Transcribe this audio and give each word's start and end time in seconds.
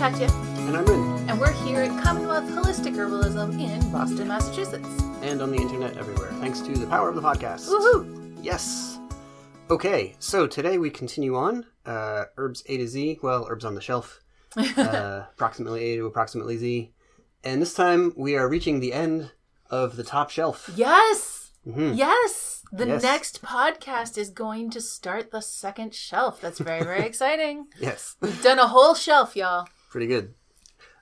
Katja, 0.00 0.24
And 0.66 0.76
I'm 0.78 0.86
Ryn. 0.86 1.28
and 1.28 1.38
we're 1.38 1.52
here 1.52 1.82
at 1.82 2.02
Commonwealth 2.02 2.44
Holistic 2.44 2.94
Herbalism 2.94 3.60
in 3.60 3.92
Boston, 3.92 4.28
Massachusetts. 4.28 4.88
And 5.20 5.42
on 5.42 5.50
the 5.50 5.58
internet 5.58 5.98
everywhere, 5.98 6.32
thanks 6.40 6.60
to 6.62 6.72
the 6.72 6.86
power 6.86 7.10
of 7.10 7.14
the 7.16 7.20
podcast. 7.20 7.68
Woohoo! 7.68 8.34
Yes. 8.42 8.98
Okay, 9.70 10.16
so 10.18 10.46
today 10.46 10.78
we 10.78 10.88
continue 10.88 11.36
on 11.36 11.66
uh, 11.84 12.24
herbs 12.38 12.62
A 12.66 12.78
to 12.78 12.88
Z. 12.88 13.18
Well, 13.22 13.46
herbs 13.50 13.64
on 13.66 13.74
the 13.74 13.80
shelf. 13.82 14.20
Uh, 14.56 15.26
approximately 15.34 15.92
A 15.92 15.96
to 15.96 16.06
approximately 16.06 16.56
Z. 16.56 16.92
And 17.44 17.60
this 17.60 17.74
time 17.74 18.12
we 18.16 18.36
are 18.36 18.48
reaching 18.48 18.80
the 18.80 18.92
end 18.94 19.30
of 19.68 19.96
the 19.96 20.02
top 20.04 20.30
shelf. 20.30 20.70
Yes! 20.74 21.50
Mhm. 21.66 21.94
Yes! 21.96 22.62
The 22.72 22.86
Yes. 22.86 23.02
next 23.02 23.42
podcast 23.42 24.16
is 24.16 24.30
going 24.30 24.70
to 24.70 24.80
start 24.80 25.30
the 25.30 25.40
second 25.42 25.94
shelf. 25.94 26.40
That's 26.40 26.58
very, 26.58 26.82
very 26.84 27.04
exciting. 27.06 27.66
Yes, 27.78 28.16
We've 28.20 28.42
done 28.42 28.58
a 28.58 28.66
whole 28.68 28.94
shelf, 28.94 29.36
y'all. 29.36 29.68
Pretty 29.90 30.06
good. 30.06 30.34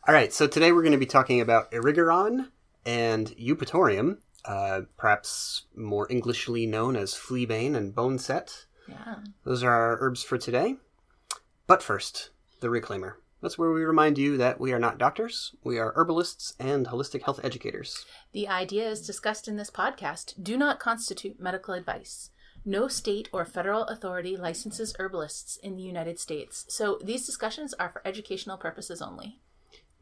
All 0.07 0.15
right, 0.15 0.33
so 0.33 0.47
today 0.47 0.73
we're 0.73 0.83
going 0.83 0.93
to 0.93 0.99
be 0.99 1.07
talking 1.07 1.41
about 1.41 1.71
Erigeron 1.71 2.49
and 2.87 3.29
Eupatorium, 3.37 4.19
uh, 4.47 4.83
perhaps 4.97 5.67
more 5.77 6.11
Englishly 6.11 6.67
known 6.67 6.97
as 6.97 7.15
fleabane 7.15 7.77
and 7.77 7.95
boneset. 7.95 8.65
Yeah. 8.89 9.17
Those 9.45 9.63
are 9.63 9.71
our 9.71 9.99
herbs 10.01 10.23
for 10.23 10.39
today. 10.39 10.77
But 11.67 11.83
first, 11.83 12.31
the 12.61 12.69
reclaimer. 12.69 13.15
That's 13.43 13.59
where 13.59 13.71
we 13.71 13.85
remind 13.85 14.17
you 14.17 14.39
that 14.39 14.59
we 14.59 14.73
are 14.73 14.81
not 14.81 14.99
doctors, 14.99 15.55
we 15.63 15.79
are 15.79 15.93
herbalists 15.95 16.55
and 16.59 16.87
holistic 16.87 17.23
health 17.23 17.39
educators. 17.45 18.05
The 18.33 18.49
ideas 18.49 19.07
discussed 19.07 19.47
in 19.47 19.57
this 19.57 19.71
podcast 19.71 20.43
do 20.43 20.57
not 20.57 20.81
constitute 20.81 21.39
medical 21.39 21.75
advice. 21.75 22.31
No 22.69 22.87
state 22.87 23.31
or 23.33 23.47
federal 23.47 23.85
authority 23.85 24.37
licenses 24.37 24.95
herbalists 24.99 25.57
in 25.57 25.75
the 25.75 25.83
United 25.83 26.19
States, 26.21 26.67
so 26.69 26.99
these 27.03 27.25
discussions 27.25 27.73
are 27.73 27.89
for 27.89 28.07
educational 28.07 28.59
purposes 28.59 29.01
only. 29.01 29.41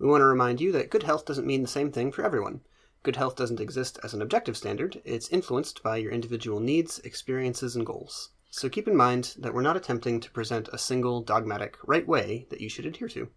We 0.01 0.09
want 0.09 0.23
to 0.23 0.27
remind 0.27 0.61
you 0.61 0.73
that 0.73 0.91
good 0.91 1.05
health 1.05 1.25
doesn't 1.25 1.47
mean 1.47 1.63
the 1.63 1.69
same 1.69 1.93
thing 1.93 2.11
for 2.11 2.25
everyone. 2.25 2.63
Good 3.05 3.15
health 3.15 3.37
doesn't 3.37 3.61
exist 3.61 4.01
as 4.03 4.15
an 4.15 4.21
objective 4.21 4.57
standard, 4.57 5.01
it's 5.05 5.29
influenced 5.29 5.81
by 5.85 5.99
your 5.99 6.11
individual 6.11 6.59
needs, 6.59 6.99
experiences, 7.05 7.77
and 7.77 7.87
goals. 7.87 8.31
So 8.51 8.69
keep 8.69 8.89
in 8.89 8.97
mind 8.97 9.37
that 9.39 9.55
we're 9.55 9.63
not 9.63 9.77
attempting 9.77 10.19
to 10.19 10.31
present 10.33 10.69
a 10.73 10.77
single 10.77 11.21
dogmatic 11.21 11.77
right 11.85 12.09
way 12.09 12.49
that 12.51 12.61
you 12.61 12.69
should 12.69 12.85
adhere 12.85 13.11
to. 13.11 13.29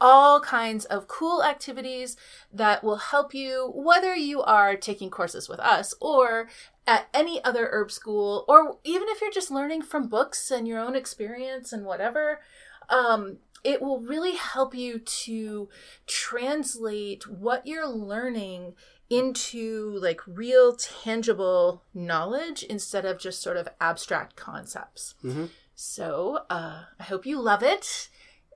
all 0.00 0.40
kinds 0.40 0.84
of 0.84 1.08
cool 1.08 1.42
activities 1.42 2.16
that 2.52 2.84
will 2.84 2.96
help 2.96 3.34
you, 3.34 3.72
whether 3.74 4.14
you 4.14 4.42
are 4.42 4.76
taking 4.76 5.10
courses 5.10 5.48
with 5.48 5.60
us 5.60 5.94
or 6.00 6.48
at 6.86 7.08
any 7.12 7.42
other 7.44 7.68
herb 7.70 7.90
school, 7.90 8.44
or 8.48 8.78
even 8.84 9.08
if 9.08 9.20
you're 9.20 9.30
just 9.30 9.50
learning 9.50 9.82
from 9.82 10.08
books 10.08 10.50
and 10.50 10.66
your 10.66 10.78
own 10.78 10.96
experience 10.96 11.72
and 11.72 11.84
whatever. 11.84 12.40
Um, 12.88 13.38
it 13.64 13.82
will 13.82 14.00
really 14.00 14.36
help 14.36 14.74
you 14.74 14.98
to 15.00 15.68
translate 16.06 17.26
what 17.28 17.66
you're 17.66 17.88
learning 17.88 18.74
into 19.10 19.98
like 20.00 20.20
real 20.26 20.76
tangible 20.76 21.82
knowledge 21.94 22.62
instead 22.62 23.04
of 23.04 23.18
just 23.18 23.42
sort 23.42 23.56
of 23.56 23.68
abstract 23.80 24.36
concepts. 24.36 25.14
Mhm. 25.24 25.50
So 25.74 26.40
uh, 26.50 26.84
I 26.98 27.02
hope 27.02 27.24
you 27.26 27.40
love 27.40 27.62
it 27.62 28.08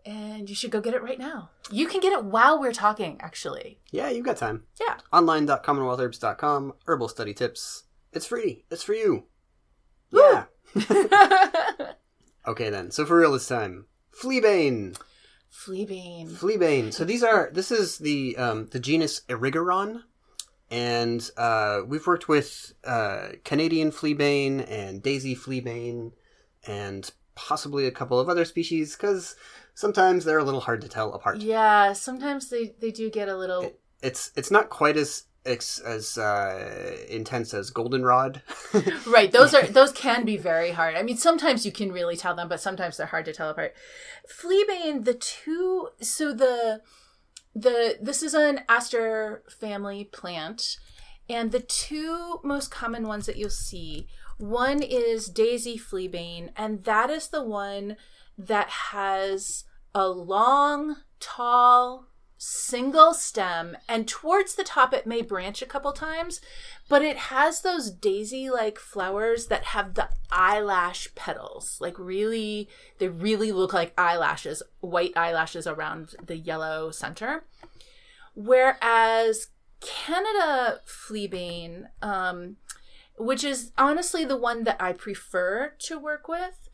and 0.04 0.49
you 0.50 0.54
should 0.54 0.70
go 0.70 0.81
get 0.81 0.94
it 0.94 1.03
right 1.03 1.19
now. 1.19 1.50
You 1.70 1.87
can 1.87 2.00
get 2.00 2.12
it 2.12 2.25
while 2.25 2.60
we're 2.60 2.72
talking, 2.72 3.19
actually. 3.20 3.78
Yeah, 3.91 4.10
you've 4.10 4.26
got 4.26 4.37
time. 4.37 4.64
Yeah. 4.81 4.99
Online.commonwealthherbs.com. 5.12 6.75
Herbal 6.87 7.09
study 7.09 7.32
tips. 7.34 7.84
It's 8.12 8.26
free. 8.26 8.64
It's 8.70 8.82
for 8.82 8.94
you. 8.94 9.25
Yeah. 10.10 10.44
Okay 12.44 12.70
then. 12.70 12.91
So 12.91 13.06
for 13.06 13.16
real 13.19 13.31
this 13.32 13.47
time. 13.47 13.87
Fleabane. 14.21 14.99
Fleabane. 15.53 16.31
Fleabane. 16.31 16.93
So 16.93 17.05
these 17.05 17.23
are 17.23 17.50
this 17.53 17.71
is 17.71 17.99
the 17.99 18.37
um, 18.37 18.67
the 18.73 18.81
genus 18.81 19.21
Erigeron, 19.28 20.03
and 20.71 21.31
uh, 21.37 21.81
we've 21.87 22.06
worked 22.06 22.28
with 22.28 22.73
uh, 22.84 23.28
Canadian 23.45 23.91
fleabane 23.91 24.69
and 24.71 25.03
Daisy 25.03 25.37
fleabane, 25.37 26.12
and 26.67 27.11
possibly 27.34 27.87
a 27.87 27.91
couple 27.91 28.19
of 28.19 28.28
other 28.28 28.45
species 28.45 28.97
because 28.97 29.37
sometimes 29.75 30.25
they're 30.25 30.39
a 30.39 30.44
little 30.44 30.61
hard 30.61 30.81
to 30.83 30.89
tell 30.89 31.12
apart. 31.12 31.39
Yeah, 31.39 31.93
sometimes 31.93 32.49
they, 32.49 32.75
they 32.81 32.91
do 32.91 33.11
get 33.11 33.29
a 33.29 33.37
little. 33.37 33.73
It's 34.03 34.33
it's 34.37 34.50
not 34.50 34.69
quite 34.69 34.97
as 34.97 35.25
ex, 35.44 35.78
as 35.78 36.19
uh, 36.19 36.97
intense 37.08 37.54
as 37.54 37.70
goldenrod. 37.70 38.42
Right, 39.06 39.30
those 39.30 39.53
are 39.54 39.66
those 39.66 39.92
can 39.92 40.25
be 40.25 40.36
very 40.36 40.70
hard. 40.70 40.94
I 40.94 41.03
mean, 41.03 41.16
sometimes 41.16 41.66
you 41.66 41.72
can 41.72 41.92
really 41.92 42.16
tell 42.16 42.34
them, 42.34 42.48
but 42.48 42.60
sometimes 42.60 42.97
they're 42.97 43.06
hard 43.06 43.26
to 43.26 43.32
tell 43.32 43.50
apart. 43.50 43.75
Fleabane, 44.28 45.05
the 45.05 45.14
two, 45.14 45.88
so 46.00 46.32
the 46.32 46.81
the 47.55 47.99
this 48.00 48.22
is 48.22 48.34
an 48.34 48.61
aster 48.69 49.43
family 49.61 50.05
plant, 50.05 50.78
and 51.28 51.52
the 51.52 51.61
two 51.61 52.40
most 52.43 52.70
common 52.70 53.06
ones 53.06 53.26
that 53.26 53.37
you'll 53.37 53.50
see, 53.50 54.06
one 54.38 54.82
is 54.82 55.28
Daisy 55.28 55.78
fleabane, 55.78 56.50
and 56.56 56.84
that 56.84 57.11
is 57.11 57.28
the 57.28 57.44
one 57.44 57.96
that 58.38 58.69
has 58.69 59.64
a 59.94 60.08
long, 60.08 60.96
tall, 61.20 62.08
single 62.44 63.15
stem, 63.15 63.77
and 63.89 64.09
towards 64.09 64.56
the 64.56 64.65
top 64.65 64.93
it 64.93 65.06
may 65.06 65.23
branch 65.23 65.62
a 65.62 65.67
couple 65.67 65.93
times, 65.93 66.41
but 66.89 67.00
it 67.00 67.17
has 67.17 67.61
those 67.61 67.89
daisy 67.89 68.50
like 68.50 68.81
flowers 68.81 69.47
that 69.47 69.67
have 69.67 69.94
the 69.94 70.09
eyelash 70.29 71.06
petals. 71.15 71.79
Like, 71.81 71.97
really, 72.00 72.69
they 72.99 73.06
really 73.06 73.53
look 73.53 73.73
like 73.73 73.93
eyelashes, 73.97 74.61
white 74.81 75.17
eyelashes 75.17 75.69
around 75.69 76.17
the 76.21 76.37
yellow 76.37 76.91
center. 76.91 77.44
Whereas 78.35 79.49
Canada 79.81 80.81
fleabane, 80.85 81.91
um, 82.03 82.56
which 83.19 83.44
is 83.44 83.71
honestly 83.79 84.25
the 84.25 84.37
one 84.37 84.65
that 84.65 84.83
I 84.83 84.94
prefer 84.94 85.75
to 85.79 85.97
work 85.97 86.27
with, 86.27 86.69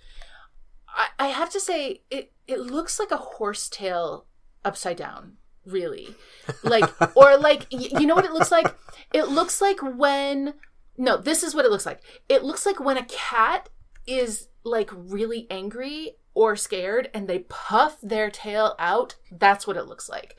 I, 0.89 1.09
I 1.19 1.27
have 1.27 1.51
to 1.51 1.61
say 1.61 2.05
it, 2.11 2.33
it 2.47 2.59
looks 2.59 2.99
like 2.99 3.11
a 3.11 3.19
horsetail 3.19 4.25
upside 4.65 4.97
down 4.97 5.38
really. 5.71 6.15
Like 6.63 6.91
or 7.17 7.37
like 7.37 7.67
you 7.71 8.07
know 8.07 8.15
what 8.15 8.25
it 8.25 8.33
looks 8.33 8.51
like? 8.51 8.75
It 9.13 9.29
looks 9.29 9.61
like 9.61 9.81
when 9.83 10.55
no 10.97 11.17
this 11.17 11.43
is 11.43 11.55
what 11.55 11.65
it 11.65 11.71
looks 11.71 11.87
like. 11.87 12.01
It 12.29 12.45
looks 12.45 12.67
like 12.67 12.81
when 12.81 12.97
a 12.97 13.05
cat 13.05 13.69
is 14.07 14.49
like 14.65 14.91
really 14.93 15.47
angry 15.51 16.17
or 16.35 16.57
scared 16.57 17.11
and 17.13 17.27
they 17.29 17.41
puff 17.41 17.99
their 18.03 18.31
tail 18.31 18.75
out, 18.79 19.17
that's 19.31 19.67
what 19.67 19.77
it 19.77 19.87
looks 19.87 20.09
like. 20.09 20.37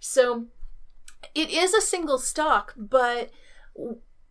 So 0.00 0.46
it 1.34 1.50
is 1.50 1.74
a 1.74 1.80
single 1.80 2.18
stalk, 2.18 2.74
but 2.76 3.30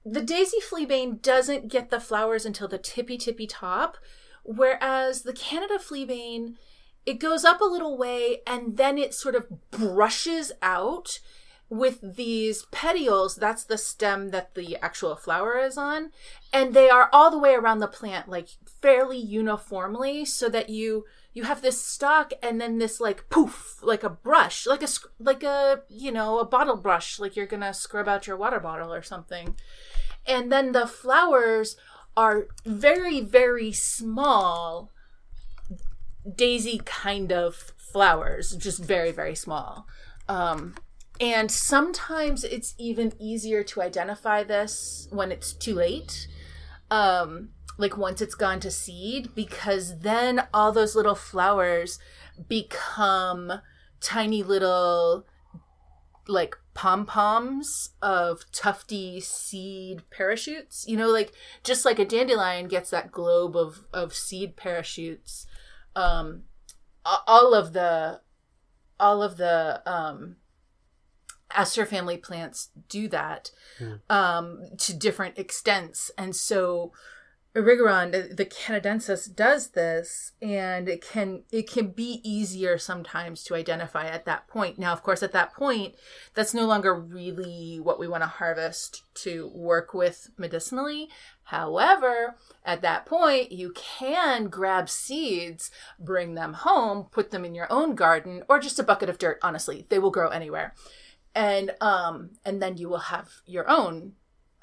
the 0.05 0.21
daisy 0.21 0.57
fleabane 0.59 1.21
doesn't 1.21 1.69
get 1.69 1.89
the 1.89 1.99
flowers 1.99 2.45
until 2.45 2.67
the 2.67 2.77
tippy 2.77 3.17
tippy 3.17 3.47
top, 3.47 3.97
whereas 4.43 5.23
the 5.23 5.33
Canada 5.33 5.79
fleabane 5.79 6.55
it 7.07 7.19
goes 7.19 7.45
up 7.45 7.61
a 7.61 7.65
little 7.65 7.97
way 7.97 8.41
and 8.45 8.75
then 8.75 8.97
it 8.97 9.13
sort 9.13 9.33
of 9.33 9.71
brushes 9.71 10.51
out 10.61 11.21
with 11.69 11.99
these 12.17 12.65
petioles. 12.69 13.37
That's 13.37 13.63
the 13.63 13.77
stem 13.77 14.31
that 14.31 14.55
the 14.55 14.75
actual 14.77 15.15
flower 15.15 15.57
is 15.57 15.77
on. 15.77 16.11
And 16.51 16.73
they 16.73 16.89
are 16.89 17.09
all 17.13 17.31
the 17.31 17.39
way 17.39 17.53
around 17.53 17.79
the 17.79 17.87
plant 17.87 18.27
like 18.27 18.49
fairly 18.81 19.17
uniformly 19.17 20.25
so 20.25 20.49
that 20.49 20.69
you 20.69 21.05
you 21.33 21.43
have 21.43 21.61
this 21.61 21.81
stalk 21.81 22.33
and 22.43 22.59
then 22.59 22.77
this 22.77 22.99
like 22.99 23.29
poof 23.29 23.79
like 23.81 24.03
a 24.03 24.09
brush 24.09 24.67
like 24.67 24.83
a 24.83 24.87
like 25.17 25.43
a 25.43 25.83
you 25.87 26.11
know 26.11 26.39
a 26.39 26.45
bottle 26.45 26.75
brush 26.75 27.19
like 27.19 27.35
you're 27.35 27.45
gonna 27.45 27.73
scrub 27.73 28.07
out 28.07 28.27
your 28.27 28.35
water 28.35 28.59
bottle 28.59 28.93
or 28.93 29.01
something. 29.01 29.55
And 30.25 30.51
then 30.51 30.73
the 30.73 30.85
flowers 30.85 31.77
are 32.17 32.47
very 32.65 33.21
very 33.21 33.71
small 33.71 34.91
daisy 36.35 36.81
kind 36.85 37.31
of 37.31 37.73
flowers 37.77 38.55
just 38.55 38.83
very 38.83 39.11
very 39.11 39.35
small 39.35 39.87
um 40.27 40.73
and 41.19 41.51
sometimes 41.51 42.43
it's 42.43 42.75
even 42.77 43.13
easier 43.19 43.63
to 43.63 43.81
identify 43.81 44.43
this 44.43 45.07
when 45.11 45.31
it's 45.31 45.53
too 45.53 45.73
late. 45.73 46.27
Um, 46.91 47.49
like 47.77 47.97
once 47.97 48.21
it's 48.21 48.35
gone 48.35 48.59
to 48.61 48.71
seed, 48.71 49.33
because 49.33 49.99
then 49.99 50.47
all 50.53 50.71
those 50.71 50.95
little 50.95 51.15
flowers 51.15 51.99
become 52.47 53.51
tiny 53.99 54.43
little 54.43 55.25
like 56.27 56.55
pom 56.73 57.05
poms 57.05 57.91
of 58.01 58.43
tufty 58.51 59.19
seed 59.19 60.03
parachutes. 60.11 60.85
You 60.87 60.97
know, 60.97 61.09
like 61.09 61.33
just 61.63 61.83
like 61.83 61.97
a 61.97 62.05
dandelion 62.05 62.67
gets 62.67 62.91
that 62.91 63.11
globe 63.11 63.55
of 63.55 63.85
of 63.91 64.13
seed 64.13 64.55
parachutes. 64.55 65.46
Um, 65.97 66.43
all 67.05 67.53
of 67.53 67.73
the 67.73 68.21
all 68.99 69.23
of 69.23 69.37
the 69.37 69.81
um 69.85 70.37
aster 71.55 71.85
family 71.85 72.17
plants 72.17 72.69
do 72.89 73.07
that 73.07 73.51
mm. 73.79 73.99
um, 74.09 74.63
to 74.77 74.93
different 74.93 75.37
extents 75.37 76.11
and 76.17 76.35
so 76.35 76.91
Erigeron, 77.57 78.37
the 78.37 78.45
canadensis, 78.45 79.33
does 79.35 79.69
this, 79.69 80.33
and 80.43 80.87
it 80.87 81.01
can 81.01 81.41
it 81.51 81.67
can 81.67 81.87
be 81.87 82.21
easier 82.23 82.77
sometimes 82.77 83.43
to 83.45 83.55
identify 83.55 84.05
at 84.05 84.25
that 84.25 84.47
point. 84.47 84.77
Now, 84.77 84.93
of 84.93 85.01
course, 85.01 85.23
at 85.23 85.31
that 85.31 85.55
point, 85.55 85.95
that's 86.35 86.53
no 86.53 86.67
longer 86.67 86.93
really 86.93 87.79
what 87.81 87.97
we 87.97 88.07
want 88.07 88.21
to 88.21 88.27
harvest 88.27 89.01
to 89.23 89.47
work 89.55 89.95
with 89.95 90.29
medicinally. 90.37 91.09
However, 91.45 92.35
at 92.63 92.83
that 92.83 93.07
point, 93.07 93.51
you 93.51 93.71
can 93.73 94.49
grab 94.49 94.87
seeds, 94.87 95.71
bring 95.99 96.35
them 96.35 96.53
home, 96.53 97.07
put 97.09 97.31
them 97.31 97.43
in 97.43 97.55
your 97.55 97.71
own 97.71 97.95
garden, 97.95 98.43
or 98.47 98.59
just 98.59 98.77
a 98.77 98.83
bucket 98.83 99.09
of 99.09 99.17
dirt. 99.17 99.39
Honestly, 99.41 99.87
they 99.89 99.97
will 99.97 100.11
grow 100.11 100.29
anywhere 100.29 100.75
and 101.33 101.71
um 101.81 102.31
and 102.45 102.61
then 102.61 102.77
you 102.77 102.89
will 102.89 102.97
have 102.97 103.29
your 103.45 103.69
own 103.69 104.13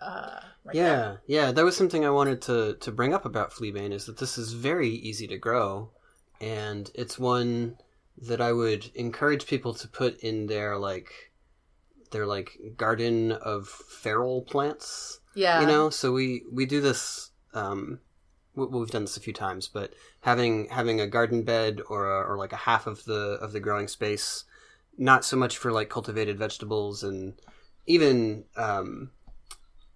uh 0.04 0.40
right 0.64 0.74
yeah 0.74 0.84
there. 0.84 1.22
yeah 1.26 1.52
that 1.52 1.64
was 1.64 1.76
something 1.76 2.04
i 2.04 2.10
wanted 2.10 2.40
to 2.42 2.74
to 2.80 2.92
bring 2.92 3.14
up 3.14 3.24
about 3.24 3.52
fleabane 3.52 3.92
is 3.92 4.06
that 4.06 4.18
this 4.18 4.38
is 4.38 4.52
very 4.52 4.88
easy 4.88 5.26
to 5.26 5.38
grow 5.38 5.90
and 6.40 6.90
it's 6.94 7.18
one 7.18 7.76
that 8.16 8.40
i 8.40 8.52
would 8.52 8.90
encourage 8.94 9.46
people 9.46 9.74
to 9.74 9.88
put 9.88 10.18
in 10.20 10.46
their 10.46 10.78
like 10.78 11.32
their 12.10 12.26
like 12.26 12.50
garden 12.76 13.32
of 13.32 13.68
feral 13.68 14.42
plants 14.42 15.20
yeah 15.34 15.60
you 15.60 15.66
know 15.66 15.90
so 15.90 16.12
we 16.12 16.42
we 16.52 16.66
do 16.66 16.80
this 16.80 17.30
um 17.54 17.98
we've 18.54 18.90
done 18.90 19.02
this 19.02 19.16
a 19.16 19.20
few 19.20 19.32
times 19.32 19.66
but 19.66 19.92
having 20.20 20.68
having 20.68 21.00
a 21.00 21.08
garden 21.08 21.42
bed 21.42 21.80
or 21.88 22.08
a, 22.08 22.22
or 22.22 22.36
like 22.38 22.52
a 22.52 22.56
half 22.56 22.86
of 22.86 23.04
the 23.04 23.36
of 23.40 23.52
the 23.52 23.58
growing 23.58 23.88
space 23.88 24.44
not 24.96 25.24
so 25.24 25.36
much 25.36 25.58
for 25.58 25.72
like 25.72 25.88
cultivated 25.88 26.38
vegetables 26.38 27.02
and 27.02 27.34
even 27.86 28.44
um, 28.56 29.10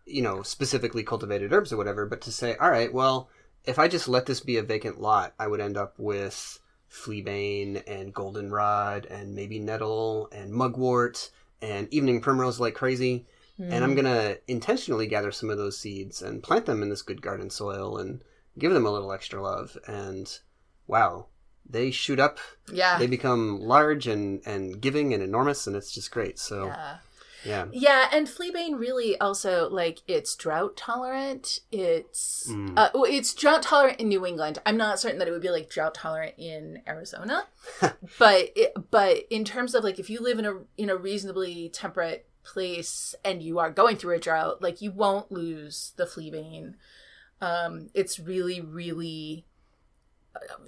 you 0.09 0.23
know 0.23 0.43
specifically 0.43 1.03
cultivated 1.03 1.53
herbs 1.53 1.73
or 1.73 1.77
whatever, 1.77 2.07
but 2.07 2.21
to 2.23 2.33
say, 2.33 2.57
all 2.57 2.71
right, 2.71 2.93
well, 2.93 3.29
if 3.65 3.79
I 3.79 3.89
just 3.89 4.09
let 4.09 4.27
this 4.27 4.41
be 4.41 4.57
a 4.57 4.63
vacant 4.63 5.01
lot, 5.01 5.35
I 5.39 5.47
would 5.47 5.61
end 5.61 5.77
up 5.77 5.95
with 5.99 6.59
fleabane 6.91 7.83
and 7.87 8.15
goldenrod 8.15 9.07
and 9.07 9.35
maybe 9.35 9.59
nettle 9.59 10.29
and 10.33 10.53
mugwort 10.53 11.31
and 11.61 11.93
evening 11.93 12.21
primrose 12.21 12.59
like 12.59 12.75
crazy. 12.75 13.27
Mm. 13.61 13.73
And 13.73 13.85
I'm 13.85 13.91
hmm. 13.91 13.97
gonna 13.97 14.37
intentionally 14.47 15.07
gather 15.07 15.33
some 15.33 15.51
of 15.51 15.59
those 15.59 15.79
seeds 15.79 16.23
and 16.23 16.43
plant 16.43 16.67
them 16.67 16.83
in 16.83 16.91
this 16.91 17.03
good 17.03 17.21
garden 17.21 17.51
soil 17.51 17.99
and 17.99 18.23
give 18.59 18.73
them 18.73 18.87
a 18.87 18.91
little 18.91 19.13
extra 19.13 19.43
love. 19.43 19.77
And 19.87 20.33
wow, 20.87 21.27
they 21.69 21.91
shoot 21.91 22.21
up. 22.21 22.39
Yeah. 22.73 22.99
They 22.99 23.09
become 23.09 23.61
large 23.61 24.07
and 24.07 24.41
and 24.47 24.81
giving 24.81 25.13
and 25.13 25.23
enormous, 25.23 25.67
and 25.67 25.77
it's 25.77 25.93
just 25.93 26.11
great. 26.11 26.39
So. 26.39 26.67
Yeah. 26.67 26.99
Yeah. 27.45 27.67
Yeah, 27.73 28.09
and 28.13 28.27
fleabane 28.27 28.79
really 28.79 29.19
also 29.19 29.69
like 29.69 30.01
it's 30.07 30.35
drought 30.35 30.77
tolerant. 30.77 31.61
It's 31.71 32.49
mm. 32.51 32.73
uh, 32.77 32.91
it's 32.95 33.35
drought 33.35 33.63
tolerant 33.63 34.01
in 34.01 34.09
New 34.09 34.27
England. 34.27 34.59
I'm 34.67 34.77
not 34.77 34.99
certain 34.99 35.19
that 35.19 35.29
it 35.29 35.31
would 35.31 35.43
be 35.43 35.51
like 35.51 35.71
drought 35.71 35.95
tolerant 35.95 36.35
in 36.37 36.83
Arizona, 36.87 37.45
but 38.19 38.51
it, 38.57 38.73
but 38.91 39.25
in 39.31 39.45
terms 39.45 39.75
of 39.75 39.85
like 39.85 39.99
if 39.99 40.11
you 40.11 40.21
live 40.21 40.39
in 40.39 40.47
a 40.47 40.55
in 40.77 40.91
a 40.91 40.97
reasonably 40.97 41.69
temperate 41.69 42.29
place 42.43 43.15
and 43.25 43.43
you 43.43 43.59
are 43.59 43.71
going 43.71 43.97
through 43.97 44.17
a 44.17 44.21
drought, 44.21 44.63
like 44.63 44.83
you 44.83 44.91
won't 44.91 45.31
lose 45.31 45.93
the 45.97 46.05
fleabane. 46.05 46.75
Um, 47.41 47.89
it's 47.95 48.19
really 48.19 48.61
really 48.61 49.45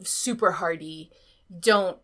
super 0.05 0.53
hardy. 0.53 1.11
Don't 1.59 1.99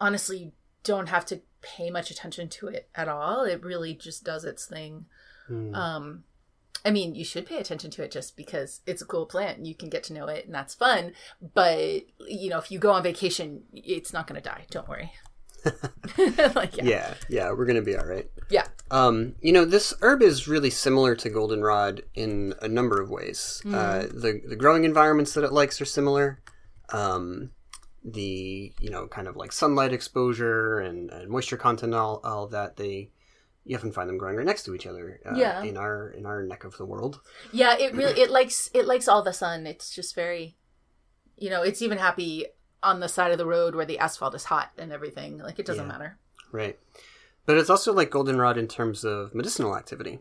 honestly 0.00 0.52
don't 0.84 1.08
have 1.08 1.24
to 1.26 1.40
pay 1.62 1.90
much 1.90 2.10
attention 2.10 2.48
to 2.48 2.68
it 2.68 2.88
at 2.94 3.08
all. 3.08 3.44
It 3.44 3.62
really 3.62 3.94
just 3.94 4.24
does 4.24 4.44
its 4.44 4.66
thing. 4.66 5.06
Mm. 5.50 5.74
Um 5.74 6.24
I 6.84 6.90
mean, 6.90 7.14
you 7.14 7.24
should 7.24 7.46
pay 7.46 7.58
attention 7.58 7.90
to 7.92 8.02
it 8.02 8.10
just 8.10 8.36
because 8.36 8.80
it's 8.86 9.02
a 9.02 9.06
cool 9.06 9.26
plant 9.26 9.58
and 9.58 9.66
you 9.66 9.74
can 9.74 9.88
get 9.88 10.02
to 10.04 10.12
know 10.12 10.26
it 10.26 10.46
and 10.46 10.54
that's 10.54 10.74
fun. 10.74 11.12
But, 11.54 12.02
you 12.26 12.50
know, 12.50 12.58
if 12.58 12.72
you 12.72 12.78
go 12.78 12.90
on 12.90 13.02
vacation, 13.02 13.62
it's 13.72 14.12
not 14.12 14.26
going 14.26 14.40
to 14.40 14.48
die. 14.48 14.66
Don't 14.70 14.88
worry. 14.88 15.12
like, 16.56 16.76
yeah. 16.76 16.84
yeah. 16.84 17.14
yeah, 17.28 17.50
we're 17.50 17.66
going 17.66 17.76
to 17.76 17.82
be 17.82 17.96
all 17.96 18.04
right. 18.04 18.28
Yeah. 18.50 18.66
Um, 18.90 19.36
you 19.40 19.52
know, 19.52 19.64
this 19.64 19.94
herb 20.02 20.22
is 20.22 20.48
really 20.48 20.70
similar 20.70 21.14
to 21.16 21.30
goldenrod 21.30 22.02
in 22.14 22.54
a 22.60 22.68
number 22.68 23.00
of 23.00 23.10
ways. 23.10 23.62
Mm. 23.64 23.74
Uh, 23.74 24.06
the 24.08 24.40
the 24.46 24.56
growing 24.56 24.84
environments 24.84 25.34
that 25.34 25.44
it 25.44 25.52
likes 25.52 25.80
are 25.80 25.84
similar 25.84 26.42
um, 26.92 27.50
the 28.04 28.72
you 28.80 28.90
know 28.90 29.06
kind 29.06 29.28
of 29.28 29.36
like 29.36 29.52
sunlight 29.52 29.92
exposure 29.92 30.80
and, 30.80 31.10
and 31.10 31.30
moisture 31.30 31.56
content, 31.56 31.94
all 31.94 32.20
all 32.24 32.44
of 32.44 32.50
that 32.50 32.76
they 32.76 33.10
you 33.64 33.76
often 33.76 33.92
find 33.92 34.08
them 34.08 34.18
growing 34.18 34.36
right 34.36 34.46
next 34.46 34.64
to 34.64 34.74
each 34.74 34.86
other 34.86 35.20
uh, 35.24 35.36
yeah. 35.36 35.62
in 35.62 35.76
our 35.76 36.10
in 36.10 36.26
our 36.26 36.42
neck 36.42 36.64
of 36.64 36.76
the 36.78 36.84
world. 36.84 37.20
Yeah 37.52 37.76
it 37.78 37.94
really 37.94 38.20
it 38.20 38.30
likes 38.38 38.70
it 38.74 38.86
likes 38.86 39.08
all 39.08 39.22
the 39.22 39.32
sun. 39.32 39.66
It's 39.66 39.94
just 39.94 40.14
very 40.14 40.56
you 41.38 41.50
know 41.50 41.62
it's 41.62 41.82
even 41.82 41.98
happy 41.98 42.46
on 42.82 43.00
the 43.00 43.08
side 43.08 43.30
of 43.30 43.38
the 43.38 43.46
road 43.46 43.74
where 43.74 43.86
the 43.86 43.98
asphalt 43.98 44.34
is 44.34 44.44
hot 44.44 44.72
and 44.78 44.92
everything. 44.92 45.38
Like 45.38 45.58
it 45.58 45.66
doesn't 45.66 45.84
yeah. 45.84 45.92
matter. 45.92 46.18
Right. 46.50 46.78
But 47.46 47.56
it's 47.56 47.70
also 47.70 47.92
like 47.92 48.10
goldenrod 48.10 48.58
in 48.58 48.68
terms 48.68 49.04
of 49.04 49.34
medicinal 49.34 49.76
activity. 49.76 50.20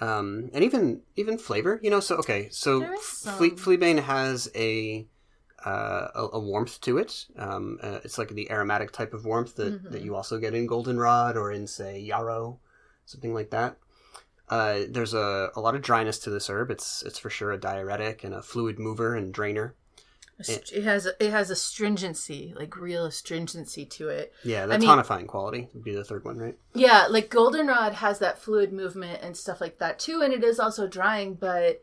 Um, 0.00 0.50
and 0.52 0.64
even 0.64 1.02
even 1.14 1.38
flavor 1.38 1.78
you 1.80 1.88
know 1.88 2.00
so 2.00 2.16
okay 2.16 2.48
so 2.50 2.84
Fle- 2.96 3.54
fleabane 3.54 4.02
has 4.02 4.50
a 4.56 5.06
uh, 5.64 6.08
a, 6.14 6.28
a, 6.34 6.38
warmth 6.38 6.80
to 6.82 6.98
it. 6.98 7.26
Um, 7.36 7.78
uh, 7.82 8.00
it's 8.04 8.18
like 8.18 8.28
the 8.28 8.50
aromatic 8.50 8.92
type 8.92 9.14
of 9.14 9.24
warmth 9.24 9.56
that, 9.56 9.72
mm-hmm. 9.72 9.92
that 9.92 10.02
you 10.02 10.14
also 10.14 10.38
get 10.38 10.54
in 10.54 10.66
goldenrod 10.66 11.36
or 11.36 11.52
in, 11.52 11.66
say, 11.66 11.98
yarrow, 11.98 12.58
something 13.06 13.32
like 13.32 13.50
that. 13.50 13.76
Uh, 14.48 14.80
there's 14.88 15.14
a, 15.14 15.50
a 15.56 15.60
lot 15.60 15.74
of 15.74 15.82
dryness 15.82 16.18
to 16.18 16.30
this 16.30 16.50
herb. 16.50 16.70
It's 16.70 17.02
it's 17.02 17.18
for 17.18 17.30
sure 17.30 17.50
a 17.50 17.58
diuretic 17.58 18.24
and 18.24 18.34
a 18.34 18.42
fluid 18.42 18.78
mover 18.78 19.14
and 19.14 19.32
drainer. 19.32 19.74
It, 20.38 20.72
it 20.74 20.84
has 20.84 21.06
a, 21.06 21.24
it 21.24 21.30
has 21.30 21.48
astringency, 21.50 22.52
like 22.56 22.76
real 22.76 23.06
astringency 23.06 23.86
to 23.86 24.08
it. 24.08 24.32
Yeah, 24.42 24.66
the 24.66 24.74
I 24.74 24.78
tonifying 24.78 25.18
mean, 25.18 25.26
quality 25.28 25.68
would 25.72 25.84
be 25.84 25.94
the 25.94 26.04
third 26.04 26.24
one, 26.24 26.38
right? 26.38 26.58
Yeah, 26.74 27.06
like 27.08 27.30
goldenrod 27.30 27.94
has 27.94 28.18
that 28.18 28.38
fluid 28.38 28.72
movement 28.72 29.20
and 29.22 29.36
stuff 29.36 29.60
like 29.60 29.78
that 29.78 29.98
too, 29.98 30.22
and 30.22 30.34
it 30.34 30.42
is 30.42 30.58
also 30.58 30.88
drying, 30.88 31.34
but 31.34 31.82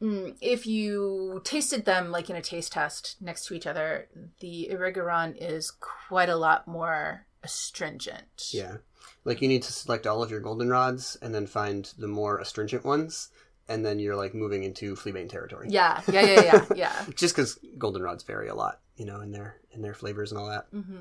if 0.00 0.66
you 0.66 1.40
tasted 1.44 1.84
them 1.84 2.10
like 2.10 2.30
in 2.30 2.36
a 2.36 2.42
taste 2.42 2.72
test 2.72 3.16
next 3.20 3.46
to 3.46 3.54
each 3.54 3.66
other, 3.66 4.08
the 4.40 4.68
Erigeron 4.72 5.36
is 5.40 5.70
quite 5.70 6.28
a 6.28 6.36
lot 6.36 6.66
more 6.68 7.26
astringent. 7.42 8.50
Yeah. 8.52 8.76
Like 9.24 9.42
you 9.42 9.48
need 9.48 9.62
to 9.64 9.72
select 9.72 10.06
all 10.06 10.22
of 10.22 10.30
your 10.30 10.40
goldenrods 10.40 11.20
and 11.20 11.34
then 11.34 11.46
find 11.46 11.92
the 11.98 12.08
more 12.08 12.38
astringent 12.38 12.84
ones 12.84 13.30
and 13.68 13.84
then 13.84 13.98
you're 13.98 14.16
like 14.16 14.34
moving 14.34 14.62
into 14.62 14.94
fleabane 14.94 15.28
territory. 15.28 15.66
Yeah, 15.70 16.00
yeah, 16.10 16.22
yeah, 16.22 16.40
yeah, 16.42 16.64
yeah. 16.74 17.04
Just 17.14 17.34
because 17.36 17.58
goldenrods 17.76 18.24
vary 18.24 18.48
a 18.48 18.54
lot, 18.54 18.80
you 18.96 19.04
know, 19.04 19.20
in 19.20 19.30
their 19.32 19.56
in 19.72 19.82
their 19.82 19.94
flavors 19.94 20.32
and 20.32 20.40
all 20.40 20.48
that. 20.48 20.66
hmm 20.70 21.00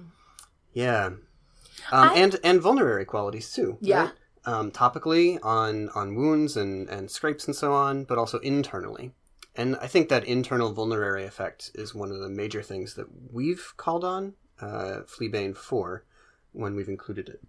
Yeah, 0.73 1.05
um, 1.05 2.09
I- 2.09 2.15
and 2.17 2.35
and 2.43 2.59
vulnerary 2.61 3.05
qualities 3.05 3.51
too. 3.53 3.77
Yeah. 3.79 4.01
right? 4.05 4.11
Um, 4.47 4.71
topically 4.71 5.37
on 5.43 5.89
on 5.89 6.15
wounds 6.15 6.55
and 6.55 6.89
and 6.89 7.11
scrapes 7.11 7.47
and 7.47 7.55
so 7.55 7.73
on, 7.73 8.05
but 8.05 8.17
also 8.17 8.39
internally. 8.39 9.11
And 9.57 9.75
I 9.81 9.87
think 9.87 10.07
that 10.07 10.23
internal 10.23 10.71
vulnerary 10.71 11.25
effect 11.25 11.71
is 11.75 11.93
one 11.93 12.11
of 12.11 12.19
the 12.19 12.29
major 12.29 12.61
things 12.61 12.93
that 12.93 13.07
we've 13.33 13.73
called 13.75 14.05
on 14.05 14.35
uh, 14.61 15.01
Fleabane 15.05 15.57
for 15.57 16.05
when 16.53 16.75
we've 16.75 16.87
included 16.87 17.27
it 17.27 17.41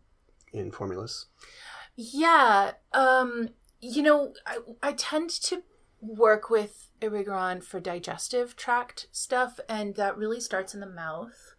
in 0.53 0.73
formulas. 0.73 1.27
Yeah, 1.95 2.73
um, 2.93 3.51
you 3.81 4.03
know, 4.03 4.33
I, 4.47 4.59
I 4.83 4.93
tend 4.93 5.31
to 5.31 5.63
work 6.01 6.49
with 6.49 6.91
Erigeron 7.01 7.63
for 7.63 7.81
digestive 7.81 8.57
tract 8.57 9.09
stuff, 9.13 9.61
and 9.69 9.95
that 9.97 10.17
really 10.17 10.41
starts 10.41 10.75
in 10.75 10.81
the 10.81 10.87
mouth. 10.87 11.55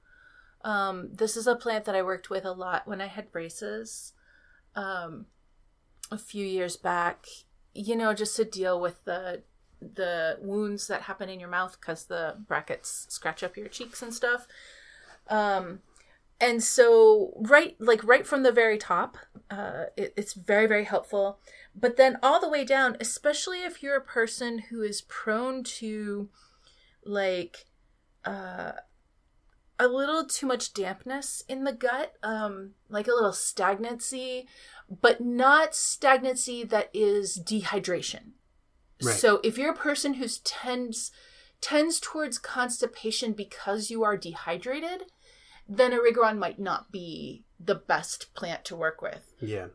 Um, 0.64 1.10
this 1.14 1.38
is 1.38 1.48
a 1.48 1.56
plant 1.56 1.86
that 1.86 1.96
I 1.96 2.02
worked 2.02 2.30
with 2.30 2.46
a 2.46 2.52
lot 2.52 2.88
when 2.88 3.02
I 3.02 3.08
had 3.08 3.32
braces 3.32 4.14
um, 4.76 5.26
a 6.12 6.18
few 6.18 6.46
years 6.46 6.78
back, 6.78 7.26
you 7.74 7.96
know, 7.96 8.14
just 8.14 8.36
to 8.38 8.46
deal 8.46 8.80
with 8.80 9.04
the 9.06 9.44
the 9.82 10.38
wounds 10.42 10.88
that 10.88 11.04
happen 11.04 11.30
in 11.30 11.40
your 11.40 11.50
mouth 11.50 11.78
because 11.80 12.06
the 12.06 12.36
brackets 12.48 13.06
scratch 13.10 13.44
up 13.44 13.56
your 13.56 13.70
cheeks 13.70 14.02
and 14.02 14.14
stuff. 14.14 14.46
Um, 15.30 15.80
and 16.42 16.64
so 16.64 17.34
right 17.36 17.76
like 17.80 18.04
right 18.04 18.26
from 18.26 18.44
the 18.44 18.52
very 18.52 18.78
top 18.78 19.18
uh, 19.52 19.86
it, 19.98 20.14
it's 20.16 20.34
very 20.34 20.68
very 20.68 20.86
helpful 20.86 21.40
but 21.76 21.98
then 21.98 22.18
all 22.24 22.40
the 22.40 22.50
way 22.50 22.64
down 22.64 22.96
especially 23.00 23.64
if 23.64 23.84
you're 23.84 23.98
a 23.98 24.02
person 24.02 24.60
who 24.70 24.82
is 24.82 25.02
prone 25.02 25.64
to 25.64 26.30
like 27.04 27.66
uh, 28.26 28.74
a 29.80 29.88
little 29.88 30.26
too 30.26 30.46
much 30.46 30.74
dampness 30.74 31.44
in 31.48 31.64
the 31.64 31.74
gut 31.74 32.14
um, 32.22 32.72
like 32.90 33.08
a 33.08 33.14
little 33.14 33.34
stagnancy 33.34 34.48
but 35.02 35.22
not 35.22 35.74
stagnancy 35.74 36.64
that 36.64 36.90
is 36.94 37.40
dehydration 37.44 38.32
Right. 39.02 39.16
so 39.16 39.40
if 39.44 39.58
you're 39.58 39.72
a 39.72 39.76
person 39.78 40.16
who 40.16 40.28
tends 40.44 41.12
tends 41.62 42.00
towards 42.02 42.38
constipation 42.38 43.32
because 43.34 43.90
you 43.90 44.04
are 44.04 44.18
dehydrated 44.18 45.04
then 45.70 45.92
Erigeron 45.92 46.38
might 46.38 46.60
not 46.60 46.92
be 46.92 47.46
the 47.60 47.76
best 47.76 48.34
plant 48.34 48.66
to 48.66 48.76
work 48.76 49.02
with. 49.02 49.32
Yeah. 49.40 49.68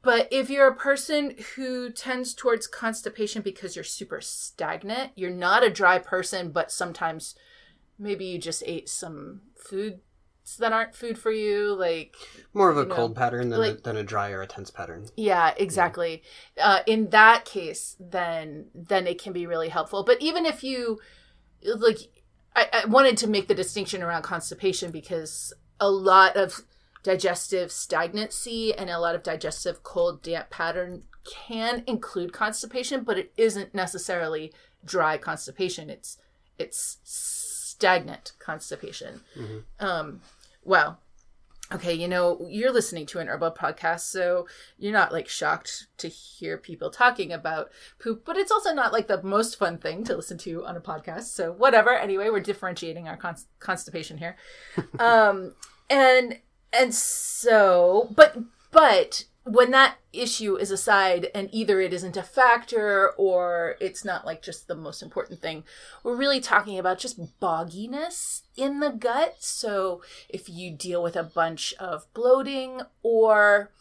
But 0.00 0.26
if 0.32 0.48
you're 0.50 0.66
a 0.68 0.74
person 0.74 1.36
who 1.54 1.90
tends 1.90 2.34
towards 2.34 2.66
constipation 2.66 3.42
because 3.42 3.76
you're 3.76 3.84
super 3.84 4.20
stagnant, 4.20 5.12
you're 5.14 5.30
not 5.30 5.62
a 5.62 5.70
dry 5.70 5.98
person, 5.98 6.50
but 6.50 6.72
sometimes 6.72 7.34
maybe 8.02 8.24
you 8.26 8.38
just 8.38 8.62
ate 8.66 8.88
some 8.88 9.42
foods 9.56 10.00
that 10.58 10.72
aren't 10.72 10.94
food 10.94 11.16
for 11.16 11.30
you, 11.30 11.72
like 11.74 12.14
More 12.52 12.68
of 12.68 12.76
a 12.76 12.84
know, 12.84 12.94
cold 12.94 13.14
pattern 13.16 13.48
than, 13.50 13.62
a, 13.62 13.74
than 13.74 13.96
a 13.96 14.02
dry 14.02 14.30
or 14.30 14.42
a 14.42 14.46
tense 14.46 14.70
pattern. 14.70 15.06
yeah, 15.16 15.54
exactly. 15.56 16.22
Uh, 16.60 16.80
in 16.86 17.10
that 17.10 17.44
case, 17.44 17.96
then 18.00 18.66
then 18.74 19.06
it 19.06 19.22
can 19.22 19.32
be 19.32 19.46
really 19.46 19.68
helpful. 19.68 20.02
But 20.04 20.20
even 20.20 20.44
if 20.44 20.64
you 20.64 20.98
like, 21.62 21.98
I, 22.56 22.66
I 22.82 22.86
wanted 22.86 23.16
to 23.18 23.28
make 23.28 23.46
the 23.48 23.54
distinction 23.54 24.02
around 24.02 24.22
constipation 24.22 24.90
because 24.90 25.52
a 25.78 25.88
lot 25.88 26.36
of 26.36 26.62
digestive 27.04 27.70
stagnancy 27.72 28.74
and 28.74 28.90
a 28.90 28.98
lot 28.98 29.14
of 29.14 29.22
digestive 29.22 29.82
cold 29.82 30.22
damp 30.22 30.50
pattern 30.50 31.04
can 31.24 31.84
include 31.86 32.32
constipation, 32.32 33.04
but 33.04 33.16
it 33.16 33.32
isn't 33.36 33.74
necessarily 33.74 34.52
dry 34.84 35.18
constipation. 35.18 35.88
It's 35.88 36.18
it's 36.58 36.98
stagnant 37.82 38.30
constipation. 38.38 39.22
Um, 39.80 40.20
well, 40.62 41.00
okay, 41.72 41.92
you 41.92 42.06
know, 42.06 42.46
you're 42.48 42.72
listening 42.72 43.06
to 43.06 43.18
an 43.18 43.26
herbal 43.26 43.50
podcast, 43.50 44.02
so 44.02 44.46
you're 44.78 44.92
not 44.92 45.10
like 45.10 45.26
shocked 45.26 45.88
to 45.98 46.06
hear 46.06 46.56
people 46.56 46.90
talking 46.90 47.32
about 47.32 47.72
poop, 47.98 48.22
but 48.24 48.36
it's 48.36 48.52
also 48.52 48.72
not 48.72 48.92
like 48.92 49.08
the 49.08 49.20
most 49.24 49.58
fun 49.58 49.78
thing 49.78 50.04
to 50.04 50.14
listen 50.14 50.38
to 50.38 50.64
on 50.64 50.76
a 50.76 50.80
podcast. 50.80 51.24
So 51.24 51.50
whatever. 51.50 51.90
Anyway, 51.90 52.28
we're 52.30 52.38
differentiating 52.38 53.08
our 53.08 53.16
cons- 53.16 53.48
constipation 53.58 54.18
here. 54.18 54.36
um 55.00 55.54
and 55.90 56.38
and 56.72 56.94
so 56.94 58.12
but 58.14 58.38
but 58.70 59.24
when 59.44 59.72
that 59.72 59.96
issue 60.12 60.56
is 60.56 60.70
aside 60.70 61.28
and 61.34 61.48
either 61.52 61.80
it 61.80 61.92
isn't 61.92 62.16
a 62.16 62.22
factor 62.22 63.10
or 63.16 63.76
it's 63.80 64.04
not 64.04 64.24
like 64.24 64.40
just 64.40 64.68
the 64.68 64.74
most 64.74 65.02
important 65.02 65.40
thing 65.40 65.64
we're 66.04 66.14
really 66.14 66.40
talking 66.40 66.78
about 66.78 66.98
just 66.98 67.40
bogginess 67.40 68.42
in 68.56 68.80
the 68.80 68.90
gut. 68.90 69.36
So 69.40 70.02
if 70.28 70.48
you 70.48 70.70
deal 70.70 71.02
with 71.02 71.16
a 71.16 71.24
bunch 71.24 71.74
of 71.80 72.06
bloating 72.14 72.82
or 73.02 73.72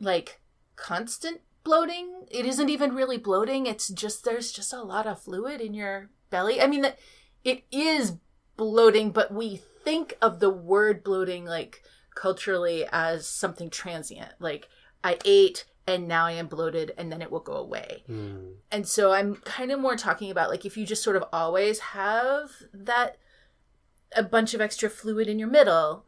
like 0.00 0.40
constant 0.76 1.40
bloating 1.64 2.26
it 2.30 2.44
isn't 2.44 2.68
even 2.68 2.94
really 2.94 3.18
bloating 3.18 3.66
it's 3.66 3.88
just 3.88 4.24
there's 4.24 4.50
just 4.52 4.72
a 4.72 4.82
lot 4.82 5.06
of 5.06 5.22
fluid 5.22 5.60
in 5.60 5.72
your 5.72 6.10
belly. 6.28 6.60
I 6.60 6.66
mean 6.66 6.82
that 6.82 6.98
it 7.42 7.62
is 7.72 8.16
bloating 8.56 9.12
but 9.12 9.32
we 9.32 9.62
think 9.82 10.18
of 10.20 10.40
the 10.40 10.50
word 10.50 11.02
bloating 11.02 11.46
like 11.46 11.82
culturally 12.14 12.86
as 12.92 13.26
something 13.26 13.70
transient 13.70 14.32
like 14.38 14.68
i 15.02 15.18
ate 15.24 15.64
and 15.86 16.06
now 16.06 16.26
i 16.26 16.32
am 16.32 16.46
bloated 16.46 16.92
and 16.96 17.10
then 17.10 17.20
it 17.22 17.30
will 17.30 17.40
go 17.40 17.54
away 17.54 18.02
Hmm. 18.06 18.52
and 18.70 18.86
so 18.86 19.12
i'm 19.12 19.36
kind 19.36 19.70
of 19.72 19.80
more 19.80 19.96
talking 19.96 20.30
about 20.30 20.50
like 20.50 20.64
if 20.64 20.76
you 20.76 20.84
just 20.86 21.02
sort 21.02 21.16
of 21.16 21.24
always 21.32 21.78
have 21.80 22.50
that 22.72 23.16
a 24.14 24.22
bunch 24.22 24.52
of 24.54 24.60
extra 24.60 24.88
fluid 24.90 25.26
in 25.28 25.38
your 25.38 25.48
middle 25.48 26.04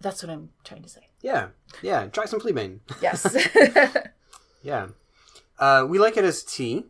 that's 0.00 0.22
what 0.22 0.30
i'm 0.30 0.50
trying 0.64 0.82
to 0.82 0.88
say 0.88 1.08
Yeah. 1.22 1.48
Yeah. 1.82 2.06
Try 2.08 2.26
some 2.26 2.40
Fleabane. 2.40 2.80
yes 3.00 3.24
Yeah. 4.62 4.88
Uh, 5.58 5.86
we 5.88 5.98
like 5.98 6.16
it 6.16 6.24
as 6.24 6.42
tea, 6.42 6.84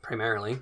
primarily. 0.00 0.60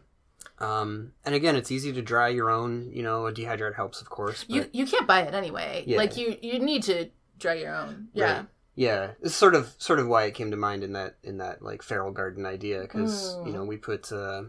Um, 0.60 1.12
and 1.24 1.34
again, 1.34 1.56
it's 1.56 1.70
easy 1.70 1.92
to 1.92 2.02
dry 2.02 2.28
your 2.28 2.50
own. 2.50 2.90
You 2.92 3.02
know, 3.02 3.26
a 3.26 3.32
dehydrator 3.32 3.74
helps, 3.74 4.00
of 4.00 4.10
course. 4.10 4.44
But 4.44 4.54
you 4.56 4.66
you 4.72 4.86
can't 4.86 5.06
buy 5.06 5.22
it 5.22 5.34
anyway 5.34 5.84
Yeah. 5.86 5.96
like 5.98 6.16
you 6.16 6.36
you 6.42 6.58
need 6.58 6.82
to 6.84 7.08
dry 7.38 7.54
your 7.54 7.74
own 7.74 8.08
yeah 8.12 8.36
Right. 8.36 8.46
yeah, 8.74 9.10
it's 9.22 9.34
sort 9.34 9.54
of 9.54 9.72
sort 9.78 9.98
of 9.98 10.06
why 10.06 10.24
it 10.24 10.34
came 10.34 10.50
to 10.50 10.56
mind 10.58 10.84
in 10.84 10.92
that 10.92 11.16
in 11.22 11.38
that 11.38 11.62
like 11.62 11.82
feral 11.82 12.12
garden 12.12 12.44
idea 12.44 12.80
because 12.82 13.34
Mm. 13.36 13.46
you 13.46 13.52
know 13.54 13.64
we 13.64 13.78
put 13.78 14.12
uh, 14.12 14.42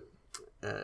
uh, 0.62 0.84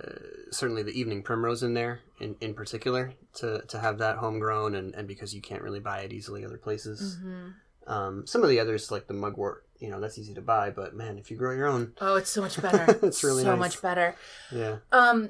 certainly 0.52 0.84
the 0.84 0.98
evening 1.00 1.22
primrose 1.22 1.62
in 1.64 1.74
there 1.74 2.00
in, 2.20 2.36
in 2.42 2.54
particular 2.54 3.14
to 3.36 3.62
to 3.68 3.78
have 3.80 3.98
that 4.00 4.18
homegrown 4.18 4.76
and 4.76 4.96
and 4.96 5.08
because 5.08 5.36
you 5.36 5.42
can't 5.42 5.62
really 5.62 5.80
buy 5.82 6.00
it 6.00 6.14
easily 6.14 6.46
other 6.46 6.58
places. 6.58 7.18
Mhm. 7.22 7.54
Um, 7.88 8.28
some 8.28 8.44
of 8.44 8.50
the 8.50 8.60
others 8.60 8.92
like 8.92 9.08
the 9.08 9.14
mugwort, 9.14 9.66
you 9.80 9.90
know, 9.90 10.00
that's 10.00 10.18
easy 10.18 10.34
to 10.34 10.42
buy, 10.42 10.70
but 10.70 10.94
man, 10.94 11.18
if 11.18 11.32
you 11.32 11.38
grow 11.38 11.56
your 11.56 11.68
own, 11.68 11.94
oh 12.02 12.16
it's 12.16 12.30
so 12.30 12.42
much 12.42 12.62
better 12.62 13.00
It's 13.02 13.24
really 13.24 13.44
so 13.44 13.52
nice. 13.52 13.60
much 13.60 13.82
better 13.82 14.16
yeah, 14.52 14.78
Um, 14.92 15.30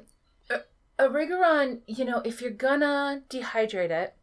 a, 0.50 0.60
a 0.98 1.76
you 1.86 2.04
know, 2.04 2.20
if 2.24 2.40
you're 2.42 2.50
gonna 2.50 3.22
dehydrate 3.30 3.90
it, 3.90 4.14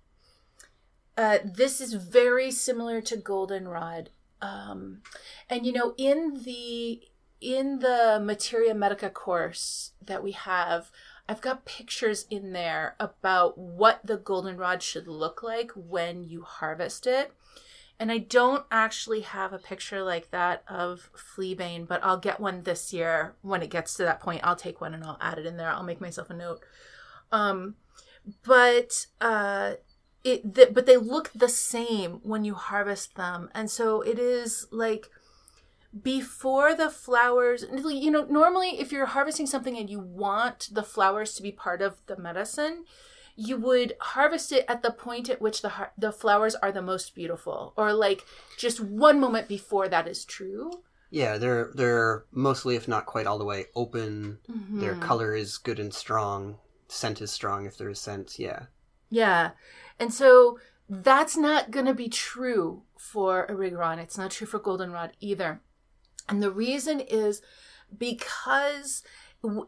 uh, 1.18 1.38
this 1.44 1.80
is 1.80 1.94
very 1.94 2.52
similar 2.52 3.02
to 3.02 3.18
goldenrod. 3.18 4.10
Um, 4.42 5.02
and 5.50 5.66
you 5.66 5.72
know, 5.72 5.94
in 5.98 6.44
the 6.44 7.02
in 7.42 7.80
the 7.80 8.20
Materia 8.22 8.74
Medica 8.74 9.10
course 9.10 9.92
that 10.04 10.24
we 10.24 10.32
have, 10.32 10.92
I've 11.28 11.42
got 11.42 11.66
pictures 11.66 12.26
in 12.30 12.54
there 12.54 12.96
about 13.00 13.58
what 13.58 14.02
the 14.04 14.18
goldenrod 14.18 14.82
should 14.84 15.08
look 15.08 15.42
like 15.42 15.72
when 15.72 16.24
you 16.24 16.42
harvest 16.42 17.08
it. 17.08 17.34
And 18.00 18.12
I 18.12 18.18
don't 18.18 18.66
actually 18.72 19.22
have 19.22 19.54
a 19.54 19.58
picture 19.58 20.04
like 20.04 20.32
that 20.32 20.64
of 20.68 21.10
fleabane, 21.16 21.88
but 21.88 22.04
I'll 22.04 22.18
get 22.18 22.42
one 22.42 22.64
this 22.64 22.92
year 22.92 23.36
when 23.42 23.62
it 23.62 23.70
gets 23.70 23.94
to 23.96 24.04
that 24.04 24.20
point. 24.20 24.42
I'll 24.44 24.58
take 24.58 24.82
one 24.82 24.94
and 24.94 25.04
I'll 25.04 25.18
add 25.22 25.40
it 25.40 25.46
in 25.46 25.56
there. 25.56 25.70
I'll 25.70 25.84
make 25.84 26.02
myself 26.02 26.30
a 26.30 26.34
note. 26.34 26.60
Um, 27.32 27.76
but 28.44 29.08
uh, 29.22 29.76
it 30.24 30.56
th- 30.56 30.74
but 30.74 30.86
they 30.86 30.98
look 30.98 31.32
the 31.34 31.50
same 31.50 32.20
when 32.24 32.44
you 32.44 32.56
harvest 32.56 33.16
them, 33.16 33.50
and 33.54 33.70
so 33.70 34.02
it 34.02 34.18
is 34.20 34.68
like 34.72 35.10
before 36.04 36.76
the 36.76 36.90
flowers 36.90 37.64
you 37.72 38.12
know 38.12 38.26
normally 38.26 38.82
if 38.82 38.92
you're 38.92 39.06
harvesting 39.06 39.48
something 39.48 39.78
and 39.78 39.90
you 39.90 40.00
want 40.00 40.68
the 40.74 40.84
flowers 40.84 41.34
to 41.34 41.42
be 41.42 41.54
part 41.54 41.82
of 41.82 42.02
the 42.08 42.18
medicine 42.18 42.84
you 43.36 43.58
would 43.58 43.96
harvest 44.00 44.52
it 44.52 44.64
at 44.68 44.82
the 44.82 44.92
point 44.92 45.30
at 45.30 45.42
which 45.42 45.62
the 45.62 45.70
har- 45.70 45.92
the 45.98 46.12
flowers 46.12 46.56
are 46.56 46.72
the 46.72 46.82
most 46.82 47.14
beautiful 47.16 47.74
or 47.76 47.92
like 47.94 48.24
just 48.58 48.80
one 48.80 49.20
moment 49.20 49.48
before 49.48 49.88
that 49.90 50.08
is 50.08 50.26
true 50.26 50.72
yeah. 51.12 51.38
They're 51.38 51.72
they're 51.74 52.26
mostly, 52.32 52.76
if 52.76 52.88
not 52.90 53.06
quite 53.06 53.26
all 53.28 53.38
the 53.38 53.46
way, 53.46 53.68
open. 53.74 54.40
Their 54.50 54.96
Mhm. 54.96 55.02
color 55.02 55.34
is 55.34 55.58
good 55.60 55.80
and 55.80 55.94
strong. 55.94 56.58
Scent 56.90 57.22
is 57.22 57.32
strong 57.32 57.66
if 57.66 57.78
there 57.78 57.90
is 57.90 58.00
scent. 58.02 58.38
Yeah, 58.38 58.64
Yeah. 59.10 59.52
And 60.00 60.14
so 60.14 60.60
that's 60.90 61.38
not 61.38 61.72
going 61.72 61.86
to 61.86 61.94
be 61.94 62.10
true 62.10 62.84
for 62.98 63.48
Erigeron. 63.48 64.00
It's 64.00 64.18
not 64.18 64.32
true 64.32 64.48
for 64.48 64.60
Goldenrod 64.60 65.12
either. 65.22 65.62
And 66.28 66.44
the 66.44 66.52
reason 66.52 67.00
is 67.00 67.42
because 67.98 69.04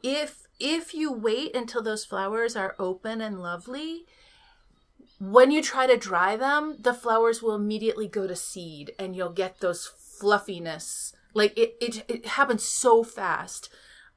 if 0.04 0.47
if 0.60 0.94
you 0.94 1.12
wait 1.12 1.56
until 1.56 1.82
those 1.82 2.06
flowers 2.06 2.56
are 2.56 2.76
open 2.80 3.22
and 3.22 3.42
lovely, 3.42 4.06
when 5.20 5.52
you 5.52 5.62
try 5.62 5.88
to 5.88 5.98
dry 5.98 6.36
them, 6.36 6.78
the 6.80 6.94
flowers 6.94 7.42
will 7.42 7.56
immediately 7.56 8.08
go 8.08 8.28
to 8.28 8.36
seed 8.36 8.92
and 9.00 9.16
you'll 9.16 9.32
get 9.32 9.60
those 9.60 9.88
fluffiness. 9.88 11.14
Like 11.34 11.58
it 11.58 11.76
it, 11.82 12.06
it 12.08 12.26
happens 12.26 12.64
so 12.64 13.04
fast. 13.04 13.70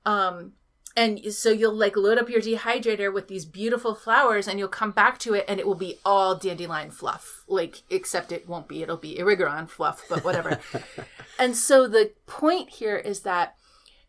Um 0.05 0.53
and 0.97 1.33
so 1.33 1.51
you'll 1.51 1.75
like 1.75 1.97
load 1.97 2.19
up 2.19 2.29
your 2.29 2.41
dehydrator 2.41 3.13
with 3.13 3.29
these 3.29 3.45
beautiful 3.45 3.95
flowers 3.95 4.49
and 4.49 4.59
you'll 4.59 4.69
come 4.69 4.91
back 4.91 5.19
to 5.19 5.35
it 5.35 5.45
and 5.49 5.61
it 5.61 5.67
will 5.67 5.75
be 5.75 5.99
all 6.05 6.35
dandelion 6.35 6.91
fluff 6.91 7.45
like 7.47 7.83
except 7.91 8.33
it 8.33 8.49
won't 8.49 8.67
be 8.67 8.83
it'll 8.83 8.97
be 8.97 9.17
erigeron 9.17 9.69
fluff 9.69 10.05
but 10.09 10.25
whatever 10.25 10.59
and 11.39 11.57
so 11.57 11.87
the 11.87 12.13
point 12.27 12.71
here 12.71 12.97
is 12.97 13.21
that 13.21 13.57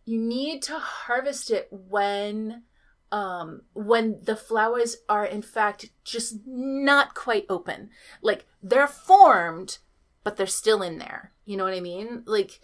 you 0.05 0.20
need 0.20 0.62
to 0.63 0.77
harvest 0.77 1.51
it 1.51 1.67
when 1.72 2.63
um 3.12 3.62
when 3.74 4.20
the 4.24 4.36
flowers 4.36 4.98
are 5.10 5.25
in 5.25 5.41
fact 5.41 5.89
just 6.03 6.39
not 6.46 7.13
quite 7.13 7.46
open. 7.50 7.89
Like 8.22 8.46
they're 8.63 8.88
formed 8.88 9.79
but 10.24 10.38
they're 10.38 10.48
still 10.48 10.81
in 10.81 10.98
there. 10.98 11.31
You 11.46 11.58
know 11.58 11.63
what 11.63 11.74
i 11.74 11.79
mean? 11.79 12.24
Like 12.25 12.62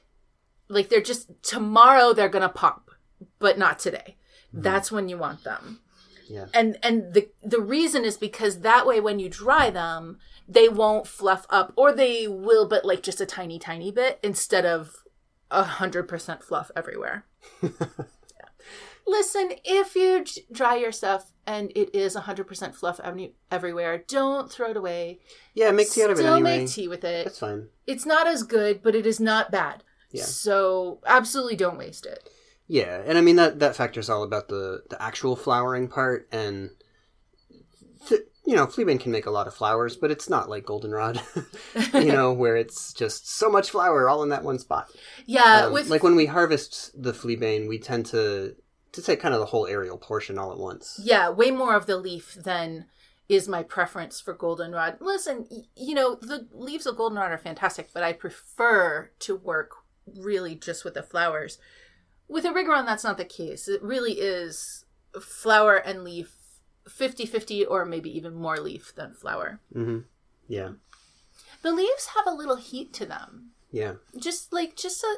like 0.70 0.90
they're 0.90 1.02
just 1.02 1.32
tomorrow 1.44 2.14
they're 2.14 2.30
gonna 2.30 2.50
pop 2.50 2.92
but 3.40 3.58
not 3.58 3.80
today. 3.80 4.18
That's 4.54 4.92
when 4.92 5.10
you 5.10 5.18
want 5.18 5.44
them. 5.44 5.82
Yeah. 6.30 6.48
and 6.54 6.78
and 6.84 7.14
the 7.14 7.30
the 7.42 7.62
reason 7.62 8.04
is 8.04 8.18
because 8.18 8.60
that 8.60 8.86
way 8.86 9.00
when 9.00 9.18
you 9.18 9.30
dry 9.30 9.70
them 9.70 10.18
they 10.46 10.68
won't 10.68 11.08
fluff 11.08 11.46
up 11.50 11.72
or 11.78 11.94
they 11.94 12.28
will 12.28 12.68
but 12.68 12.84
like 12.84 13.02
just 13.02 13.22
a 13.22 13.26
tiny 13.26 13.58
tiny 13.60 13.92
bit 13.92 14.20
instead 14.22 14.66
of 14.66 15.04
a 15.52 15.64
hundred 15.64 16.04
percent 16.08 16.44
fluff 16.44 16.70
everywhere 16.76 17.26
Yeah. 17.62 17.70
listen 19.08 19.52
if 19.64 19.96
you 19.96 20.26
dry 20.52 20.76
your 20.76 20.92
stuff 20.92 21.32
and 21.46 21.72
it 21.76 21.94
is 21.96 22.16
a 22.16 22.22
hundred 22.22 22.46
percent 22.48 22.76
fluff 22.76 23.00
every, 23.04 23.34
everywhere 23.50 24.04
don't 24.08 24.52
throw 24.52 24.72
it 24.72 24.78
away 24.78 25.20
Yeah, 25.54 25.72
make 25.72 25.90
tea 25.92 26.04
out 26.04 26.10
of 26.10 26.18
it 26.18 26.22
Still 26.24 26.34
anyway. 26.36 26.60
make 26.60 26.70
tea 26.70 26.88
with 26.88 27.04
it 27.04 27.26
That's 27.26 27.40
fine. 27.40 27.70
it's 27.86 28.06
not 28.06 28.28
as 28.28 28.44
good 28.44 28.84
but 28.84 28.96
it 28.96 29.06
is 29.06 29.20
not 29.20 29.52
bad 29.52 29.84
Yeah. 30.12 30.24
so 30.24 31.00
absolutely 31.06 31.56
don't 31.56 31.78
waste 31.78 32.06
it 32.06 32.30
Yeah, 32.68 33.02
and 33.06 33.18
I 33.18 33.22
mean 33.22 33.38
that 33.38 33.60
that 33.60 33.76
factor's 33.78 34.10
all 34.10 34.24
about 34.24 34.50
the 34.50 34.84
the 34.90 35.02
actual 35.02 35.36
flowering 35.38 35.88
part, 35.88 36.28
and 36.34 36.72
you 38.48 38.56
know, 38.56 38.66
fleabane 38.66 39.00
can 39.00 39.12
make 39.12 39.26
a 39.26 39.32
lot 39.32 39.46
of 39.46 39.54
flowers, 39.54 39.98
but 39.98 40.10
it's 40.10 40.30
not 40.30 40.50
like 40.50 40.66
goldenrod, 40.66 41.22
you 41.94 42.06
know, 42.14 42.32
where 42.32 42.56
it's 42.56 42.94
just 42.94 43.30
so 43.30 43.50
much 43.50 43.70
flower 43.72 44.08
all 44.10 44.24
in 44.24 44.30
that 44.30 44.44
one 44.44 44.58
spot. 44.58 44.90
yeah 45.26 45.66
Um, 45.66 45.74
with 45.74 45.90
like 45.90 46.02
when 46.02 46.16
we 46.16 46.26
harvest 46.28 46.92
the 47.02 47.12
fleabane, 47.14 47.68
we 47.68 47.78
tend 47.78 48.06
to 48.08 48.56
to 48.94 49.02
take 49.02 49.20
kind 49.20 49.34
of 49.34 49.42
the 49.42 49.46
whole 49.48 49.68
aerial 49.68 49.98
portion 49.98 50.40
all 50.40 50.52
at 50.52 50.58
once. 50.58 51.00
yeah 51.04 51.30
way 51.30 51.52
more 51.52 51.76
of 51.76 51.86
the 51.86 51.98
leaf 51.98 52.34
than 52.34 52.86
is 53.30 53.48
my 53.50 53.62
preference 53.62 54.22
for 54.22 54.34
goldenrod 54.34 54.96
listen 55.02 55.46
you 55.76 55.94
know 55.94 56.16
the 56.16 56.48
leaves 56.54 56.86
of 56.88 56.96
goldenrod 56.96 57.30
are 57.32 57.38
fantastic 57.38 57.90
but 57.94 58.02
i 58.02 58.14
prefer 58.14 59.12
to 59.20 59.36
work 59.36 59.72
really 60.16 60.56
just 60.56 60.86
with 60.86 60.94
the 60.94 61.04
flowers 61.04 61.60
with 62.30 62.46
erigeron 62.46 62.86
that's 62.86 63.04
not 63.04 63.18
the 63.18 63.26
case 63.26 63.68
it 63.68 63.84
really 63.84 64.14
is 64.14 64.86
flower 65.22 65.76
and 65.76 66.04
leaf 66.06 66.37
50-50 66.88 67.66
or 67.70 67.86
maybe 67.86 68.16
even 68.16 68.36
more 68.36 68.58
leaf 68.58 68.94
than 68.96 69.14
flower. 69.14 69.60
Hmm 69.74 70.00
Yeah, 70.48 70.72
the 71.62 71.72
leaves 71.72 72.10
have 72.16 72.28
a 72.28 72.36
little 72.36 72.58
heat 72.58 72.94
to 72.94 73.06
them. 73.06 73.52
Yeah, 73.72 73.94
just 74.18 74.54
like 74.54 74.76
just 74.76 75.04
a 75.04 75.18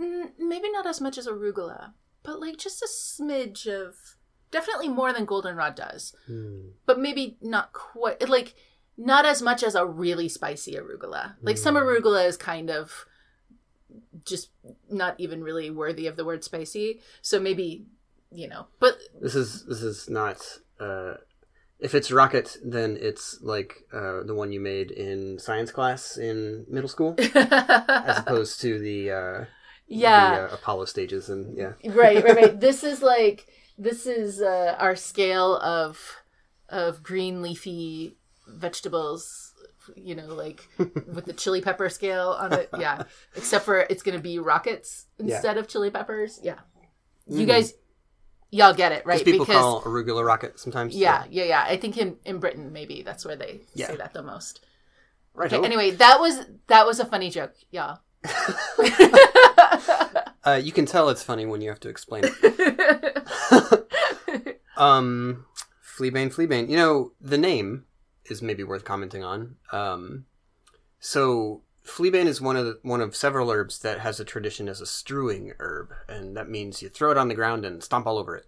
mm, 0.00 0.32
maybe 0.38 0.70
not 0.70 0.86
as 0.86 1.00
much 1.00 1.18
as 1.18 1.26
arugula 1.26 1.92
but 2.26 2.40
like 2.40 2.58
just 2.58 2.82
a 2.82 2.88
smidge 2.88 3.66
of 3.68 4.16
definitely 4.50 4.88
more 4.88 5.12
than 5.12 5.24
goldenrod 5.24 5.76
does. 5.76 6.14
Hmm. 6.26 6.70
but 6.84 6.98
maybe 6.98 7.38
not 7.40 7.72
quite 7.72 8.28
like 8.28 8.54
not 8.98 9.24
as 9.24 9.40
much 9.40 9.62
as 9.62 9.74
a 9.74 9.86
really 9.86 10.28
spicy 10.28 10.74
arugula. 10.74 11.34
Like 11.42 11.58
some 11.58 11.74
arugula 11.76 12.26
is 12.26 12.36
kind 12.36 12.70
of 12.70 13.04
just 14.24 14.50
not 14.90 15.14
even 15.18 15.44
really 15.44 15.70
worthy 15.70 16.06
of 16.06 16.16
the 16.16 16.24
word 16.24 16.42
spicy. 16.42 17.00
So 17.20 17.38
maybe 17.38 17.86
you 18.32 18.48
know 18.48 18.66
but 18.80 18.96
This 19.20 19.34
is 19.34 19.64
this 19.66 19.82
is 19.82 20.08
not. 20.10 20.38
Uh, 20.80 21.14
if 21.78 21.94
it's 21.94 22.10
rocket, 22.10 22.56
then 22.64 22.96
it's 23.00 23.38
like 23.42 23.84
uh, 23.92 24.22
the 24.22 24.34
one 24.34 24.50
you 24.52 24.60
made 24.60 24.90
in 24.90 25.38
science 25.38 25.70
class 25.70 26.16
in 26.16 26.64
middle 26.68 26.88
school, 26.88 27.14
as 27.34 28.18
opposed 28.18 28.60
to 28.62 28.78
the 28.78 29.10
uh, 29.10 29.44
yeah 29.86 30.36
the, 30.36 30.52
uh, 30.52 30.54
Apollo 30.54 30.86
stages 30.86 31.28
and 31.28 31.56
yeah. 31.56 31.72
right 31.92 32.22
right 32.24 32.36
right 32.36 32.60
this 32.60 32.82
is 32.82 33.02
like 33.14 33.46
this 33.78 34.06
is 34.06 34.40
uh, 34.40 34.74
our 34.78 34.96
scale 34.96 35.56
of 35.58 35.98
of 36.70 37.02
green 37.02 37.42
leafy 37.42 38.16
vegetables 38.48 39.52
you 39.94 40.14
know 40.14 40.26
like 40.34 40.68
with 41.14 41.26
the 41.26 41.32
chili 41.32 41.60
pepper 41.60 41.88
scale 41.88 42.30
on 42.40 42.52
it 42.52 42.68
yeah 42.76 43.04
except 43.36 43.64
for 43.64 43.80
it's 43.88 44.02
gonna 44.02 44.18
be 44.18 44.38
rockets 44.38 45.06
instead 45.18 45.56
of 45.58 45.68
chili 45.68 45.90
peppers 45.90 46.40
yeah 46.42 46.58
you 47.28 47.44
Mhm. 47.44 47.48
guys 47.48 47.74
y'all 48.56 48.74
get 48.74 48.92
it 48.92 49.04
right 49.06 49.18
Because 49.24 49.32
people 49.32 49.46
call 49.46 49.82
arugula 49.82 50.24
rocket 50.24 50.58
sometimes. 50.58 50.94
yeah 50.94 51.24
yeah 51.30 51.44
yeah 51.52 51.64
i 51.68 51.76
think 51.76 51.96
in 51.98 52.16
in 52.24 52.38
britain 52.38 52.72
maybe 52.72 53.02
that's 53.02 53.24
where 53.26 53.36
they 53.36 53.60
Yeah. 53.74 53.88
say 53.88 53.96
that 53.96 54.12
the 54.12 54.22
most 54.22 54.64
Right. 55.34 55.52
okay, 55.52 55.64
anyway 55.64 55.90
that 56.04 56.20
was 56.20 56.34
that 56.68 56.86
was 56.86 56.98
a 57.00 57.04
funny 57.04 57.28
joke 57.30 57.54
y'all 57.70 57.98
Uh, 60.46 60.60
you 60.62 60.70
can 60.70 60.86
tell 60.86 61.08
it's 61.08 61.24
funny 61.24 61.44
when 61.44 61.60
you 61.60 61.68
have 61.68 61.80
to 61.80 61.88
explain 61.88 62.22
it. 62.24 62.32
um, 64.76 65.44
fleabane, 65.98 66.32
fleabane. 66.32 66.68
You 66.68 66.76
know 66.76 67.10
the 67.20 67.36
name 67.36 67.84
is 68.26 68.42
maybe 68.42 68.62
worth 68.62 68.84
commenting 68.84 69.24
on. 69.24 69.56
Um, 69.72 70.26
so 71.00 71.62
fleabane 71.86 72.26
is 72.26 72.40
one 72.40 72.56
of 72.56 72.66
the, 72.66 72.78
one 72.82 73.00
of 73.00 73.14
several 73.16 73.50
herbs 73.50 73.78
that 73.80 74.00
has 74.00 74.20
a 74.20 74.24
tradition 74.24 74.68
as 74.68 74.80
a 74.80 74.86
strewing 74.86 75.52
herb, 75.58 75.92
and 76.08 76.36
that 76.36 76.48
means 76.48 76.82
you 76.82 76.88
throw 76.88 77.10
it 77.10 77.18
on 77.18 77.28
the 77.28 77.34
ground 77.34 77.64
and 77.64 77.82
stomp 77.82 78.06
all 78.06 78.18
over 78.18 78.36
it, 78.36 78.46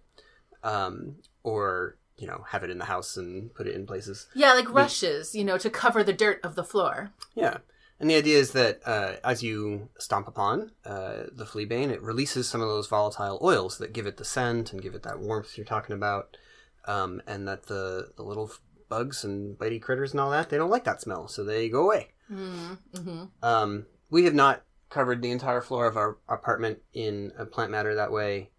um, 0.63 1.15
or 1.43 1.97
you 2.17 2.27
know 2.27 2.43
have 2.49 2.63
it 2.63 2.69
in 2.69 2.77
the 2.77 2.85
house 2.85 3.15
and 3.17 3.53
put 3.55 3.65
it 3.67 3.75
in 3.75 3.87
places. 3.87 4.27
yeah 4.35 4.51
like 4.53 4.69
rushes 4.73 5.33
you 5.33 5.43
know 5.43 5.57
to 5.57 5.69
cover 5.69 6.03
the 6.03 6.11
dirt 6.13 6.39
of 6.43 6.55
the 6.55 6.63
floor 6.65 7.11
Yeah. 7.33 7.57
And 8.01 8.09
the 8.09 8.15
idea 8.15 8.37
is 8.37 8.53
that 8.53 8.79
uh, 8.85 9.15
as 9.25 9.43
you 9.43 9.89
stomp 9.99 10.25
upon 10.29 10.71
uh, 10.85 11.23
the 11.33 11.43
fleabane, 11.43 11.89
it 11.91 12.01
releases 12.01 12.47
some 12.47 12.61
of 12.61 12.69
those 12.69 12.87
volatile 12.87 13.39
oils 13.43 13.77
that 13.79 13.91
give 13.91 14.05
it 14.05 14.15
the 14.15 14.23
scent 14.23 14.71
and 14.71 14.81
give 14.81 14.95
it 14.95 15.03
that 15.03 15.19
warmth 15.19 15.57
you're 15.57 15.65
talking 15.65 15.93
about. 15.93 16.37
Um, 16.85 17.21
and 17.27 17.45
that 17.49 17.63
the, 17.67 18.11
the 18.15 18.23
little 18.23 18.51
bugs 18.87 19.25
and 19.25 19.57
bitey 19.57 19.81
critters 19.81 20.11
and 20.11 20.21
all 20.21 20.31
that, 20.31 20.49
they 20.49 20.55
don't 20.55 20.69
like 20.69 20.85
that 20.85 21.01
smell, 21.01 21.27
so 21.27 21.43
they 21.43 21.67
go 21.67 21.83
away. 21.83 22.11
Mm-hmm. 22.31 23.23
Um, 23.41 23.85
we 24.09 24.25
have 24.25 24.33
not 24.33 24.63
covered 24.89 25.21
the 25.21 25.31
entire 25.31 25.61
floor 25.61 25.85
of 25.87 25.97
our 25.97 26.17
apartment 26.27 26.79
in 26.93 27.31
plant 27.51 27.71
matter 27.71 27.95
that 27.95 28.11
way, 28.11 28.49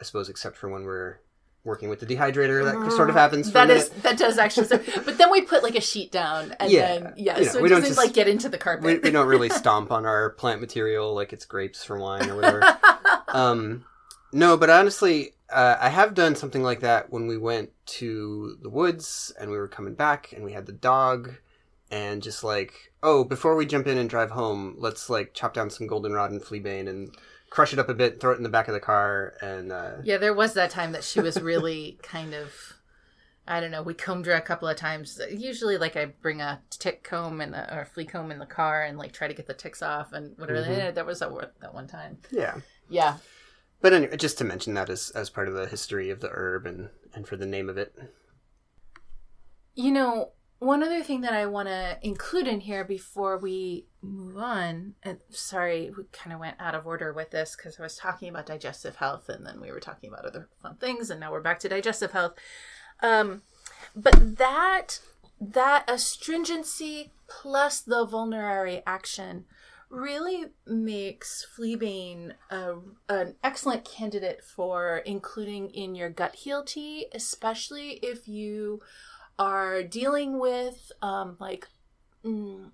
I 0.00 0.04
suppose, 0.04 0.28
except 0.28 0.56
for 0.56 0.68
when 0.68 0.84
we're 0.84 1.20
working 1.64 1.88
with 1.90 2.00
the 2.00 2.06
dehydrator. 2.06 2.64
That 2.64 2.92
sort 2.92 3.10
of 3.10 3.16
happens 3.16 3.48
for 3.48 3.54
That 3.54 3.70
is 3.70 3.88
that 3.90 4.16
does 4.16 4.38
actually. 4.38 4.68
But 5.04 5.18
then 5.18 5.30
we 5.30 5.42
put 5.42 5.62
like 5.62 5.74
a 5.76 5.80
sheet 5.80 6.10
down, 6.10 6.54
and 6.58 6.70
Yeah. 6.70 6.98
then 6.98 7.14
yeah, 7.16 7.38
You 7.38 7.44
know, 7.46 7.52
so 7.52 7.60
we 7.62 7.68
don't 7.68 7.84
just- 7.84 7.98
like 7.98 8.12
get 8.14 8.28
into 8.28 8.48
the 8.48 8.58
carpet. 8.58 8.84
we, 8.84 8.98
we 8.98 9.10
don't 9.10 9.26
really 9.26 9.48
stomp 9.62 9.90
on 9.92 10.06
our 10.06 10.30
plant 10.30 10.60
material 10.60 11.14
like 11.14 11.32
it's 11.32 11.44
grapes 11.44 11.84
for 11.84 11.98
wine 11.98 12.30
or 12.30 12.36
whatever. 12.36 12.62
um, 13.28 13.84
no, 14.32 14.56
but 14.56 14.70
honestly, 14.70 15.34
uh, 15.52 15.76
I 15.80 15.88
have 15.88 16.14
done 16.14 16.36
something 16.36 16.62
like 16.62 16.80
that 16.80 17.10
when 17.12 17.26
we 17.26 17.36
went 17.36 17.70
to 17.86 18.56
the 18.62 18.70
woods 18.70 19.32
and 19.38 19.50
we 19.50 19.56
were 19.58 19.68
coming 19.68 19.94
back 19.94 20.32
and 20.32 20.44
we 20.44 20.52
had 20.52 20.66
the 20.66 20.72
dog 20.72 21.34
and 21.90 22.22
just 22.22 22.44
like, 22.44 22.92
oh, 23.02 23.24
before 23.24 23.56
we 23.56 23.66
jump 23.66 23.86
in 23.86 23.98
and 23.98 24.08
drive 24.10 24.30
home, 24.30 24.74
let's 24.78 25.10
like 25.10 25.34
chop 25.34 25.54
down 25.54 25.70
some 25.70 25.86
goldenrod 25.86 26.30
and 26.30 26.42
fleabane 26.42 26.88
and 26.88 27.14
crush 27.50 27.72
it 27.72 27.78
up 27.78 27.88
a 27.88 27.94
bit, 27.94 28.20
throw 28.20 28.32
it 28.32 28.36
in 28.36 28.42
the 28.44 28.48
back 28.48 28.68
of 28.68 28.74
the 28.74 28.80
car, 28.80 29.34
and 29.40 29.72
uh, 29.72 29.92
yeah, 30.04 30.16
there 30.18 30.34
was 30.34 30.54
that 30.54 30.70
time 30.70 30.92
that 30.92 31.02
she 31.04 31.20
was 31.20 31.40
really 31.40 31.98
kind 32.02 32.34
of. 32.34 32.52
I 33.48 33.58
don't 33.58 33.72
know. 33.72 33.82
We 33.82 33.94
combed 33.94 34.26
her 34.26 34.34
a 34.34 34.40
couple 34.40 34.68
of 34.68 34.76
times. 34.76 35.20
Usually, 35.28 35.76
like 35.76 35.96
I 35.96 36.04
bring 36.04 36.40
a 36.40 36.60
tick 36.70 37.02
comb 37.02 37.40
and 37.40 37.52
a, 37.54 37.74
or 37.74 37.80
a 37.80 37.86
flea 37.86 38.04
comb 38.04 38.30
in 38.30 38.38
the 38.38 38.46
car 38.46 38.84
and 38.84 38.96
like 38.96 39.10
try 39.12 39.26
to 39.26 39.34
get 39.34 39.48
the 39.48 39.54
ticks 39.54 39.82
off 39.82 40.12
and 40.12 40.38
whatever. 40.38 40.60
Mhm. 40.60 40.78
Eh, 40.78 40.90
That 40.92 41.04
was 41.06 41.18
that, 41.18 41.30
that 41.60 41.74
one 41.74 41.88
time. 41.88 42.18
yeah. 42.30 42.56
Yeah. 42.88 43.16
But 43.80 43.92
anyway, 43.94 44.16
just 44.18 44.38
to 44.38 44.44
mention 44.44 44.74
that 44.74 44.88
as 44.90 45.10
as 45.16 45.30
part 45.30 45.48
of 45.48 45.54
the 45.54 45.66
history 45.66 46.10
of 46.10 46.20
the 46.20 46.28
herb 46.30 46.64
and 46.66 46.90
and 47.12 47.26
for 47.26 47.36
the 47.36 47.46
name 47.46 47.68
of 47.68 47.76
it. 47.76 47.92
You 49.74 49.90
know, 49.90 50.32
one 50.60 50.82
other 50.82 51.02
thing 51.02 51.22
that 51.22 51.32
I 51.32 51.46
want 51.46 51.68
to 51.68 51.98
include 52.02 52.46
in 52.46 52.60
here 52.60 52.84
before 52.84 53.38
we 53.38 53.86
move 54.02 54.36
on, 54.36 54.94
and 55.02 55.18
sorry, 55.30 55.90
we 55.96 56.04
kind 56.12 56.34
of 56.34 56.38
went 56.38 56.56
out 56.60 56.74
of 56.74 56.86
order 56.86 57.14
with 57.14 57.30
this 57.30 57.56
because 57.56 57.80
I 57.80 57.82
was 57.82 57.96
talking 57.96 58.28
about 58.28 58.44
digestive 58.44 58.96
health 58.96 59.30
and 59.30 59.44
then 59.44 59.58
we 59.60 59.72
were 59.72 59.80
talking 59.80 60.10
about 60.10 60.26
other 60.26 60.48
fun 60.62 60.76
things, 60.76 61.08
and 61.08 61.18
now 61.18 61.32
we're 61.32 61.40
back 61.40 61.60
to 61.60 61.68
digestive 61.70 62.12
health. 62.12 62.34
Um, 63.02 63.40
but 63.96 64.36
that 64.36 65.00
that 65.40 65.88
astringency 65.88 67.12
plus 67.26 67.80
the 67.80 68.04
vulnerary 68.04 68.82
action 68.86 69.46
really 69.88 70.44
makes 70.66 71.46
fleabane 71.56 72.32
a, 72.50 72.74
an 73.08 73.34
excellent 73.42 73.84
candidate 73.84 74.44
for 74.44 74.98
including 74.98 75.70
in 75.70 75.94
your 75.94 76.10
gut 76.10 76.34
heal 76.34 76.62
tea, 76.62 77.06
especially 77.12 77.92
if 78.02 78.28
you 78.28 78.80
are 79.40 79.82
dealing 79.82 80.38
with 80.38 80.92
um, 81.00 81.34
like 81.40 81.66
mm, 82.22 82.70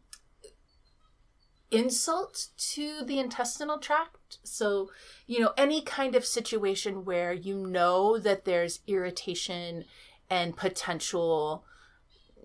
insult 1.70 2.48
to 2.58 3.04
the 3.04 3.20
intestinal 3.20 3.78
tract. 3.78 4.38
So, 4.42 4.90
you 5.28 5.38
know, 5.38 5.52
any 5.56 5.80
kind 5.80 6.16
of 6.16 6.26
situation 6.26 7.04
where 7.04 7.32
you 7.32 7.56
know 7.56 8.18
that 8.18 8.44
there's 8.44 8.80
irritation 8.88 9.84
and 10.28 10.56
potential 10.56 11.64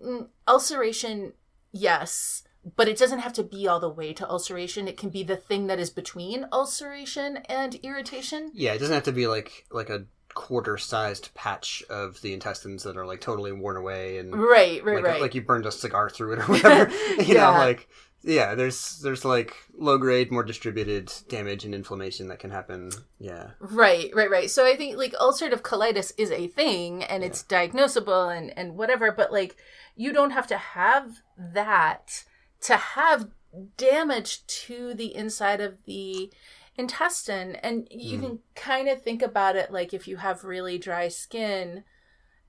mm, 0.02 0.28
ulceration, 0.46 1.32
yes, 1.72 2.44
but 2.76 2.86
it 2.86 2.96
doesn't 2.96 3.18
have 3.18 3.32
to 3.32 3.42
be 3.42 3.66
all 3.66 3.80
the 3.80 3.88
way 3.88 4.12
to 4.12 4.28
ulceration. 4.30 4.86
It 4.86 4.96
can 4.96 5.10
be 5.10 5.24
the 5.24 5.36
thing 5.36 5.66
that 5.66 5.80
is 5.80 5.90
between 5.90 6.46
ulceration 6.52 7.38
and 7.48 7.74
irritation. 7.82 8.52
Yeah, 8.54 8.74
it 8.74 8.78
doesn't 8.78 8.94
have 8.94 9.02
to 9.04 9.12
be 9.12 9.26
like 9.26 9.66
like 9.72 9.90
a 9.90 10.04
quarter 10.34 10.76
sized 10.78 11.32
patch 11.34 11.82
of 11.90 12.20
the 12.22 12.32
intestines 12.32 12.82
that 12.84 12.96
are 12.96 13.06
like 13.06 13.20
totally 13.20 13.52
worn 13.52 13.76
away 13.76 14.18
and 14.18 14.34
Right, 14.34 14.82
right, 14.84 14.96
like, 14.96 15.04
right. 15.04 15.20
like 15.20 15.34
you 15.34 15.42
burned 15.42 15.66
a 15.66 15.72
cigar 15.72 16.08
through 16.10 16.34
it 16.34 16.38
or 16.40 16.42
whatever. 16.44 16.90
you 17.22 17.34
know, 17.34 17.50
Yeah. 17.52 17.58
like 17.58 17.88
yeah, 18.24 18.54
there's 18.54 19.00
there's 19.00 19.24
like 19.24 19.56
low 19.76 19.98
grade, 19.98 20.30
more 20.30 20.44
distributed 20.44 21.12
damage 21.28 21.64
and 21.64 21.74
inflammation 21.74 22.28
that 22.28 22.38
can 22.38 22.50
happen. 22.52 22.92
Yeah. 23.18 23.50
Right, 23.58 24.10
right, 24.14 24.30
right. 24.30 24.48
So 24.48 24.64
I 24.64 24.76
think 24.76 24.96
like 24.96 25.12
ulcerative 25.14 25.62
colitis 25.62 26.12
is 26.16 26.30
a 26.30 26.46
thing 26.46 27.02
and 27.02 27.24
it's 27.24 27.42
diagnosable 27.42 28.36
and 28.36 28.56
and 28.56 28.76
whatever, 28.76 29.10
but 29.10 29.32
like 29.32 29.56
you 29.96 30.12
don't 30.12 30.30
have 30.30 30.46
to 30.46 30.56
have 30.56 31.20
that 31.36 32.24
to 32.60 32.76
have 32.76 33.28
damage 33.76 34.46
to 34.46 34.94
the 34.94 35.14
inside 35.14 35.60
of 35.60 35.78
the 35.84 36.32
intestine 36.76 37.56
and 37.56 37.86
you 37.90 38.18
can 38.18 38.38
kind 38.54 38.88
of 38.88 39.02
think 39.02 39.20
about 39.22 39.56
it 39.56 39.70
like 39.70 39.92
if 39.92 40.08
you 40.08 40.16
have 40.16 40.42
really 40.42 40.78
dry 40.78 41.06
skin 41.08 41.84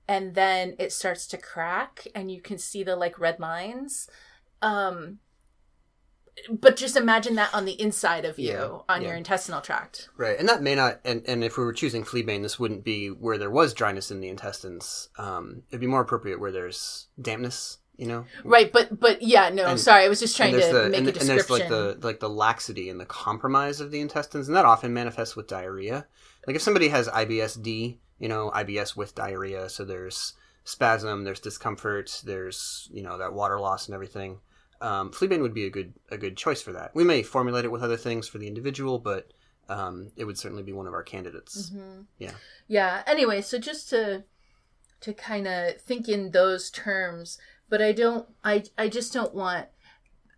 and 0.08 0.34
then 0.34 0.74
it 0.78 0.92
starts 0.92 1.26
to 1.26 1.36
crack 1.36 2.06
and 2.14 2.30
you 2.30 2.40
can 2.40 2.56
see 2.56 2.82
the 2.82 2.96
like 2.96 3.18
red 3.20 3.38
lines 3.38 4.08
um 4.62 5.18
but 6.50 6.76
just 6.76 6.96
imagine 6.96 7.36
that 7.36 7.54
on 7.54 7.64
the 7.64 7.80
inside 7.80 8.24
of 8.24 8.38
you 8.38 8.48
Yeah, 8.48 8.78
on 8.88 9.02
yeah. 9.02 9.08
your 9.08 9.16
intestinal 9.16 9.60
tract 9.60 10.08
Right, 10.16 10.38
and 10.38 10.48
that 10.48 10.62
may 10.62 10.74
not, 10.74 11.00
and, 11.04 11.22
and 11.28 11.44
if 11.44 11.56
we 11.56 11.64
were 11.64 11.72
choosing 11.72 12.02
fleabane, 12.02 12.42
this 12.42 12.58
wouldn't 12.58 12.82
be 12.82 13.08
where 13.08 13.38
there 13.38 13.50
was 13.50 13.72
dryness 13.72 14.10
in 14.10 14.20
the 14.20 14.28
intestines. 14.28 15.10
Um, 15.16 15.62
it'd 15.68 15.80
be 15.80 15.86
more 15.86 16.00
appropriate 16.00 16.40
where 16.40 16.50
there's 16.50 17.06
dampness, 17.20 17.78
you 17.96 18.06
know. 18.06 18.26
Right, 18.44 18.72
but 18.72 18.98
but 18.98 19.22
yeah, 19.22 19.48
no, 19.50 19.66
And- 19.66 19.80
sorry, 19.80 20.04
I 20.04 20.08
was 20.08 20.20
just 20.20 20.36
trying 20.36 20.52
to 20.52 20.58
the 20.58 20.88
make 20.88 20.98
and, 20.98 21.08
a 21.08 21.20
and 21.20 21.28
there's 21.28 21.50
like 21.50 21.68
the 21.68 21.98
like 22.02 22.20
the 22.20 22.28
laxity 22.28 22.88
and 22.88 23.00
the 23.00 23.06
compromise 23.06 23.80
of 23.80 23.90
the 23.90 24.00
intestines, 24.00 24.48
and 24.48 24.56
that 24.56 24.64
often 24.64 24.92
manifests 24.92 25.36
with 25.36 25.46
diarrhea. 25.46 26.06
Like 26.46 26.56
if 26.56 26.62
somebody 26.62 26.88
has 26.88 27.08
IBS-D, 27.08 27.98
you 28.18 28.28
know, 28.28 28.50
IBS 28.54 28.96
with 28.96 29.14
diarrhea, 29.14 29.68
so 29.68 29.84
there's 29.84 30.34
spasm, 30.64 31.24
there's 31.24 31.40
discomfort, 31.40 32.22
there's 32.24 32.88
you 32.92 33.02
know 33.02 33.18
that 33.18 33.32
water 33.32 33.60
loss 33.60 33.86
and 33.86 33.94
everything. 33.94 34.40
Um, 34.80 35.10
fleabane 35.12 35.40
would 35.40 35.54
be 35.54 35.66
a 35.66 35.70
good 35.70 35.94
a 36.10 36.18
good 36.18 36.36
choice 36.36 36.60
for 36.60 36.72
that. 36.72 36.94
We 36.94 37.04
may 37.04 37.22
formulate 37.22 37.64
it 37.64 37.72
with 37.72 37.82
other 37.82 37.96
things 37.96 38.28
for 38.28 38.38
the 38.38 38.48
individual, 38.48 38.98
but 38.98 39.32
um, 39.68 40.10
it 40.16 40.24
would 40.24 40.36
certainly 40.38 40.62
be 40.62 40.72
one 40.72 40.86
of 40.86 40.92
our 40.92 41.02
candidates. 41.02 41.70
Mhm. 41.70 42.04
Yeah. 42.18 42.32
Yeah. 42.68 43.02
Anyway, 43.06 43.40
so 43.40 43.58
just 43.58 43.88
to 43.90 44.24
to 45.00 45.12
kind 45.12 45.46
of 45.46 45.80
think 45.80 46.08
in 46.08 46.30
those 46.30 46.70
terms, 46.70 47.38
but 47.68 47.82
I 47.82 47.92
don't. 47.92 48.28
I 48.42 48.64
I 48.76 48.88
just 48.88 49.12
don't 49.12 49.34
want 49.34 49.66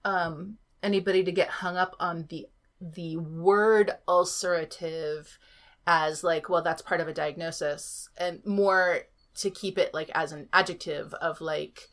um 0.04 0.58
anybody 0.82 1.24
to 1.24 1.32
get 1.32 1.48
hung 1.48 1.76
up 1.76 1.96
on 1.98 2.26
the 2.28 2.46
the 2.80 3.16
word 3.16 3.92
ulcerative 4.06 5.38
as 5.86 6.22
like 6.22 6.48
well 6.48 6.62
that's 6.62 6.82
part 6.82 7.00
of 7.00 7.08
a 7.08 7.14
diagnosis 7.14 8.08
and 8.16 8.44
more 8.44 9.00
to 9.34 9.50
keep 9.50 9.78
it 9.78 9.94
like 9.94 10.10
as 10.14 10.32
an 10.32 10.48
adjective 10.52 11.14
of 11.14 11.40
like 11.40 11.88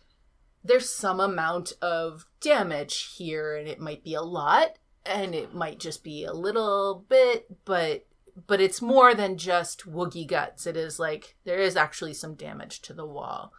there's 0.63 0.89
some 0.89 1.19
amount 1.19 1.73
of 1.81 2.25
damage 2.39 3.15
here 3.17 3.55
and 3.55 3.67
it 3.67 3.79
might 3.79 4.03
be 4.03 4.13
a 4.13 4.21
lot 4.21 4.77
and 5.05 5.35
it 5.35 5.53
might 5.53 5.79
just 5.79 6.03
be 6.03 6.23
a 6.23 6.33
little 6.33 7.05
bit 7.07 7.45
but 7.65 8.05
but 8.47 8.59
it's 8.59 8.81
more 8.81 9.13
than 9.13 9.37
just 9.37 9.89
woogie 9.89 10.27
guts 10.27 10.65
it 10.65 10.75
is 10.75 10.99
like 10.99 11.35
there 11.43 11.59
is 11.59 11.75
actually 11.75 12.13
some 12.13 12.33
damage 12.35 12.81
to 12.81 12.93
the 12.93 13.05
wall 13.05 13.53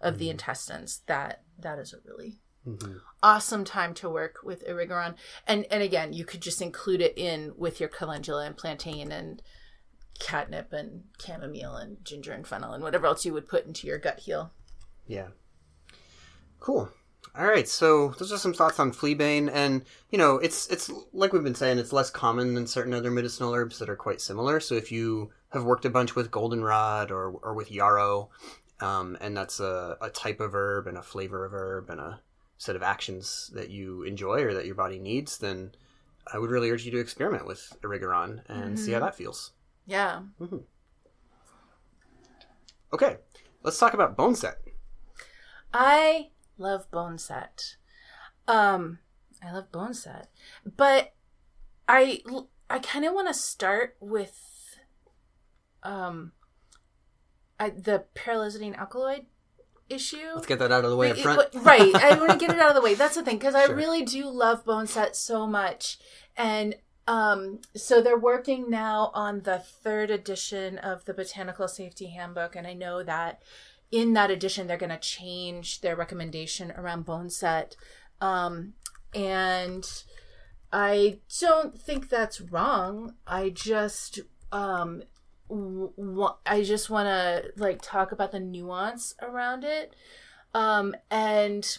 of 0.00 0.18
the 0.18 0.30
intestines 0.30 1.02
that 1.06 1.42
that 1.58 1.78
is 1.78 1.92
a 1.92 1.98
really 2.04 2.38
Mhm. 2.66 3.00
awesome 3.22 3.64
time 3.64 3.94
to 3.94 4.08
work 4.10 4.40
with 4.42 4.66
erigeron 4.66 5.14
and 5.46 5.64
and 5.70 5.82
again 5.82 6.12
you 6.12 6.24
could 6.24 6.40
just 6.42 6.60
include 6.60 7.00
it 7.00 7.16
in 7.16 7.52
with 7.56 7.80
your 7.80 7.88
calendula 7.88 8.44
and 8.44 8.56
plantain 8.56 9.10
and 9.10 9.42
catnip 10.18 10.72
and 10.72 11.04
chamomile 11.24 11.76
and 11.76 12.04
ginger 12.04 12.32
and 12.32 12.46
fennel 12.46 12.72
and 12.72 12.82
whatever 12.82 13.06
else 13.06 13.24
you 13.24 13.32
would 13.32 13.48
put 13.48 13.64
into 13.66 13.86
your 13.86 13.98
gut 13.98 14.20
heal 14.20 14.52
Yeah. 15.06 15.28
Cool. 16.60 16.90
All 17.36 17.46
right, 17.46 17.68
so 17.68 18.08
those 18.18 18.32
are 18.32 18.38
some 18.38 18.52
thoughts 18.54 18.80
on 18.80 18.90
fleabane, 18.92 19.48
and 19.52 19.84
you 20.10 20.18
know, 20.18 20.38
it's 20.38 20.66
it's 20.68 20.90
like 21.12 21.32
we've 21.32 21.44
been 21.44 21.54
saying, 21.54 21.78
it's 21.78 21.92
less 21.92 22.10
common 22.10 22.54
than 22.54 22.66
certain 22.66 22.92
other 22.94 23.10
medicinal 23.10 23.54
herbs 23.54 23.78
that 23.78 23.88
are 23.88 23.96
quite 23.96 24.20
similar. 24.20 24.58
So 24.60 24.74
if 24.74 24.90
you 24.90 25.30
have 25.50 25.62
worked 25.64 25.84
a 25.84 25.90
bunch 25.90 26.14
with 26.16 26.30
goldenrod 26.30 27.10
or 27.12 27.30
or 27.30 27.54
with 27.54 27.70
yarrow, 27.70 28.30
um, 28.80 29.16
and 29.20 29.36
that's 29.36 29.60
a, 29.60 29.96
a 30.00 30.10
type 30.10 30.40
of 30.40 30.54
herb 30.54 30.86
and 30.86 30.96
a 30.96 31.02
flavor 31.02 31.44
of 31.44 31.52
herb 31.52 31.90
and 31.90 32.00
a 32.00 32.20
set 32.58 32.76
of 32.76 32.82
actions 32.82 33.50
that 33.54 33.70
you 33.70 34.02
enjoy 34.02 34.42
or 34.42 34.54
that 34.54 34.66
your 34.66 34.74
body 34.74 34.98
needs, 34.98 35.38
then 35.38 35.72
I 36.32 36.38
would 36.38 36.50
really 36.50 36.70
urge 36.70 36.84
you 36.84 36.90
to 36.92 36.98
experiment 36.98 37.46
with 37.46 37.76
Erigeron 37.82 38.42
and 38.48 38.78
see 38.78 38.92
how 38.92 39.00
that 39.00 39.14
feels. 39.14 39.52
yeah 39.86 40.20
Okay, 42.92 43.16
let's 43.62 43.78
talk 43.78 43.94
about 43.94 44.16
bone 44.16 44.34
set. 44.34 44.58
I 45.72 46.30
love 46.56 46.90
bone 46.90 47.18
set. 47.18 47.76
Um, 48.46 48.98
I 49.42 49.52
love 49.52 49.70
bone 49.70 49.94
set, 49.94 50.30
but 50.76 51.12
I 51.86 52.22
I 52.70 52.78
kind 52.78 53.04
of 53.04 53.12
want 53.12 53.28
to 53.28 53.34
start 53.34 53.96
with 54.00 54.78
um, 55.82 56.32
I, 57.58 57.70
the 57.70 58.04
pyrrolizidine 58.14 58.76
alkaloid 58.76 59.26
issue. 59.88 60.32
Let's 60.34 60.46
get 60.46 60.58
that 60.58 60.70
out 60.72 60.84
of 60.84 60.90
the 60.90 60.96
way 60.96 61.10
up 61.10 61.18
front. 61.18 61.48
right. 61.54 61.94
I 61.94 62.18
want 62.18 62.32
to 62.32 62.38
get 62.38 62.50
it 62.54 62.60
out 62.60 62.68
of 62.70 62.74
the 62.74 62.82
way. 62.82 62.94
That's 63.02 63.14
the 63.14 63.22
thing 63.22 63.38
because 63.38 63.54
I 63.54 63.66
Sure. 63.66 63.74
really 63.74 64.02
do 64.04 64.28
love 64.28 64.64
Bone 64.64 64.86
Set 64.86 65.16
so 65.16 65.46
much, 65.46 65.98
and 66.36 66.74
um, 67.06 67.60
so 67.74 68.02
they're 68.02 68.18
working 68.18 68.68
now 68.68 69.10
on 69.14 69.42
the 69.42 69.58
third 69.58 70.10
edition 70.10 70.76
of 70.78 71.06
the 71.06 71.14
Botanical 71.14 71.66
Safety 71.68 72.08
Handbook, 72.08 72.54
and 72.54 72.66
I 72.66 72.74
know 72.74 73.02
that 73.02 73.42
in 73.90 74.12
that 74.12 74.30
edition 74.30 74.66
they're 74.66 74.76
going 74.76 74.90
to 74.90 74.98
change 74.98 75.80
their 75.80 75.96
recommendation 75.96 76.70
around 76.72 77.06
Bone 77.06 77.30
Set, 77.30 77.76
um, 78.20 78.74
and 79.14 79.86
I 80.70 81.20
don't 81.40 81.80
think 81.80 82.10
that's 82.10 82.40
wrong. 82.42 83.14
I 83.26 83.48
just 83.48 84.20
um 84.52 85.02
I 85.50 86.62
just 86.62 86.90
want 86.90 87.06
to 87.06 87.52
like 87.56 87.80
talk 87.82 88.12
about 88.12 88.32
the 88.32 88.40
nuance 88.40 89.14
around 89.22 89.64
it. 89.64 89.94
Um 90.54 90.94
and 91.10 91.78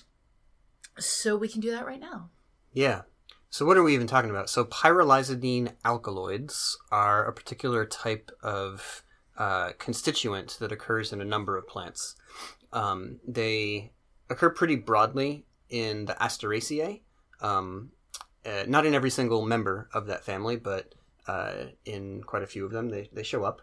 so 0.97 1.37
we 1.37 1.47
can 1.47 1.61
do 1.61 1.71
that 1.71 1.85
right 1.85 1.99
now. 1.99 2.29
Yeah. 2.73 3.01
So 3.49 3.65
what 3.65 3.77
are 3.77 3.83
we 3.83 3.95
even 3.95 4.07
talking 4.07 4.29
about? 4.29 4.49
So 4.49 4.63
pyrrolizidine 4.65 5.73
alkaloids 5.83 6.77
are 6.91 7.25
a 7.25 7.33
particular 7.33 7.85
type 7.85 8.31
of 8.43 9.03
uh, 9.37 9.71
constituent 9.79 10.57
that 10.59 10.71
occurs 10.71 11.11
in 11.11 11.21
a 11.21 11.25
number 11.25 11.57
of 11.57 11.67
plants. 11.67 12.15
Um, 12.71 13.19
they 13.27 13.91
occur 14.29 14.51
pretty 14.51 14.75
broadly 14.75 15.45
in 15.69 16.05
the 16.05 16.13
Asteraceae, 16.13 17.01
um, 17.41 17.91
uh, 18.45 18.65
not 18.67 18.85
in 18.85 18.93
every 18.93 19.09
single 19.09 19.45
member 19.45 19.89
of 19.93 20.05
that 20.07 20.23
family, 20.23 20.57
but 20.57 20.93
uh, 21.29 21.65
in 21.85 22.23
quite 22.23 22.41
a 22.41 22.47
few 22.47 22.65
of 22.65 22.71
them 22.71 22.89
they, 22.89 23.07
they 23.13 23.23
show 23.23 23.43
up. 23.43 23.61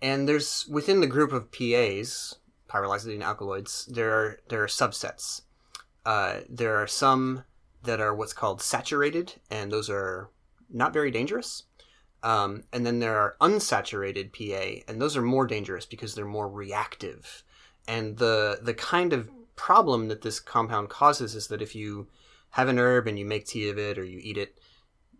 And 0.00 0.28
there's 0.28 0.66
within 0.70 1.00
the 1.00 1.06
group 1.06 1.32
of 1.32 1.50
PAs, 1.50 2.36
pyrrolizidine 2.68 3.24
alkaloids, 3.24 3.86
there 3.86 4.12
are 4.12 4.40
there 4.48 4.62
are 4.62 4.68
subsets. 4.68 5.42
Uh, 6.04 6.40
there 6.48 6.76
are 6.76 6.86
some 6.86 7.42
that 7.82 8.00
are 8.00 8.14
what's 8.14 8.32
called 8.32 8.62
saturated, 8.62 9.34
and 9.50 9.72
those 9.72 9.90
are 9.90 10.30
not 10.70 10.92
very 10.92 11.10
dangerous. 11.10 11.64
Um, 12.22 12.64
and 12.72 12.86
then 12.86 13.00
there 13.00 13.18
are 13.18 13.36
unsaturated 13.40 14.32
PA, 14.32 14.84
and 14.88 15.00
those 15.00 15.16
are 15.16 15.22
more 15.22 15.46
dangerous 15.46 15.86
because 15.86 16.14
they're 16.14 16.24
more 16.24 16.48
reactive. 16.48 17.42
And 17.88 18.18
the 18.18 18.60
the 18.62 18.74
kind 18.74 19.12
of 19.12 19.30
problem 19.56 20.08
that 20.08 20.22
this 20.22 20.38
compound 20.38 20.90
causes 20.90 21.34
is 21.34 21.48
that 21.48 21.62
if 21.62 21.74
you 21.74 22.06
have 22.50 22.68
an 22.68 22.78
herb 22.78 23.08
and 23.08 23.18
you 23.18 23.24
make 23.24 23.46
tea 23.46 23.68
of 23.70 23.78
it 23.78 23.98
or 23.98 24.04
you 24.04 24.20
eat 24.22 24.38
it, 24.38 24.58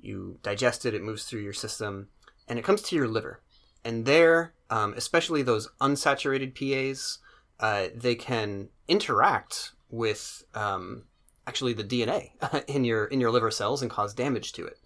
you 0.07 0.39
digest 0.43 0.87
it, 0.87 0.95
it 0.95 1.03
moves 1.03 1.25
through 1.25 1.41
your 1.41 1.53
system, 1.53 2.09
and 2.49 2.59
it 2.59 2.65
comes 2.65 2.83
to 2.83 2.97
your 2.97 3.09
liver. 3.09 3.41
And 3.85 4.05
there, 4.05 4.55
um, 4.71 4.95
especially 4.97 5.43
those 5.43 5.69
unsaturated 5.81 6.55
PAs, 6.55 7.19
uh, 7.61 7.89
they 7.95 8.15
can 8.15 8.69
interact 8.89 9.73
with 9.91 10.45
um, 10.55 11.05
actually 11.47 11.73
the 11.73 11.85
DNA 11.85 12.31
in 12.69 12.85
your 12.85 13.05
in 13.07 13.21
your 13.21 13.31
liver 13.31 13.51
cells 13.51 13.83
and 13.83 13.91
cause 13.91 14.15
damage 14.15 14.53
to 14.55 14.67
it. 14.67 14.79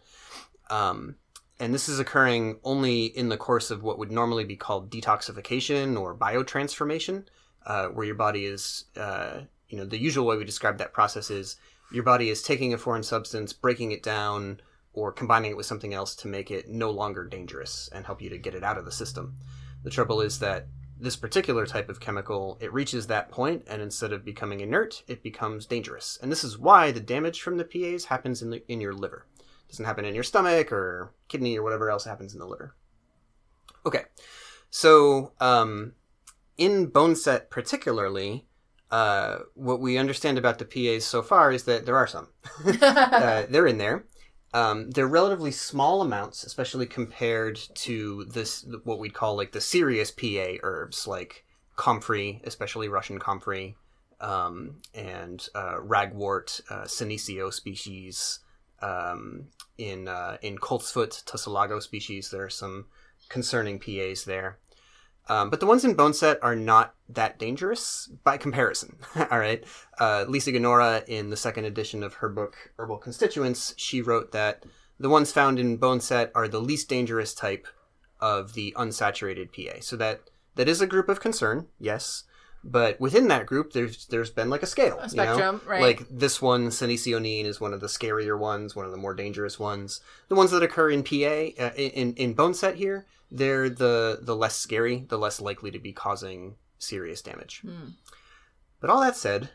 Um, 0.68 1.16
and 1.58 1.74
this 1.74 1.88
is 1.88 1.98
occurring 1.98 2.58
only 2.64 3.04
in 3.04 3.28
the 3.28 3.36
course 3.36 3.70
of 3.70 3.82
what 3.82 3.98
would 3.98 4.10
normally 4.10 4.44
be 4.44 4.56
called 4.56 4.90
detoxification 4.90 6.00
or 6.00 6.16
biotransformation, 6.16 7.26
uh, 7.66 7.88
where 7.88 8.06
your 8.06 8.14
body 8.14 8.46
is, 8.46 8.84
uh, 8.96 9.40
you 9.68 9.76
know, 9.76 9.84
the 9.84 9.98
usual 9.98 10.24
way 10.24 10.38
we 10.38 10.44
describe 10.44 10.78
that 10.78 10.94
process 10.94 11.30
is 11.30 11.56
your 11.92 12.02
body 12.02 12.30
is 12.30 12.42
taking 12.42 12.72
a 12.72 12.78
foreign 12.78 13.02
substance, 13.02 13.52
breaking 13.52 13.92
it 13.92 14.02
down, 14.02 14.60
or 14.92 15.12
combining 15.12 15.52
it 15.52 15.56
with 15.56 15.66
something 15.66 15.94
else 15.94 16.14
to 16.16 16.28
make 16.28 16.50
it 16.50 16.68
no 16.68 16.90
longer 16.90 17.24
dangerous 17.24 17.88
and 17.92 18.06
help 18.06 18.20
you 18.20 18.28
to 18.30 18.38
get 18.38 18.54
it 18.54 18.64
out 18.64 18.78
of 18.78 18.84
the 18.84 18.92
system. 18.92 19.36
The 19.82 19.90
trouble 19.90 20.20
is 20.20 20.38
that 20.40 20.66
this 20.98 21.16
particular 21.16 21.66
type 21.66 21.88
of 21.88 22.00
chemical, 22.00 22.58
it 22.60 22.72
reaches 22.72 23.06
that 23.06 23.30
point, 23.30 23.64
and 23.66 23.80
instead 23.80 24.12
of 24.12 24.24
becoming 24.24 24.60
inert, 24.60 25.02
it 25.08 25.22
becomes 25.22 25.64
dangerous. 25.64 26.18
And 26.20 26.30
this 26.30 26.44
is 26.44 26.58
why 26.58 26.90
the 26.90 27.00
damage 27.00 27.40
from 27.40 27.56
the 27.56 27.64
PAs 27.64 28.04
happens 28.04 28.42
in 28.42 28.50
the, 28.50 28.62
in 28.70 28.80
your 28.80 28.92
liver. 28.92 29.26
It 29.38 29.70
doesn't 29.70 29.84
happen 29.84 30.04
in 30.04 30.14
your 30.14 30.24
stomach 30.24 30.72
or 30.72 31.14
kidney 31.28 31.58
or 31.58 31.62
whatever 31.62 31.90
else 31.90 32.04
happens 32.04 32.34
in 32.34 32.38
the 32.38 32.46
liver. 32.46 32.74
Okay, 33.86 34.04
so 34.68 35.32
um, 35.40 35.94
in 36.58 36.90
Boneset 36.90 37.48
particularly, 37.48 38.46
uh, 38.90 39.38
what 39.54 39.80
we 39.80 39.96
understand 39.96 40.36
about 40.36 40.58
the 40.58 40.64
PAs 40.64 41.04
so 41.04 41.22
far 41.22 41.50
is 41.50 41.64
that 41.64 41.86
there 41.86 41.96
are 41.96 42.06
some. 42.06 42.28
uh, 42.82 43.46
they're 43.48 43.66
in 43.66 43.78
there. 43.78 44.04
Um, 44.52 44.90
they're 44.90 45.06
relatively 45.06 45.52
small 45.52 46.02
amounts, 46.02 46.42
especially 46.44 46.86
compared 46.86 47.56
to 47.74 48.24
this 48.24 48.66
what 48.84 48.98
we'd 48.98 49.14
call 49.14 49.36
like 49.36 49.52
the 49.52 49.60
serious 49.60 50.10
PA 50.10 50.56
herbs, 50.62 51.06
like 51.06 51.44
comfrey, 51.76 52.40
especially 52.44 52.88
Russian 52.88 53.18
comfrey, 53.18 53.76
um, 54.20 54.76
and 54.94 55.48
uh, 55.54 55.76
ragwort, 55.76 56.60
uh, 56.70 56.84
senecio 56.84 57.52
species. 57.52 58.40
Um, 58.82 59.48
in 59.76 60.08
uh, 60.08 60.38
in 60.42 60.56
coltsfoot, 60.58 61.24
tussilago 61.24 61.80
species, 61.82 62.30
there 62.30 62.44
are 62.44 62.50
some 62.50 62.86
concerning 63.28 63.78
PAs 63.78 64.24
there. 64.24 64.58
Um, 65.28 65.50
but 65.50 65.60
the 65.60 65.66
ones 65.66 65.84
in 65.84 65.94
Boneset 65.94 66.38
are 66.42 66.56
not 66.56 66.94
that 67.08 67.38
dangerous 67.38 68.10
by 68.24 68.36
comparison. 68.36 68.98
All 69.30 69.38
right. 69.38 69.64
Uh, 69.98 70.24
Lisa 70.26 70.50
Ganora, 70.50 71.04
in 71.06 71.30
the 71.30 71.36
second 71.36 71.66
edition 71.66 72.02
of 72.02 72.14
her 72.14 72.28
book 72.28 72.56
Herbal 72.78 72.98
Constituents, 72.98 73.74
she 73.76 74.02
wrote 74.02 74.32
that 74.32 74.64
the 74.98 75.08
ones 75.08 75.32
found 75.32 75.58
in 75.58 75.78
Boneset 75.78 76.30
are 76.34 76.48
the 76.48 76.60
least 76.60 76.88
dangerous 76.88 77.34
type 77.34 77.66
of 78.20 78.54
the 78.54 78.74
unsaturated 78.76 79.52
PA. 79.52 79.80
So 79.80 79.96
that 79.96 80.22
that 80.56 80.68
is 80.68 80.80
a 80.80 80.86
group 80.86 81.08
of 81.08 81.20
concern, 81.20 81.68
yes. 81.78 82.24
But 82.62 83.00
within 83.00 83.28
that 83.28 83.46
group, 83.46 83.72
there's 83.72 84.06
there's 84.06 84.30
been 84.30 84.50
like 84.50 84.62
a 84.62 84.66
scale, 84.66 84.98
A 84.98 85.08
you 85.08 85.16
know? 85.16 85.24
spectrum, 85.24 85.60
right. 85.66 85.80
Like 85.80 86.06
this 86.10 86.42
one, 86.42 86.68
senecionine, 86.68 87.46
is 87.46 87.60
one 87.60 87.72
of 87.72 87.80
the 87.80 87.86
scarier 87.86 88.38
ones, 88.38 88.76
one 88.76 88.84
of 88.84 88.90
the 88.90 88.98
more 88.98 89.14
dangerous 89.14 89.58
ones. 89.58 90.00
The 90.28 90.34
ones 90.34 90.50
that 90.50 90.62
occur 90.62 90.90
in 90.90 91.02
PA, 91.02 91.62
uh, 91.62 91.72
in 91.74 92.12
in 92.14 92.34
Boneset 92.34 92.74
here, 92.74 93.06
they're 93.30 93.70
the 93.70 94.18
the 94.20 94.36
less 94.36 94.56
scary, 94.56 95.06
the 95.08 95.18
less 95.18 95.40
likely 95.40 95.70
to 95.70 95.78
be 95.78 95.92
causing 95.92 96.56
serious 96.78 97.22
damage. 97.22 97.60
Hmm. 97.60 97.90
But 98.78 98.90
all 98.90 99.00
that 99.00 99.16
said, 99.16 99.50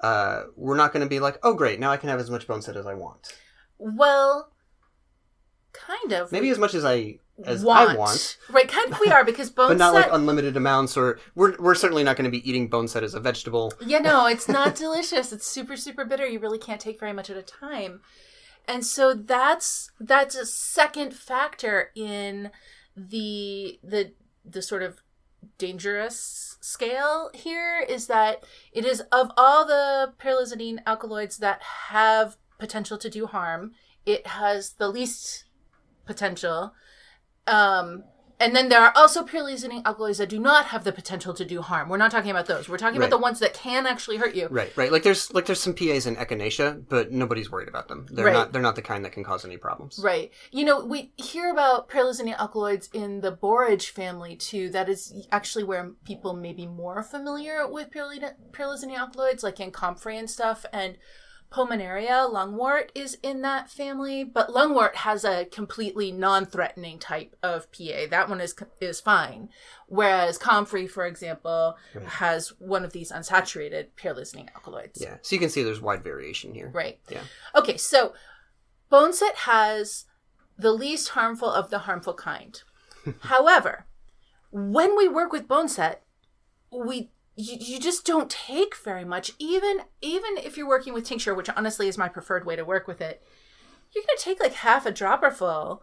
uh, 0.00 0.44
we're 0.54 0.76
not 0.76 0.92
going 0.92 1.04
to 1.04 1.08
be 1.08 1.20
like, 1.20 1.38
oh 1.42 1.54
great, 1.54 1.80
now 1.80 1.90
I 1.90 1.96
can 1.96 2.10
have 2.10 2.20
as 2.20 2.30
much 2.30 2.46
Boneset 2.46 2.76
as 2.76 2.86
I 2.86 2.94
want. 2.94 3.34
Well, 3.78 4.50
kind 5.72 6.12
of. 6.12 6.30
Maybe 6.30 6.50
as 6.50 6.58
much 6.58 6.74
as 6.74 6.84
I 6.84 7.20
as 7.44 7.64
want. 7.64 7.90
I 7.90 7.96
want, 7.96 8.36
Right, 8.50 8.68
kind 8.68 8.92
of 8.92 9.00
we 9.00 9.08
are 9.08 9.24
because 9.24 9.50
bone 9.50 9.68
but 9.70 9.78
not 9.78 9.92
set. 9.94 10.02
like 10.02 10.12
unlimited 10.12 10.56
amounts. 10.56 10.96
Or 10.96 11.18
we're 11.34 11.56
we're 11.58 11.74
certainly 11.74 12.04
not 12.04 12.16
going 12.16 12.24
to 12.24 12.30
be 12.30 12.48
eating 12.48 12.68
bone 12.68 12.88
set 12.88 13.02
as 13.02 13.14
a 13.14 13.20
vegetable. 13.20 13.72
yeah, 13.84 13.98
no, 13.98 14.26
it's 14.34 14.48
not 14.48 14.74
delicious. 14.74 15.32
It's 15.32 15.46
super, 15.46 15.76
super 15.76 16.04
bitter. 16.04 16.26
You 16.26 16.38
really 16.38 16.58
can't 16.58 16.80
take 16.80 17.00
very 17.00 17.12
much 17.12 17.30
at 17.30 17.36
a 17.36 17.42
time. 17.42 18.00
And 18.66 18.84
so 18.86 19.14
that's 19.14 19.90
that's 20.00 20.34
a 20.34 20.46
second 20.46 21.14
factor 21.14 21.90
in 21.94 22.50
the 22.96 23.78
the 23.82 24.12
the 24.44 24.62
sort 24.62 24.82
of 24.82 25.00
dangerous 25.58 26.56
scale 26.60 27.30
here 27.34 27.84
is 27.86 28.06
that 28.06 28.44
it 28.72 28.84
is 28.84 29.00
of 29.12 29.30
all 29.36 29.66
the 29.66 30.12
pyrrolizidine 30.18 30.78
alkaloids 30.86 31.36
that 31.38 31.60
have 31.88 32.36
potential 32.58 32.96
to 32.96 33.10
do 33.10 33.26
harm, 33.26 33.72
it 34.06 34.26
has 34.28 34.74
the 34.74 34.88
least 34.88 35.44
potential. 36.06 36.72
Um 37.46 38.04
and 38.40 38.54
then 38.54 38.68
there 38.68 38.80
are 38.80 38.92
also 38.96 39.24
pyrrolizidine 39.24 39.84
alkaloids 39.84 40.18
that 40.18 40.28
do 40.28 40.40
not 40.40 40.66
have 40.66 40.82
the 40.82 40.90
potential 40.90 41.32
to 41.34 41.44
do 41.44 41.62
harm. 41.62 41.88
We're 41.88 41.98
not 41.98 42.10
talking 42.10 42.32
about 42.32 42.46
those. 42.46 42.68
We're 42.68 42.78
talking 42.78 42.98
Right. 42.98 43.06
about 43.06 43.16
the 43.16 43.22
ones 43.22 43.38
that 43.38 43.54
can 43.54 43.86
actually 43.86 44.16
hurt 44.16 44.34
you. 44.34 44.48
Right, 44.50 44.76
right. 44.76 44.90
Like 44.90 45.04
there's 45.04 45.32
like 45.32 45.46
there's 45.46 45.60
some 45.60 45.72
PAs 45.72 46.04
in 46.06 46.16
echinacea, 46.16 46.84
but 46.88 47.12
nobody's 47.12 47.50
worried 47.50 47.68
about 47.68 47.86
them. 47.86 48.06
They're 48.10 48.24
Right. 48.26 48.32
not 48.32 48.52
they're 48.52 48.60
not 48.60 48.74
the 48.74 48.82
kind 48.82 49.04
that 49.04 49.12
can 49.12 49.22
cause 49.22 49.44
any 49.44 49.56
problems. 49.56 50.00
Right. 50.02 50.32
You 50.50 50.64
know, 50.64 50.84
we 50.84 51.12
hear 51.16 51.48
about 51.52 51.88
pyrrolizidine 51.88 52.36
alkaloids 52.36 52.90
in 52.92 53.20
the 53.20 53.30
borage 53.30 53.90
family 53.90 54.34
too. 54.34 54.68
That 54.70 54.88
is 54.88 55.26
actually 55.30 55.64
where 55.64 55.92
people 56.04 56.34
may 56.34 56.52
be 56.52 56.66
more 56.66 57.04
familiar 57.04 57.68
with 57.68 57.90
pyrrolizidine 57.92 58.98
alkaloids, 58.98 59.44
like 59.44 59.60
in 59.60 59.70
comfrey 59.70 60.18
and 60.18 60.28
stuff. 60.28 60.66
And 60.72 60.98
pulmonaria, 61.54 62.30
lungwort, 62.32 62.88
is 62.94 63.16
in 63.22 63.42
that 63.42 63.70
family. 63.70 64.24
But 64.24 64.48
lungwort 64.48 64.94
has 64.96 65.24
a 65.24 65.44
completely 65.44 66.10
non-threatening 66.10 66.98
type 66.98 67.36
of 67.42 67.70
PA. 67.72 68.06
That 68.10 68.28
one 68.28 68.40
is 68.40 68.54
is 68.80 69.00
fine. 69.00 69.48
Whereas 69.86 70.38
comfrey, 70.38 70.86
for 70.86 71.06
example, 71.06 71.76
Right. 71.94 72.06
has 72.06 72.48
one 72.58 72.84
of 72.84 72.92
these 72.92 73.12
unsaturated 73.12 73.88
pyrrolizidine 73.96 74.52
alkaloids. 74.54 75.00
Yeah. 75.00 75.18
So 75.22 75.34
you 75.36 75.40
can 75.40 75.50
see 75.50 75.62
there's 75.62 75.80
wide 75.80 76.02
variation 76.02 76.54
here. 76.54 76.70
Right. 76.74 76.98
Yeah. 77.08 77.22
Okay, 77.54 77.76
so 77.76 78.14
Boneset 78.90 79.34
has 79.34 80.06
the 80.58 80.72
least 80.72 81.10
harmful 81.10 81.48
of 81.50 81.70
the 81.70 81.80
harmful 81.80 82.14
kind. 82.14 82.62
However, 83.20 83.86
when 84.50 84.96
we 84.96 85.08
work 85.08 85.32
with 85.32 85.48
Boneset, 85.48 85.96
we 86.70 87.10
you, 87.36 87.56
you 87.58 87.80
just 87.80 88.04
don't 88.04 88.30
take 88.30 88.76
very 88.76 89.04
much. 89.04 89.32
Even 89.38 89.80
even 90.00 90.36
if 90.38 90.56
you're 90.56 90.68
working 90.68 90.94
with 90.94 91.04
tincture, 91.04 91.34
which 91.34 91.50
honestly 91.56 91.88
is 91.88 91.98
my 91.98 92.08
preferred 92.08 92.46
way 92.46 92.56
to 92.56 92.64
work 92.64 92.86
with 92.86 93.00
it, 93.00 93.22
you're 93.94 94.04
gonna 94.04 94.18
take 94.18 94.40
like 94.40 94.54
half 94.54 94.86
a 94.86 94.92
dropper 94.92 95.30
full 95.30 95.82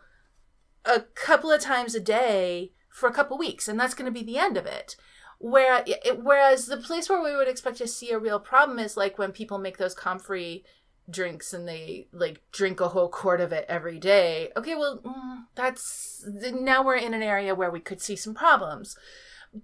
a 0.86 1.02
couple 1.02 1.52
of 1.52 1.62
times 1.62 1.94
a 1.96 2.00
day 2.00 2.72
for 2.90 3.08
a 3.08 3.14
couple 3.14 3.38
weeks, 3.38 3.68
and 3.68 3.80
that's 3.80 3.94
gonna 3.94 4.12
be 4.12 4.24
the 4.24 4.38
end 4.38 4.58
of 4.58 4.66
it. 4.66 4.96
Where, 5.40 5.84
it, 5.88 6.24
whereas 6.24 6.68
the 6.68 6.78
place 6.78 7.10
where 7.10 7.22
we 7.22 7.36
would 7.36 7.48
expect 7.48 7.78
to 7.78 7.88
see 7.88 8.12
a 8.12 8.20
real 8.20 8.40
problem 8.40 8.78
is 8.78 8.96
like 8.96 9.18
when 9.18 9.32
people 9.32 9.58
make 9.58 9.78
those 9.78 9.96
comfrey 9.96 10.64
drinks 11.10 11.52
and 11.52 11.68
they 11.68 12.08
like 12.12 12.42
drink 12.52 12.80
a 12.80 12.90
whole 12.90 13.10
quart 13.10 13.42
of 13.42 13.52
it 13.52 13.66
every 13.68 13.98
day. 13.98 14.50
Okay, 14.56 14.76
well, 14.76 15.00
mm, 15.00 15.46
that's 15.56 16.24
now 16.28 16.84
we're 16.84 16.96
in 16.96 17.16
an 17.16 17.24
area 17.24 17.56
where 17.56 17.72
we 17.72 17.80
could 17.80 18.02
see 18.02 18.16
some 18.16 18.36
problems. 18.36 18.96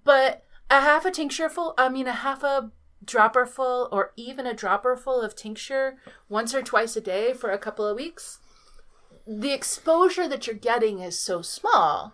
But 0.03 0.43
a 0.69 0.81
half 0.81 1.05
a 1.05 1.11
tincture 1.11 1.49
full, 1.49 1.73
I 1.77 1.89
mean, 1.89 2.07
a 2.07 2.13
half 2.13 2.43
a 2.43 2.71
dropper 3.03 3.45
full, 3.45 3.89
or 3.91 4.11
even 4.15 4.45
a 4.45 4.53
dropper 4.53 4.95
full 4.95 5.21
of 5.21 5.35
tincture 5.35 5.97
once 6.29 6.53
or 6.53 6.61
twice 6.61 6.95
a 6.95 7.01
day 7.01 7.33
for 7.33 7.51
a 7.51 7.57
couple 7.57 7.85
of 7.85 7.95
weeks, 7.95 8.39
the 9.25 9.53
exposure 9.53 10.27
that 10.27 10.47
you're 10.47 10.55
getting 10.55 10.99
is 10.99 11.19
so 11.19 11.41
small 11.41 12.13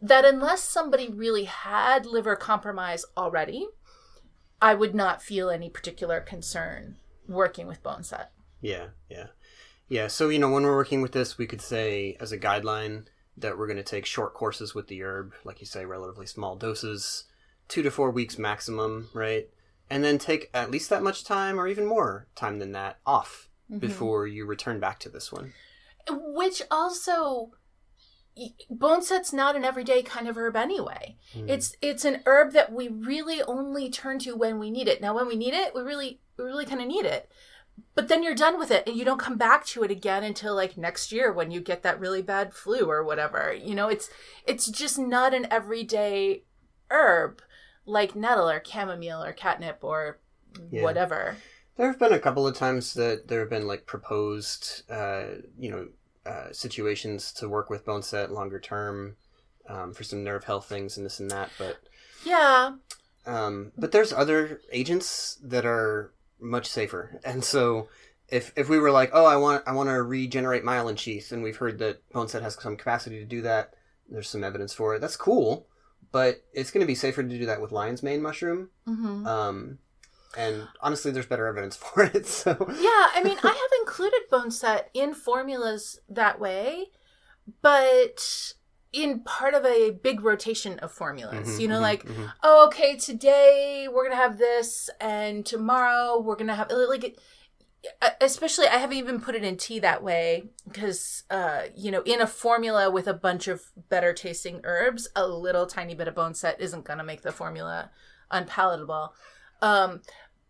that 0.00 0.24
unless 0.24 0.62
somebody 0.62 1.08
really 1.08 1.44
had 1.44 2.06
liver 2.06 2.36
compromise 2.36 3.04
already, 3.16 3.68
I 4.60 4.74
would 4.74 4.94
not 4.94 5.22
feel 5.22 5.48
any 5.48 5.70
particular 5.70 6.20
concern 6.20 6.96
working 7.28 7.66
with 7.66 7.82
bone 7.82 8.02
set. 8.02 8.32
Yeah, 8.60 8.88
yeah. 9.08 9.28
Yeah, 9.88 10.06
so 10.06 10.28
you 10.28 10.38
know, 10.38 10.50
when 10.50 10.62
we're 10.62 10.74
working 10.74 11.02
with 11.02 11.12
this, 11.12 11.36
we 11.36 11.46
could 11.46 11.60
say 11.60 12.16
as 12.18 12.32
a 12.32 12.38
guideline 12.38 13.06
that 13.36 13.56
we're 13.58 13.66
going 13.66 13.76
to 13.76 13.82
take 13.82 14.06
short 14.06 14.34
courses 14.34 14.74
with 14.74 14.88
the 14.88 15.02
herb, 15.02 15.32
like 15.44 15.60
you 15.60 15.66
say, 15.66 15.84
relatively 15.84 16.26
small 16.26 16.56
doses, 16.56 17.24
2 17.68 17.82
to 17.82 17.90
4 17.90 18.10
weeks 18.10 18.38
maximum, 18.38 19.08
right? 19.14 19.48
And 19.90 20.02
then 20.04 20.18
take 20.18 20.50
at 20.54 20.70
least 20.70 20.90
that 20.90 21.02
much 21.02 21.24
time 21.24 21.60
or 21.60 21.68
even 21.68 21.86
more 21.86 22.26
time 22.34 22.58
than 22.58 22.72
that 22.72 22.98
off 23.06 23.48
mm-hmm. 23.70 23.78
before 23.78 24.26
you 24.26 24.46
return 24.46 24.80
back 24.80 24.98
to 25.00 25.08
this 25.08 25.32
one. 25.32 25.52
Which 26.08 26.62
also 26.70 27.52
y- 28.36 28.54
Boneset's 28.70 29.32
not 29.32 29.56
an 29.56 29.64
everyday 29.64 30.02
kind 30.02 30.28
of 30.28 30.36
herb 30.36 30.56
anyway. 30.56 31.16
Hmm. 31.32 31.48
It's 31.48 31.76
it's 31.80 32.04
an 32.04 32.22
herb 32.26 32.52
that 32.52 32.72
we 32.72 32.88
really 32.88 33.42
only 33.42 33.90
turn 33.90 34.18
to 34.20 34.36
when 34.36 34.58
we 34.58 34.70
need 34.70 34.88
it. 34.88 35.00
Now 35.00 35.14
when 35.14 35.26
we 35.26 35.36
need 35.36 35.54
it, 35.54 35.74
we 35.74 35.82
really 35.82 36.20
we 36.36 36.44
really 36.44 36.66
kind 36.66 36.80
of 36.80 36.88
need 36.88 37.04
it. 37.04 37.30
But 37.94 38.08
then 38.08 38.22
you're 38.22 38.34
done 38.34 38.58
with 38.58 38.70
it 38.70 38.86
and 38.86 38.96
you 38.96 39.04
don't 39.04 39.20
come 39.20 39.36
back 39.36 39.64
to 39.66 39.82
it 39.82 39.90
again 39.90 40.24
until 40.24 40.54
like 40.54 40.76
next 40.76 41.10
year 41.10 41.32
when 41.32 41.50
you 41.50 41.60
get 41.60 41.82
that 41.82 42.00
really 42.00 42.22
bad 42.22 42.52
flu 42.54 42.90
or 42.90 43.02
whatever. 43.02 43.52
You 43.52 43.74
know, 43.74 43.88
it's 43.88 44.10
it's 44.46 44.68
just 44.68 44.98
not 44.98 45.34
an 45.34 45.46
everyday 45.50 46.44
herb 46.90 47.40
like 47.84 48.14
nettle 48.14 48.48
or 48.48 48.62
chamomile 48.64 49.22
or 49.22 49.32
catnip 49.32 49.78
or 49.82 50.18
Yeah. 50.70 50.82
whatever. 50.82 51.36
There 51.76 51.86
have 51.86 51.98
been 51.98 52.12
a 52.12 52.18
couple 52.18 52.46
of 52.46 52.54
times 52.56 52.94
that 52.94 53.28
there 53.28 53.40
have 53.40 53.50
been 53.50 53.66
like 53.66 53.86
proposed, 53.86 54.82
uh, 54.90 55.24
you 55.58 55.70
know, 55.70 55.88
uh, 56.24 56.52
situations 56.52 57.32
to 57.32 57.48
work 57.48 57.70
with 57.70 57.84
Boneset 57.84 58.30
longer 58.30 58.60
term 58.60 59.16
um, 59.68 59.92
for 59.94 60.04
some 60.04 60.22
nerve 60.22 60.44
health 60.44 60.68
things 60.68 60.96
and 60.96 61.06
this 61.06 61.18
and 61.20 61.30
that. 61.30 61.50
But 61.58 61.78
Yeah. 62.24 62.72
um, 63.26 63.72
but 63.76 63.92
there's 63.92 64.12
other 64.12 64.60
agents 64.72 65.38
that 65.42 65.64
are 65.64 66.12
much 66.40 66.66
safer, 66.66 67.20
and 67.24 67.42
so 67.44 67.88
if 68.28 68.52
if 68.56 68.68
we 68.68 68.78
were 68.78 68.90
like, 68.90 69.10
oh, 69.12 69.24
I 69.24 69.36
want 69.36 69.62
I 69.66 69.72
want 69.72 69.88
to 69.88 70.02
regenerate 70.02 70.64
myelin 70.64 70.98
sheath, 70.98 71.32
and 71.32 71.42
we've 71.42 71.56
heard 71.56 71.78
that 71.78 72.08
boneset 72.10 72.42
has 72.42 72.54
some 72.60 72.76
capacity 72.76 73.18
to 73.18 73.24
do 73.24 73.42
that. 73.42 73.74
There's 74.08 74.28
some 74.28 74.44
evidence 74.44 74.74
for 74.74 74.94
it. 74.94 75.00
That's 75.00 75.16
cool, 75.16 75.66
but 76.12 76.42
it's 76.52 76.70
going 76.70 76.82
to 76.82 76.86
be 76.86 76.94
safer 76.94 77.22
to 77.22 77.28
do 77.38 77.46
that 77.46 77.60
with 77.60 77.72
lion's 77.72 78.02
mane 78.02 78.22
mushroom. 78.22 78.70
hmm 78.86 79.26
Um, 79.26 79.78
and 80.36 80.66
honestly, 80.80 81.10
there's 81.10 81.26
better 81.26 81.46
evidence 81.46 81.76
for 81.82 82.04
it. 82.04 82.26
So 82.26 82.50
Yeah, 82.68 83.08
I 83.14 83.22
mean, 83.24 83.38
I 83.42 83.48
have 83.48 83.80
included 83.80 84.20
boneset 84.30 84.84
in 84.94 85.14
formulas 85.14 86.00
that 86.08 86.38
way, 86.38 86.86
but 87.60 88.54
in 88.92 89.20
part 89.20 89.54
of 89.54 89.64
a 89.64 89.90
big 89.90 90.22
rotation 90.22 90.78
of 90.80 90.92
formulas. 90.92 91.48
Mhm, 91.48 91.60
you 91.60 91.68
know, 91.68 91.78
mhm, 91.78 91.82
like, 91.82 92.04
mhm. 92.04 92.32
oh, 92.42 92.66
okay, 92.66 92.96
today 92.96 93.88
we're 93.90 94.04
gonna 94.04 94.16
have 94.16 94.38
this, 94.38 94.90
and 95.00 95.46
tomorrow 95.46 96.20
we're 96.20 96.36
gonna 96.36 96.54
have 96.54 96.70
like. 96.70 97.18
Especially 98.20 98.66
i 98.68 98.76
haven't 98.76 98.96
even 98.96 99.20
put 99.20 99.34
it 99.34 99.42
in 99.42 99.56
tea 99.56 99.78
that 99.80 100.02
way 100.02 100.44
because 100.68 101.24
uh 101.30 101.62
you 101.74 101.90
know 101.90 102.02
in 102.02 102.20
a 102.20 102.26
formula 102.26 102.90
with 102.90 103.08
a 103.08 103.14
bunch 103.14 103.48
of 103.48 103.62
better 103.88 104.12
tasting 104.12 104.60
herbs 104.64 105.08
a 105.16 105.26
little 105.26 105.66
tiny 105.66 105.94
bit 105.94 106.06
of 106.08 106.14
boneset 106.14 106.58
isn't 106.60 106.84
gonna 106.84 107.02
make 107.04 107.22
the 107.22 107.32
formula 107.32 107.90
unpalatable 108.30 109.12
um 109.60 110.00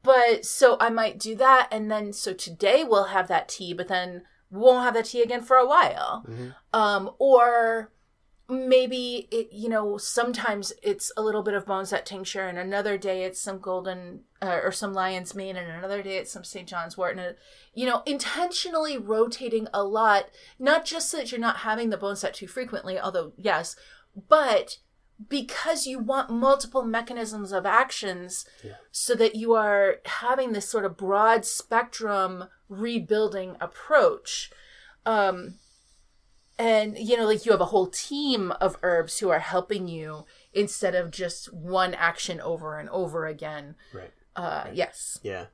but 0.03 0.45
so 0.45 0.77
i 0.81 0.91
might 0.91 1.19
do 1.19 1.35
that 1.35 1.69
and 1.73 1.91
then 1.91 2.13
so 2.13 2.33
today 2.33 2.85
we'll 2.85 3.05
have 3.05 3.29
that 3.29 3.49
tea 3.49 3.73
but 3.73 3.89
then 3.89 4.23
we 4.51 4.59
won't 4.61 4.85
have 4.85 4.95
that 4.95 5.07
tea 5.07 5.23
again 5.23 5.41
for 5.43 5.57
a 5.57 5.67
while 5.67 6.25
Mhm. 6.29 6.55
um 6.75 7.11
or 7.19 7.91
maybe 8.53 9.27
it 9.31 9.49
you 9.53 9.69
know 9.69 9.97
sometimes 9.97 10.73
it's 10.83 11.11
a 11.17 11.23
little 11.23 11.43
bit 11.43 11.55
of 11.55 11.65
boneset 11.65 12.05
tincture 12.05 12.47
and 12.47 12.59
another 12.59 12.97
day 12.99 13.25
it's 13.25 13.41
some 13.41 13.59
golden 13.59 14.21
uh, 14.41 14.61
or 14.63 14.71
some 14.71 14.93
lion's 14.93 15.35
mane 15.35 15.57
and 15.57 15.71
another 15.71 16.03
day 16.03 16.19
it's 16.19 16.31
some 16.33 16.45
st 16.45 16.69
john's 16.69 16.97
wort 16.97 17.17
and 17.19 17.35
you 17.75 17.87
know 17.87 18.03
intentionally 18.07 18.99
rotating 18.99 19.67
a 19.73 19.83
lot 19.83 20.27
not 20.59 20.85
just 20.85 21.11
so 21.11 21.17
that 21.17 21.33
you're 21.33 21.41
not 21.41 21.59
having 21.59 21.91
the 21.91 21.97
boneset 21.99 22.33
too 22.35 22.47
frequently 22.47 22.99
although 23.01 23.33
yes 23.37 23.75
but 24.29 24.79
because 25.29 25.87
you 25.87 25.99
want 25.99 26.31
multiple 26.31 26.83
mechanisms 26.83 27.53
of 27.53 27.65
actions 27.65 28.45
Yeah. 28.65 28.73
so 28.91 29.15
that 29.15 29.35
you 29.37 29.55
are 29.55 29.97
having 30.05 30.53
this 30.53 30.69
sort 30.69 30.85
of 30.85 30.97
broad 30.97 31.45
spectrum 31.45 32.45
rebuilding 32.69 33.57
approach 33.61 34.51
um 35.07 35.55
and 36.63 36.99
you 37.09 37.17
know 37.17 37.27
like 37.27 37.45
you 37.45 37.53
have 37.53 37.61
a 37.69 37.73
whole 37.75 37.89
team 38.09 38.53
of 38.61 38.77
herbs 38.83 39.19
who 39.21 39.29
are 39.35 39.41
helping 39.55 39.89
you 39.89 40.25
instead 40.53 40.95
of 41.01 41.11
just 41.23 41.53
one 41.53 41.95
action 41.95 42.41
over 42.41 42.79
and 42.81 42.89
over 42.91 43.27
again 43.35 43.75
Right. 43.93 44.13
uh 44.37 44.67
yes 44.73 45.19
Yeah. 45.23 45.47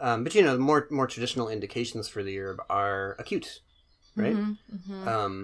Um, 0.00 0.22
but 0.24 0.34
you 0.34 0.42
know, 0.42 0.56
more 0.58 0.86
more 0.90 1.08
traditional 1.08 1.48
indications 1.56 2.08
for 2.08 2.22
the 2.22 2.38
herb 2.38 2.58
are 2.70 3.16
acute, 3.18 3.60
right? 4.14 4.36
Mhm, 4.36 4.56
mhm. 4.76 5.06
Um, 5.12 5.34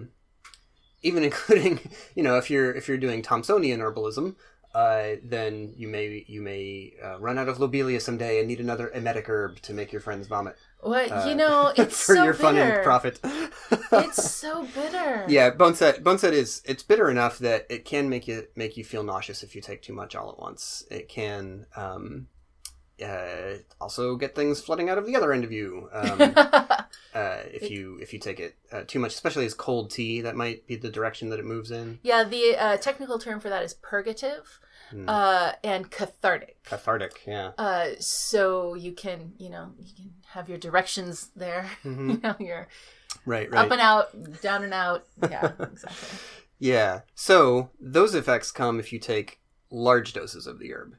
even 1.02 1.24
including, 1.30 1.80
you 2.14 2.22
know, 2.22 2.36
if 2.36 2.50
you're 2.50 2.72
if 2.72 2.86
you're 2.88 2.98
doing 3.06 3.22
Thomsonian 3.22 3.80
herbalism, 3.80 4.36
uh, 4.74 5.16
then 5.24 5.72
you 5.76 5.88
may 5.88 6.24
you 6.28 6.40
may 6.42 6.94
uh, 7.02 7.18
run 7.18 7.38
out 7.38 7.48
of 7.48 7.58
lobelia 7.58 8.00
someday 8.00 8.38
and 8.38 8.48
need 8.48 8.60
another 8.60 8.88
emetic 8.94 9.28
herb 9.28 9.60
to 9.62 9.72
make 9.74 9.92
your 9.92 10.00
friends 10.00 10.26
vomit. 10.28 10.56
What 10.84 11.10
uh, 11.10 11.26
you 11.28 11.34
know 11.34 11.72
it's 11.76 12.04
for 12.04 12.14
so 12.16 12.24
your 12.24 12.34
fun 12.34 12.56
and 12.56 12.82
profit. 12.84 13.20
it's 13.92 14.30
so 14.30 14.66
bitter 14.74 15.24
yeah, 15.28 15.50
boneset 15.50 16.02
boneset 16.02 16.32
is 16.32 16.62
it's 16.64 16.82
bitter 16.82 17.10
enough 17.10 17.38
that 17.38 17.66
it 17.68 17.84
can 17.84 18.08
make 18.08 18.28
you 18.28 18.46
make 18.54 18.76
you 18.76 18.84
feel 18.84 19.02
nauseous 19.02 19.42
if 19.42 19.54
you 19.54 19.60
take 19.60 19.82
too 19.82 19.92
much 19.92 20.14
all 20.14 20.30
at 20.30 20.38
once. 20.38 20.84
It 20.90 21.08
can 21.08 21.66
um, 21.76 22.28
uh, 23.04 23.58
also 23.80 24.16
get 24.16 24.34
things 24.34 24.60
flooding 24.60 24.88
out 24.88 24.98
of 24.98 25.06
the 25.06 25.16
other 25.16 25.32
end 25.32 25.44
of 25.44 25.52
you. 25.52 25.88
Um, 25.92 26.20
uh, 27.14 27.38
if 27.52 27.70
you 27.70 27.98
if 28.00 28.12
you 28.12 28.18
take 28.18 28.40
it 28.40 28.56
uh, 28.72 28.82
too 28.86 28.98
much, 28.98 29.14
especially 29.14 29.46
as 29.46 29.54
cold 29.54 29.90
tea, 29.90 30.20
that 30.20 30.36
might 30.36 30.66
be 30.66 30.76
the 30.76 30.90
direction 30.90 31.30
that 31.30 31.38
it 31.38 31.44
moves 31.44 31.70
in. 31.70 31.98
yeah 32.02 32.24
the 32.24 32.56
uh, 32.56 32.76
technical 32.76 33.18
term 33.18 33.40
for 33.40 33.48
that 33.48 33.62
is 33.62 33.74
purgative 33.74 34.60
Hmm. 34.90 35.08
uh 35.08 35.52
and 35.64 35.90
cathartic 35.90 36.62
Cathartic, 36.64 37.22
yeah. 37.26 37.52
uh 37.58 37.88
so 37.98 38.74
you 38.74 38.92
can 38.92 39.32
you 39.38 39.48
know 39.50 39.72
you 39.78 39.92
can 39.94 40.12
have 40.26 40.48
your 40.48 40.58
directions 40.58 41.30
there 41.34 41.70
Mhm. 41.84 42.08
you 42.10 42.20
know 42.22 42.36
your 42.38 42.68
Right, 43.26 43.50
right. 43.50 43.64
up 43.64 43.70
and 43.72 43.80
out 43.80 44.40
down 44.42 44.62
and 44.64 44.74
out 44.74 45.04
yeah 45.22 45.52
exactly 45.58 46.18
Yeah. 46.58 47.00
So 47.14 47.70
those 47.80 48.14
effects 48.14 48.52
come 48.52 48.78
if 48.78 48.92
you 48.92 48.98
take 48.98 49.40
large 49.70 50.12
doses 50.12 50.46
of 50.46 50.58
the 50.58 50.72
herb. 50.72 50.94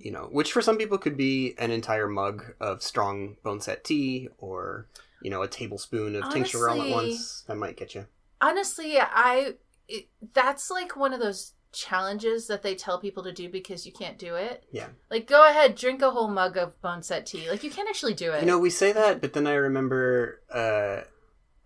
You 0.00 0.10
know, 0.12 0.28
which 0.30 0.52
for 0.52 0.60
some 0.62 0.76
people 0.78 0.98
could 0.98 1.16
be 1.16 1.54
an 1.58 1.70
entire 1.70 2.08
mug 2.08 2.54
of 2.60 2.82
strong 2.82 3.36
boneset 3.44 3.82
tea 3.84 4.28
or, 4.38 4.88
you 5.22 5.30
know, 5.30 5.42
a 5.42 5.48
tablespoon 5.48 6.16
of 6.16 6.28
tincture 6.32 6.68
all 6.68 6.82
at 6.82 6.90
once. 6.90 7.44
That 7.46 7.56
might 7.56 7.76
get 7.76 7.94
you. 7.94 8.06
honestly 8.40 8.98
i 9.00 9.54
it, 9.88 10.08
that's 10.34 10.70
like 10.70 10.96
one 10.96 11.12
of 11.14 11.20
those 11.20 11.52
challenges 11.76 12.46
that 12.46 12.62
they 12.62 12.74
tell 12.74 12.98
people 12.98 13.22
to 13.22 13.32
do 13.32 13.48
because 13.50 13.84
you 13.84 13.92
can't 13.92 14.18
do 14.18 14.34
it 14.34 14.64
Yeah. 14.72 14.88
like 15.10 15.26
go 15.26 15.46
ahead 15.48 15.74
drink 15.76 16.00
a 16.00 16.10
whole 16.10 16.28
mug 16.28 16.56
of 16.56 16.80
boneset 16.80 17.26
tea 17.26 17.50
like 17.50 17.62
you 17.62 17.70
can't 17.70 17.88
actually 17.88 18.14
do 18.14 18.32
it 18.32 18.40
You 18.40 18.46
know, 18.46 18.58
we 18.58 18.70
say 18.70 18.92
that, 18.92 19.20
but 19.20 19.34
then 19.34 19.46
I 19.46 19.54
remember 19.54 20.40
uh 20.50 21.02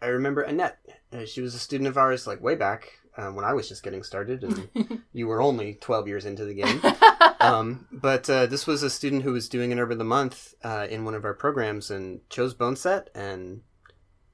I 0.02 0.06
remember 0.08 0.40
Annette. 0.42 0.78
Uh, 1.12 1.24
she 1.26 1.40
was 1.42 1.54
a 1.54 1.58
student 1.58 1.86
of 1.88 1.96
ours 1.98 2.26
like 2.26 2.40
way 2.42 2.54
back 2.56 2.92
um, 3.16 3.34
when 3.36 3.44
I 3.44 3.52
was 3.52 3.68
just 3.68 3.82
getting 3.82 4.02
started 4.02 4.42
and 4.42 5.02
you 5.12 5.26
were 5.28 5.42
only 5.42 5.74
12 5.74 6.08
years 6.08 6.24
into 6.24 6.44
the 6.44 6.54
game. 6.54 6.80
um, 7.40 7.86
but 7.92 8.28
uh, 8.30 8.46
this 8.46 8.66
was 8.66 8.82
a 8.82 8.88
student 8.90 9.22
who 9.22 9.32
was 9.32 9.48
doing 9.48 9.72
an 9.72 9.78
herb 9.78 9.92
of 9.92 9.98
the 9.98 10.04
month 10.04 10.54
uh, 10.64 10.86
in 10.90 11.04
one 11.04 11.14
of 11.14 11.24
our 11.24 11.34
programs 11.34 11.90
and 11.90 12.20
chose 12.30 12.54
boneset 12.54 13.06
and 13.14 13.60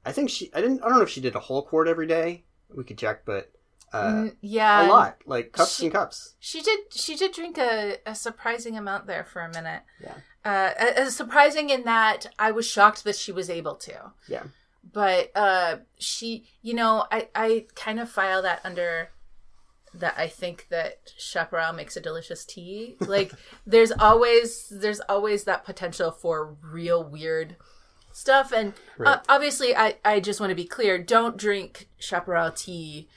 i 0.04 0.12
think 0.12 0.30
she 0.30 0.50
i 0.54 0.60
didn't 0.60 0.80
i 0.82 0.88
don't 0.88 0.98
know 0.98 1.02
if 1.04 1.10
she 1.10 1.20
did 1.20 1.34
a 1.34 1.40
whole 1.40 1.62
quart 1.62 1.88
every 1.88 2.06
day 2.06 2.44
we 2.76 2.84
could 2.84 2.96
check 2.98 3.24
but 3.24 3.50
uh, 3.96 4.28
yeah 4.40 4.86
a 4.86 4.88
lot 4.88 5.16
like 5.26 5.52
cups 5.52 5.76
she- 5.76 5.86
and 5.86 5.92
cups 5.94 6.34
She 6.38 6.62
did. 6.62 6.78
She 6.92 7.16
did 7.16 7.32
drink 7.32 7.58
a, 7.58 7.96
a 8.06 8.14
surprising 8.14 8.76
amount 8.76 9.06
there 9.06 9.24
for 9.24 9.42
a 9.42 9.50
minute. 9.52 9.82
Yeah. 10.02 10.14
Uh, 10.44 10.70
a- 10.78 11.02
a 11.02 11.10
surprising 11.10 11.70
in 11.70 11.84
that 11.84 12.26
I 12.38 12.50
was 12.52 12.66
shocked 12.66 13.04
that 13.04 13.16
she 13.16 13.32
was 13.32 13.48
able 13.50 13.74
to. 13.76 14.12
Yeah. 14.28 14.44
But 14.92 15.32
uh, 15.34 15.78
she, 15.98 16.46
you 16.62 16.74
know, 16.74 17.06
I 17.10 17.28
I 17.34 17.66
kind 17.74 17.98
of 18.00 18.08
file 18.10 18.42
that 18.42 18.60
under 18.64 19.10
that 19.94 20.14
I 20.18 20.28
think 20.28 20.66
that 20.70 21.12
chaparral 21.18 21.72
makes 21.72 21.96
a 21.96 22.00
delicious 22.00 22.44
tea. 22.44 22.96
Like 23.00 23.32
there's 23.66 23.92
always 23.92 24.68
there's 24.70 25.00
always 25.08 25.44
that 25.44 25.64
potential 25.64 26.10
for 26.10 26.56
real 26.62 27.02
weird 27.02 27.56
stuff 28.12 28.50
and 28.52 28.72
uh, 29.04 29.18
obviously 29.28 29.76
I 29.76 29.96
I 30.04 30.20
just 30.20 30.38
want 30.40 30.50
to 30.50 30.54
be 30.54 30.64
clear, 30.66 30.98
don't 31.02 31.36
drink 31.36 31.88
chaparral 31.98 32.50
tea 32.52 33.08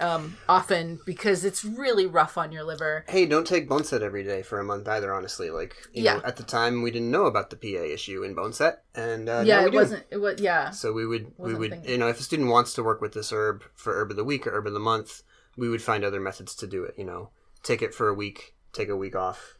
um 0.00 0.36
often 0.48 1.00
because 1.06 1.44
it's 1.44 1.64
really 1.64 2.06
rough 2.06 2.38
on 2.38 2.52
your 2.52 2.64
liver. 2.64 3.04
hey 3.08 3.26
don't 3.26 3.46
take 3.46 3.68
boneset 3.68 4.00
every 4.02 4.22
day 4.24 4.42
for 4.42 4.58
a 4.60 4.64
month 4.64 4.86
either 4.88 5.12
honestly 5.12 5.50
like 5.50 5.74
Yeah. 5.92 6.14
know, 6.16 6.22
at 6.24 6.36
the 6.36 6.42
time 6.42 6.82
we 6.82 6.90
didn't 6.90 7.10
know 7.10 7.26
about 7.26 7.50
the 7.50 7.56
pa 7.56 7.82
issue 7.84 8.22
in 8.22 8.34
boneset 8.36 8.76
and 8.94 9.28
uh, 9.28 9.42
yeah, 9.44 9.62
we 9.62 9.68
it 9.68 9.70
do. 9.72 9.76
wasn't 9.78 10.04
it 10.10 10.16
was 10.18 10.40
yeah. 10.40 10.70
so 10.70 10.92
we 10.92 11.06
would 11.06 11.32
we 11.38 11.54
would 11.54 11.70
thinking. 11.72 11.90
you 11.90 11.98
know 11.98 12.08
if 12.08 12.20
a 12.20 12.22
student 12.22 12.48
wants 12.48 12.74
to 12.74 12.82
work 12.82 13.00
with 13.00 13.12
this 13.14 13.32
herb 13.32 13.62
for 13.74 13.94
herb 13.94 14.10
of 14.10 14.16
the 14.16 14.24
week 14.24 14.46
or 14.46 14.50
herb 14.52 14.66
of 14.66 14.72
the 14.72 14.80
month 14.80 15.22
we 15.56 15.68
would 15.68 15.82
find 15.82 16.04
other 16.04 16.20
methods 16.20 16.54
to 16.54 16.66
do 16.66 16.84
it 16.84 16.94
you 16.96 17.04
know 17.04 17.30
take 17.62 17.82
it 17.82 17.92
for 17.92 18.08
a 18.08 18.14
week 18.14 18.54
take 18.72 18.88
a 18.88 18.96
week 18.96 19.16
off 19.16 19.56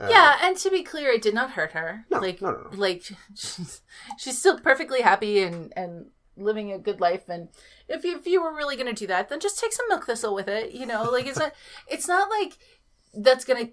Uh, 0.00 0.08
yeah, 0.08 0.38
and 0.42 0.56
to 0.56 0.70
be 0.70 0.82
clear, 0.82 1.10
it 1.12 1.20
did 1.20 1.34
not 1.34 1.50
hurt 1.50 1.72
her. 1.72 2.06
No, 2.10 2.18
like, 2.18 2.40
no, 2.40 2.50
no, 2.50 2.60
no. 2.64 2.70
like 2.86 3.02
she's 3.36 3.82
she's 4.16 4.38
still 4.38 4.56
perfectly 4.58 5.02
happy 5.02 5.42
and 5.42 5.70
and 5.76 6.06
living 6.36 6.72
a 6.72 6.78
good 6.78 7.00
life. 7.00 7.28
And 7.28 7.48
if 7.88 8.04
you, 8.04 8.16
if 8.18 8.26
you 8.26 8.42
were 8.42 8.54
really 8.54 8.76
gonna 8.76 8.92
do 8.92 9.06
that, 9.08 9.28
then 9.28 9.40
just 9.40 9.58
take 9.58 9.72
some 9.72 9.86
milk 9.88 10.06
thistle 10.06 10.34
with 10.34 10.48
it. 10.48 10.72
You 10.72 10.86
know, 10.86 11.04
like 11.10 11.26
it's 11.26 11.38
not 11.38 11.52
it's 11.88 12.08
not 12.08 12.28
like 12.30 12.58
that's 13.14 13.44
gonna 13.44 13.68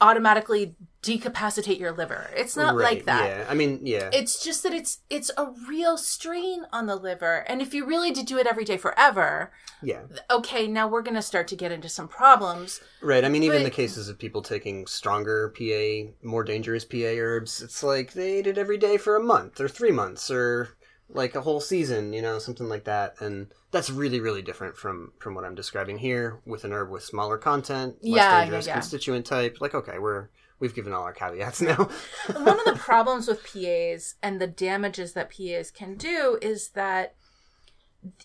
automatically 0.00 0.76
decapacitate 1.02 1.78
your 1.78 1.92
liver. 1.92 2.28
It's 2.36 2.56
not 2.56 2.74
right, 2.74 2.96
like 2.96 3.04
that. 3.06 3.26
yeah 3.28 3.46
i 3.48 3.54
mean 3.54 3.80
yeah 3.82 4.10
It's 4.12 4.42
just 4.44 4.62
that 4.64 4.74
it's 4.74 4.98
it's 5.08 5.30
a 5.38 5.52
real 5.66 5.96
strain 5.96 6.64
on 6.72 6.86
the 6.86 6.96
liver, 6.96 7.44
and 7.48 7.62
if 7.62 7.72
you 7.72 7.86
really 7.86 8.10
did 8.10 8.26
do 8.26 8.36
it 8.38 8.46
every 8.46 8.64
day 8.64 8.76
forever, 8.76 9.52
yeah 9.82 10.02
okay, 10.30 10.66
now 10.66 10.86
we're 10.86 11.00
gonna 11.02 11.22
start 11.22 11.48
to 11.48 11.56
get 11.56 11.72
into 11.72 11.88
some 11.88 12.08
problems. 12.08 12.80
Right. 13.00 13.24
I 13.24 13.28
mean, 13.30 13.42
even 13.42 13.60
But- 13.60 13.64
the 13.64 13.70
cases 13.70 14.08
of 14.10 14.18
people 14.18 14.42
taking 14.42 14.86
stronger 14.86 15.54
PA, 15.56 16.12
more 16.22 16.44
dangerous 16.44 16.84
PA 16.84 17.14
herbs, 17.16 17.62
it's 17.62 17.82
like 17.82 18.12
they 18.12 18.34
ate 18.34 18.46
it 18.46 18.58
every 18.58 18.76
day 18.78 18.98
for 18.98 19.16
a 19.16 19.22
month 19.22 19.60
or 19.60 19.68
three 19.68 19.92
months 19.92 20.30
or 20.30 20.76
like 21.08 21.34
a 21.34 21.40
whole 21.40 21.60
season, 21.60 22.12
you 22.12 22.22
know, 22.22 22.38
something 22.38 22.68
like 22.68 22.84
that. 22.84 23.14
And 23.20 23.48
that's 23.70 23.90
really, 23.90 24.20
really 24.20 24.42
different 24.42 24.76
from 24.76 25.12
from 25.18 25.34
what 25.34 25.44
I'm 25.44 25.54
describing 25.54 25.98
here 25.98 26.40
with 26.44 26.64
an 26.64 26.72
herb 26.72 26.90
with 26.90 27.04
smaller 27.04 27.38
content, 27.38 27.96
less 28.02 28.16
Yeah, 28.16 28.30
yeah, 28.30 28.40
dangerous 28.42 28.66
yeah. 28.66 28.72
constituent 28.74 29.26
type. 29.26 29.58
Like, 29.60 29.74
okay, 29.74 29.98
we're 29.98 30.28
we've 30.58 30.74
given 30.74 30.92
all 30.92 31.02
our 31.02 31.12
caveats 31.12 31.60
now. 31.62 31.88
one 32.34 32.58
of 32.58 32.64
the 32.64 32.76
problems 32.78 33.28
with 33.28 33.44
PAs 33.44 34.14
and 34.22 34.40
the 34.40 34.46
damages 34.46 35.12
that 35.12 35.30
PAs 35.30 35.70
can 35.70 35.96
do 35.96 36.38
is 36.42 36.70
that 36.70 37.14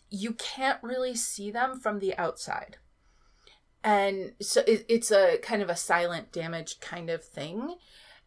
you 0.10 0.34
can't 0.34 0.82
really 0.84 1.16
see 1.16 1.52
them 1.52 1.80
from 1.80 2.00
the 2.00 2.16
outside. 2.18 2.78
And 3.84 4.34
so 4.40 4.62
it, 4.68 4.86
it's 4.88 5.12
a 5.12 5.40
kind 5.40 5.62
of 5.62 5.70
a 5.70 5.76
silent 5.76 6.32
damage 6.32 6.80
kind 6.80 7.10
of 7.10 7.24
thing. 7.24 7.76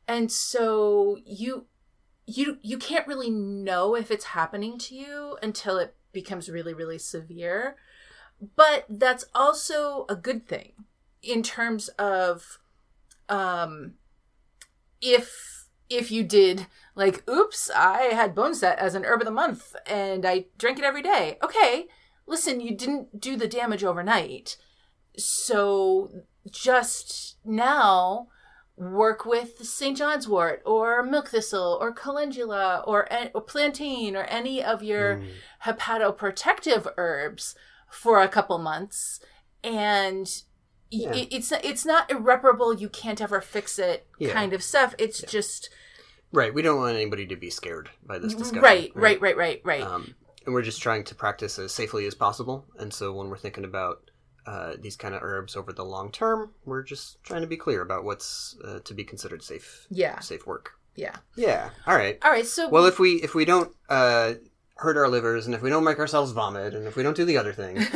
And 0.09 0.31
so 0.31 1.19
you 1.25 1.67
you 2.27 2.59
you 2.62 2.79
can't 2.79 3.07
really 3.07 3.31
know 3.31 3.95
if 3.95 4.11
it's 4.11 4.27
happening 4.27 4.79
to 4.79 4.95
you 4.95 5.37
until 5.43 5.79
it 5.79 5.95
becomes 6.12 6.49
really 6.49 6.75
really 6.75 6.99
severe. 6.99 7.77
But 8.57 8.87
that's 8.89 9.25
also 9.35 10.07
a 10.09 10.16
good 10.16 10.47
thing 10.47 10.72
in 11.22 11.43
terms 11.43 11.89
of 11.91 12.59
um 13.29 13.95
if 15.01 15.66
if 15.89 16.11
you 16.11 16.22
did 16.22 16.66
like 16.95 17.29
oops 17.29 17.70
i 17.75 18.05
had 18.05 18.35
boneset 18.35 18.77
as 18.77 18.95
an 18.95 19.05
herb 19.05 19.20
of 19.20 19.27
the 19.27 19.31
month 19.31 19.75
and 19.87 20.27
i 20.27 20.47
drank 20.59 20.79
it 20.79 20.85
every 20.85 21.03
day. 21.03 21.39
Okay 21.43 21.87
listen 22.27 22.61
you 22.61 22.77
didn't 22.77 23.20
do 23.20 23.37
the 23.37 23.49
damage 23.49 23.85
overnight. 23.85 24.57
So 25.16 26.11
just 26.51 27.37
now 27.45 28.29
work 28.77 29.25
with 29.25 29.64
St. 29.64 29.97
John's 29.97 30.29
wort 30.29 30.62
or 30.64 31.03
milk 31.03 31.29
thistle 31.29 31.79
or 31.81 31.93
calendula 31.93 32.83
or, 32.87 33.09
or 33.33 33.41
plantain 33.41 34.16
or 34.16 34.25
any 34.25 34.62
of 34.62 34.83
your 34.83 35.18
mm. 35.18 35.29
hepatoprotective 35.64 36.93
herbs 36.97 37.55
for 37.89 38.20
a 38.20 38.29
couple 38.29 38.59
months 38.59 39.20
and 39.62 40.43
yeah. 40.91 41.12
it, 41.12 41.29
it's 41.31 41.53
it's 41.53 41.87
not 41.87 42.11
irreparable 42.11 42.75
you 42.75 42.89
can't 42.89 43.20
ever 43.20 43.41
fix 43.41 43.79
it 43.79 44.07
yeah. 44.18 44.33
kind 44.33 44.53
of 44.53 44.62
stuff 44.62 44.95
it's 44.99 45.22
yeah. 45.22 45.29
just 45.29 45.70
right 46.33 46.53
we 46.53 46.61
don't 46.61 46.79
want 46.79 46.97
anybody 46.97 47.27
to 47.27 47.37
be 47.37 47.51
scared 47.51 47.89
by 48.05 48.18
this 48.18 48.35
discussion 48.35 48.62
right 48.62 48.91
right 48.95 49.20
right 49.20 49.37
right 49.37 49.37
right, 49.64 49.81
right. 49.81 49.83
Um, 49.83 50.14
and 50.45 50.53
we're 50.53 50.62
just 50.62 50.83
trying 50.83 51.05
to 51.05 51.14
practice 51.14 51.59
as 51.59 51.72
safely 51.72 52.07
as 52.07 52.14
possible 52.14 52.66
and 52.79 52.93
so 52.93 53.12
when 53.12 53.29
we're 53.29 53.39
thinking 53.39 53.64
about 53.64 54.04
uh, 54.47 54.74
these 54.78 54.97
kind 54.97 55.14
of 55.14 55.22
herbs 55.22 55.57
over 55.57 55.72
the 55.72 55.84
long 55.84 56.11
term. 56.11 56.53
We're 56.64 56.82
just 56.82 57.22
trying 57.22 57.40
to 57.42 57.47
be 57.47 57.57
clear 57.57 57.82
about 57.82 58.05
what's 58.05 58.57
uh, 58.64 58.80
to 58.84 58.95
be 58.95 59.05
considered 59.05 59.42
safe. 59.42 59.86
Yeah. 59.90 60.20
Safe 60.20 60.47
work. 60.47 60.72
Yeah. 60.97 61.16
Yeah. 61.36 61.70
All 61.86 61.97
right. 61.97 62.18
All 62.22 62.30
right. 62.30 62.47
So 62.47 62.68
well, 62.68 62.86
if 62.86 62.99
we 62.99 63.14
if 63.14 63.34
we 63.34 63.45
don't 63.45 63.74
uh, 63.88 64.34
hurt 64.76 64.97
our 64.97 65.09
livers, 65.09 65.47
and 65.47 65.55
if 65.55 65.62
we 65.62 65.70
don't 65.70 65.84
make 65.84 65.99
ourselves 65.99 66.32
vomit, 66.32 66.74
and 66.74 66.86
if 66.86 66.97
we 66.97 67.03
don't 67.03 67.16
do 67.16 67.24
the 67.24 67.38
other 67.38 67.53
thing, 67.53 67.76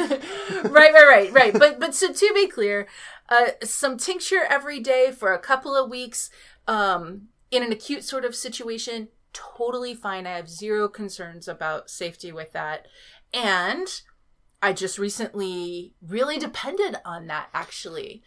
right, 0.65 0.73
right, 0.93 0.93
right, 0.93 1.33
right. 1.33 1.53
But 1.53 1.79
but 1.79 1.95
so 1.95 2.13
to 2.13 2.33
be 2.35 2.49
clear, 2.49 2.89
uh, 3.29 3.49
some 3.63 3.99
tincture 3.99 4.45
every 4.49 4.81
day 4.81 5.13
for 5.13 5.33
a 5.33 5.39
couple 5.39 5.77
of 5.77 5.91
weeks, 5.91 6.31
um, 6.67 7.29
in 7.51 7.63
an 7.63 7.73
acute 7.73 8.05
sort 8.05 8.25
of 8.25 8.35
situation, 8.35 9.09
totally 9.33 9.95
fine. 9.95 10.27
I 10.27 10.37
have 10.37 10.49
zero 10.49 10.89
concerns 10.89 11.47
about 11.47 11.91
safety 11.91 12.33
with 12.33 12.53
that, 12.53 12.87
and 13.33 13.87
I 14.61 14.73
just 14.73 14.99
recently 14.99 15.95
really 16.07 16.39
depended 16.39 16.97
on 17.05 17.27
that 17.29 17.49
actually. 17.55 18.23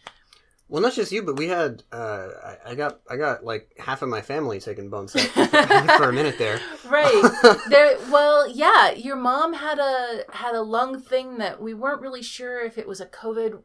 Well, 0.72 0.80
not 0.80 0.94
just 0.94 1.12
you, 1.12 1.22
but 1.22 1.36
we 1.36 1.48
had. 1.48 1.82
Uh, 1.92 2.28
I, 2.42 2.70
I, 2.70 2.74
got. 2.74 3.00
I 3.10 3.16
got 3.16 3.44
like 3.44 3.76
half 3.78 4.00
of 4.00 4.08
my 4.08 4.22
family 4.22 4.58
taking 4.58 4.90
Boneset 4.90 5.28
for 5.98 6.08
a 6.08 6.12
minute 6.14 6.38
there. 6.38 6.60
Right. 6.88 7.58
there. 7.68 7.98
Well, 8.10 8.48
yeah. 8.48 8.92
Your 8.92 9.16
mom 9.16 9.52
had 9.52 9.78
a 9.78 10.24
had 10.32 10.54
a 10.54 10.62
lung 10.62 10.98
thing 10.98 11.36
that 11.38 11.60
we 11.60 11.74
weren't 11.74 12.00
really 12.00 12.22
sure 12.22 12.64
if 12.64 12.78
it 12.78 12.88
was 12.88 13.02
a 13.02 13.06
COVID 13.06 13.60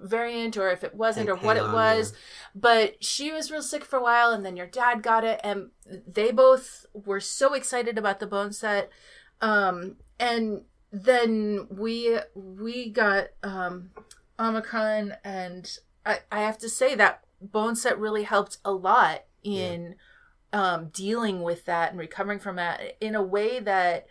variant 0.00 0.56
or 0.56 0.70
if 0.70 0.84
it 0.84 0.94
wasn't 0.94 1.28
and 1.28 1.36
or 1.36 1.42
what 1.44 1.56
it 1.56 1.64
was. 1.64 2.12
Yeah. 2.12 2.18
But 2.54 3.04
she 3.04 3.32
was 3.32 3.50
real 3.50 3.60
sick 3.60 3.84
for 3.84 3.98
a 3.98 4.02
while, 4.02 4.30
and 4.30 4.46
then 4.46 4.56
your 4.56 4.68
dad 4.68 5.02
got 5.02 5.24
it, 5.24 5.40
and 5.42 5.70
they 6.06 6.30
both 6.30 6.86
were 6.92 7.18
so 7.18 7.54
excited 7.54 7.98
about 7.98 8.20
the 8.20 8.26
Boneset. 8.28 8.86
Um, 9.40 9.96
and 10.20 10.62
then 11.04 11.66
we 11.70 12.18
we 12.34 12.90
got 12.90 13.28
um 13.42 13.90
Omicron 14.38 15.14
and 15.24 15.78
I, 16.04 16.20
I 16.32 16.40
have 16.40 16.58
to 16.58 16.68
say 16.68 16.94
that 16.94 17.24
boneset 17.44 17.98
really 17.98 18.22
helped 18.22 18.58
a 18.64 18.72
lot 18.72 19.24
in 19.42 19.96
yeah. 20.52 20.72
um 20.72 20.88
dealing 20.88 21.42
with 21.42 21.66
that 21.66 21.90
and 21.90 21.98
recovering 21.98 22.38
from 22.38 22.56
that 22.56 22.96
in 23.00 23.14
a 23.14 23.22
way 23.22 23.60
that 23.60 24.06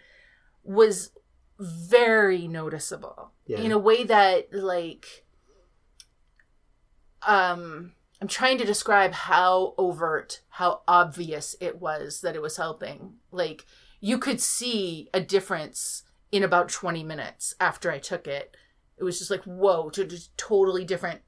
was 0.63 1.11
very 1.59 2.47
noticeable. 2.47 3.31
Yeah. 3.47 3.59
In 3.59 3.71
a 3.71 3.79
way 3.79 4.03
that 4.03 4.53
like 4.53 5.25
um 7.25 7.93
I'm 8.21 8.27
trying 8.27 8.57
to 8.59 8.65
describe 8.65 9.13
how 9.13 9.73
overt, 9.77 10.41
how 10.49 10.81
obvious 10.87 11.55
it 11.59 11.81
was 11.81 12.21
that 12.21 12.35
it 12.35 12.41
was 12.41 12.57
helping. 12.57 13.15
Like 13.31 13.65
you 13.99 14.19
could 14.19 14.39
see 14.39 15.09
a 15.13 15.19
difference 15.19 16.03
in 16.35 16.43
about 16.43 16.67
20 16.67 17.01
minutes 17.01 17.55
after 17.61 17.89
I 17.89 17.97
took 17.97 18.27
it. 18.27 18.57
It 18.97 19.05
was 19.05 19.19
just 19.19 19.31
like, 19.31 19.43
whoa, 19.43 19.89
to 19.91 20.03
just 20.05 20.37
totally 20.37 20.83
different 20.83 21.21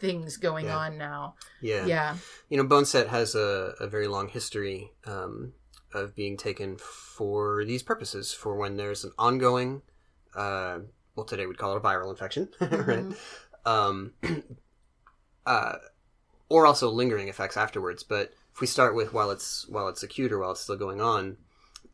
things 0.00 0.36
going 0.36 0.66
yeah. 0.66 0.76
on 0.76 0.98
now. 0.98 1.36
Yeah. 1.60 1.86
Yeah. 1.86 2.16
You 2.48 2.56
know, 2.56 2.64
Boneset 2.64 3.06
has 3.06 3.36
a, 3.36 3.74
a 3.78 3.86
very 3.86 4.08
long 4.08 4.26
history 4.26 4.90
um, 5.06 5.52
of 5.94 6.16
being 6.16 6.36
taken 6.36 6.76
for 6.76 7.64
these 7.64 7.84
purposes, 7.84 8.32
for 8.32 8.56
when 8.56 8.76
there's 8.76 9.04
an 9.04 9.12
ongoing, 9.16 9.82
uh, 10.34 10.80
well, 11.14 11.24
today 11.24 11.46
we'd 11.46 11.58
call 11.58 11.74
it 11.74 11.78
a 11.78 11.80
viral 11.80 12.10
infection, 12.10 12.48
mm-hmm. 12.60 12.90
right? 12.90 13.16
Um, 13.64 14.14
uh, 15.46 15.74
or 16.48 16.66
also 16.66 16.90
lingering 16.90 17.28
effects 17.28 17.56
afterwards. 17.56 18.02
But 18.02 18.32
if 18.52 18.60
we 18.60 18.66
start 18.66 18.96
with 18.96 19.12
while 19.12 19.30
it's 19.30 19.68
while 19.68 19.86
it's 19.86 20.02
acute 20.02 20.32
or 20.32 20.40
while 20.40 20.50
it's 20.50 20.62
still 20.62 20.76
going 20.76 21.00
on, 21.00 21.36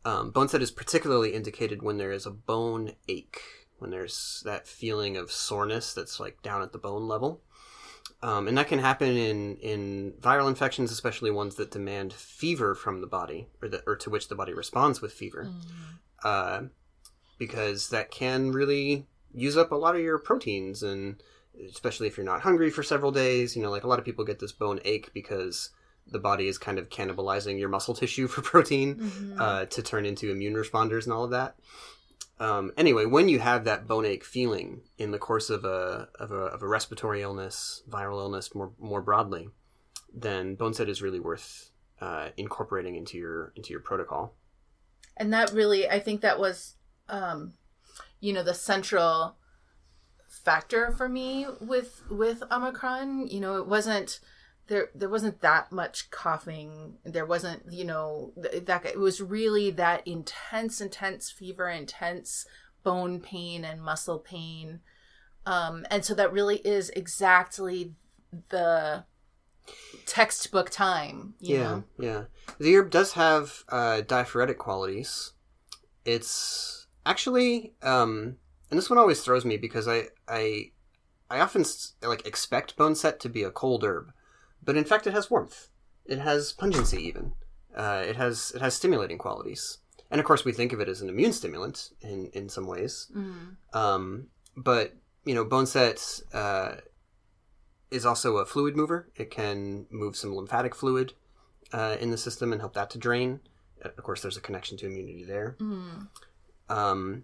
um, 0.05 0.31
boneset 0.31 0.61
is 0.61 0.71
particularly 0.71 1.33
indicated 1.33 1.81
when 1.81 1.97
there 1.97 2.11
is 2.11 2.25
a 2.25 2.31
bone 2.31 2.93
ache, 3.07 3.41
when 3.79 3.89
there's 3.89 4.43
that 4.45 4.67
feeling 4.67 5.17
of 5.17 5.31
soreness 5.31 5.93
that's 5.93 6.19
like 6.19 6.41
down 6.43 6.61
at 6.61 6.71
the 6.71 6.77
bone 6.77 7.07
level. 7.07 7.41
Um, 8.21 8.47
and 8.47 8.57
that 8.57 8.67
can 8.67 8.79
happen 8.79 9.17
in, 9.17 9.57
in 9.57 10.13
viral 10.21 10.47
infections, 10.47 10.91
especially 10.91 11.31
ones 11.31 11.55
that 11.55 11.71
demand 11.71 12.13
fever 12.13 12.75
from 12.75 13.01
the 13.01 13.07
body, 13.07 13.47
or, 13.61 13.67
that, 13.67 13.81
or 13.85 13.95
to 13.97 14.09
which 14.09 14.29
the 14.29 14.35
body 14.35 14.53
responds 14.53 15.01
with 15.01 15.11
fever, 15.11 15.49
mm. 15.49 15.63
uh, 16.23 16.67
because 17.37 17.89
that 17.89 18.11
can 18.11 18.51
really 18.51 19.07
use 19.33 19.57
up 19.57 19.71
a 19.71 19.75
lot 19.75 19.95
of 19.95 20.01
your 20.01 20.17
proteins, 20.17 20.81
and 20.81 21.21
especially 21.69 22.07
if 22.07 22.15
you're 22.15 22.25
not 22.25 22.41
hungry 22.41 22.69
for 22.69 22.83
several 22.83 23.11
days. 23.11 23.55
You 23.55 23.63
know, 23.63 23.71
like 23.71 23.83
a 23.83 23.87
lot 23.87 23.99
of 23.99 24.05
people 24.05 24.23
get 24.23 24.39
this 24.39 24.53
bone 24.53 24.79
ache 24.85 25.11
because 25.13 25.71
the 26.07 26.19
body 26.19 26.47
is 26.47 26.57
kind 26.57 26.77
of 26.77 26.89
cannibalizing 26.89 27.59
your 27.59 27.69
muscle 27.69 27.93
tissue 27.93 28.27
for 28.29 28.41
protein 28.41 28.95
mm-hmm. 28.95 29.41
uh, 29.41 29.65
to 29.65 29.81
turn 29.81 30.05
into 30.05 30.31
immune 30.31 30.55
responders 30.55 31.03
and 31.05 31.13
all 31.13 31.23
of 31.23 31.31
that. 31.31 31.55
Um, 32.37 32.71
anyway, 32.77 33.05
when 33.05 33.29
you 33.29 33.39
have 33.39 33.63
that 33.63 33.87
bone 33.87 34.05
ache 34.05 34.25
feeling 34.25 34.81
in 34.97 35.11
the 35.11 35.19
course 35.19 35.49
of 35.49 35.63
a, 35.63 36.09
of 36.19 36.31
a, 36.31 36.35
of 36.35 36.61
a 36.61 36.67
respiratory 36.67 37.21
illness, 37.21 37.81
viral 37.89 38.19
illness 38.19 38.53
more 38.53 38.71
more 38.77 39.01
broadly, 39.01 39.49
then 40.13 40.57
boneset 40.57 40.89
is 40.89 41.01
really 41.01 41.19
worth 41.19 41.71
uh, 42.01 42.29
incorporating 42.35 42.95
into 42.95 43.17
your 43.17 43.53
into 43.55 43.71
your 43.71 43.79
protocol. 43.79 44.35
And 45.17 45.31
that 45.33 45.53
really, 45.53 45.89
I 45.89 45.99
think 45.99 46.21
that 46.21 46.39
was, 46.39 46.75
um, 47.07 47.53
you 48.19 48.33
know, 48.33 48.43
the 48.43 48.53
central 48.53 49.37
factor 50.27 50.91
for 50.91 51.07
me 51.07 51.47
with 51.61 52.03
with 52.09 52.43
Omicron. 52.51 53.27
You 53.27 53.39
know, 53.39 53.57
it 53.57 53.67
wasn't 53.67 54.19
there 54.67 54.89
there 54.95 55.09
wasn't 55.09 55.41
that 55.41 55.71
much 55.71 56.09
coughing. 56.09 56.95
There 57.03 57.25
wasn't 57.25 57.71
you 57.71 57.85
know 57.85 58.33
that 58.35 58.85
it 58.85 58.99
was 58.99 59.21
really 59.21 59.71
that 59.71 60.07
intense 60.07 60.81
intense 60.81 61.31
fever 61.31 61.69
intense 61.69 62.45
bone 62.83 63.19
pain 63.19 63.63
and 63.63 63.81
muscle 63.81 64.19
pain. 64.19 64.79
Um 65.45 65.85
and 65.91 66.03
so 66.03 66.13
that 66.15 66.33
really 66.33 66.57
is 66.57 66.89
exactly 66.91 67.93
the 68.49 69.05
textbook 70.05 70.69
time 70.69 71.33
yeah 71.39 71.63
know? 71.63 71.83
yeah. 71.99 72.23
The 72.59 72.75
herb 72.75 72.89
does 72.89 73.13
have 73.13 73.63
uh 73.69 74.01
diaphoretic 74.01 74.57
qualities. 74.57 75.33
It's 76.05 76.87
actually 77.05 77.73
um 77.83 78.37
and 78.69 78.77
this 78.79 78.89
one 78.89 78.97
always 78.97 79.21
throws 79.21 79.45
me 79.45 79.57
because 79.57 79.87
i 79.87 80.05
i 80.27 80.71
i 81.29 81.39
often 81.39 81.63
like 82.01 82.25
expect 82.25 82.75
boneset 82.77 83.19
to 83.19 83.29
be 83.29 83.43
a 83.43 83.51
cold 83.51 83.83
herb 83.83 84.11
but 84.65 84.75
in 84.75 84.83
fact, 84.83 85.07
it 85.07 85.13
has 85.13 85.29
warmth. 85.29 85.69
It 86.05 86.19
has 86.19 86.51
pungency, 86.51 86.97
even. 86.97 87.33
Uh, 87.75 88.03
it 88.07 88.15
has 88.15 88.51
it 88.55 88.61
has 88.61 88.73
stimulating 88.73 89.17
qualities, 89.17 89.79
and 90.09 90.19
of 90.19 90.25
course, 90.25 90.45
we 90.45 90.53
think 90.53 90.73
of 90.73 90.79
it 90.79 90.89
as 90.89 91.01
an 91.01 91.09
immune 91.09 91.33
stimulant 91.33 91.89
in 92.01 92.29
in 92.33 92.49
some 92.49 92.67
ways. 92.67 93.11
Mm. 93.15 93.55
Um, 93.73 94.27
but 94.55 94.95
you 95.25 95.35
know, 95.35 95.45
boneset 95.45 96.23
uh, 96.33 96.75
is 97.91 98.05
also 98.05 98.37
a 98.37 98.45
fluid 98.45 98.75
mover. 98.75 99.09
It 99.15 99.31
can 99.31 99.87
move 99.89 100.15
some 100.15 100.35
lymphatic 100.35 100.75
fluid 100.75 101.13
uh, 101.73 101.97
in 101.99 102.11
the 102.11 102.17
system 102.17 102.51
and 102.51 102.61
help 102.61 102.73
that 102.73 102.89
to 102.91 102.97
drain. 102.97 103.41
Uh, 103.83 103.89
of 103.97 104.03
course, 104.03 104.21
there's 104.21 104.37
a 104.37 104.41
connection 104.41 104.77
to 104.77 104.85
immunity 104.85 105.25
there. 105.25 105.57
Mm. 105.59 106.07
Um, 106.69 107.23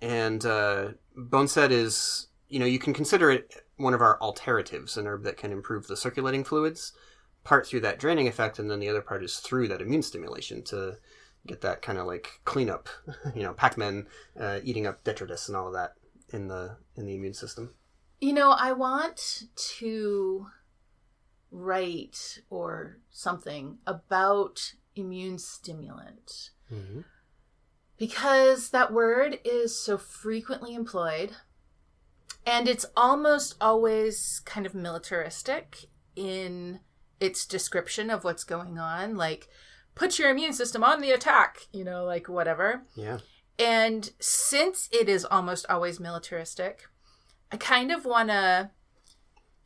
and 0.00 0.44
uh, 0.44 0.88
boneset 1.16 1.70
is 1.70 2.28
you 2.48 2.58
know 2.58 2.66
you 2.66 2.78
can 2.78 2.92
consider 2.92 3.30
it 3.30 3.64
one 3.82 3.94
of 3.94 4.00
our 4.00 4.20
alternatives, 4.20 4.96
an 4.96 5.06
herb 5.06 5.24
that 5.24 5.36
can 5.36 5.52
improve 5.52 5.86
the 5.86 5.96
circulating 5.96 6.44
fluids, 6.44 6.92
part 7.44 7.66
through 7.66 7.80
that 7.80 7.98
draining 7.98 8.28
effect, 8.28 8.58
and 8.58 8.70
then 8.70 8.80
the 8.80 8.88
other 8.88 9.02
part 9.02 9.24
is 9.24 9.38
through 9.38 9.68
that 9.68 9.82
immune 9.82 10.02
stimulation 10.02 10.62
to 10.62 10.98
get 11.46 11.60
that 11.60 11.82
kind 11.82 11.98
of 11.98 12.06
like 12.06 12.40
cleanup, 12.44 12.88
you 13.34 13.42
know, 13.42 13.52
Pac-Man 13.52 14.06
uh, 14.38 14.60
eating 14.62 14.86
up 14.86 15.02
detritus 15.04 15.48
and 15.48 15.56
all 15.56 15.66
of 15.66 15.74
that 15.74 15.94
in 16.30 16.48
the 16.48 16.76
in 16.96 17.06
the 17.06 17.14
immune 17.14 17.34
system. 17.34 17.74
You 18.20 18.32
know, 18.32 18.52
I 18.52 18.72
want 18.72 19.44
to 19.78 20.46
write 21.50 22.40
or 22.48 22.98
something 23.10 23.78
about 23.86 24.74
immune 24.94 25.38
stimulant 25.38 26.50
hmm 26.68 27.00
because 28.02 28.70
that 28.70 28.92
word 28.92 29.38
is 29.44 29.78
so 29.78 29.96
frequently 29.96 30.74
employed 30.74 31.36
and 32.46 32.68
it's 32.68 32.86
almost 32.96 33.54
always 33.60 34.40
kind 34.44 34.66
of 34.66 34.74
militaristic 34.74 35.86
in 36.16 36.80
its 37.20 37.46
description 37.46 38.10
of 38.10 38.24
what's 38.24 38.44
going 38.44 38.78
on 38.78 39.16
like 39.16 39.48
put 39.94 40.18
your 40.18 40.30
immune 40.30 40.52
system 40.52 40.82
on 40.82 41.00
the 41.00 41.10
attack 41.12 41.66
you 41.72 41.84
know 41.84 42.04
like 42.04 42.28
whatever 42.28 42.82
Yeah. 42.96 43.18
and 43.58 44.10
since 44.18 44.88
it 44.92 45.08
is 45.08 45.24
almost 45.24 45.64
always 45.68 46.00
militaristic 46.00 46.88
i 47.50 47.56
kind 47.56 47.92
of 47.92 48.04
want 48.04 48.28
to 48.30 48.70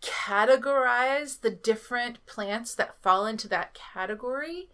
categorize 0.03 1.41
the 1.41 1.51
different 1.51 2.25
plants 2.27 2.75
that 2.75 3.01
fall 3.03 3.27
into 3.27 3.49
that 3.49 3.75
category 3.75 4.69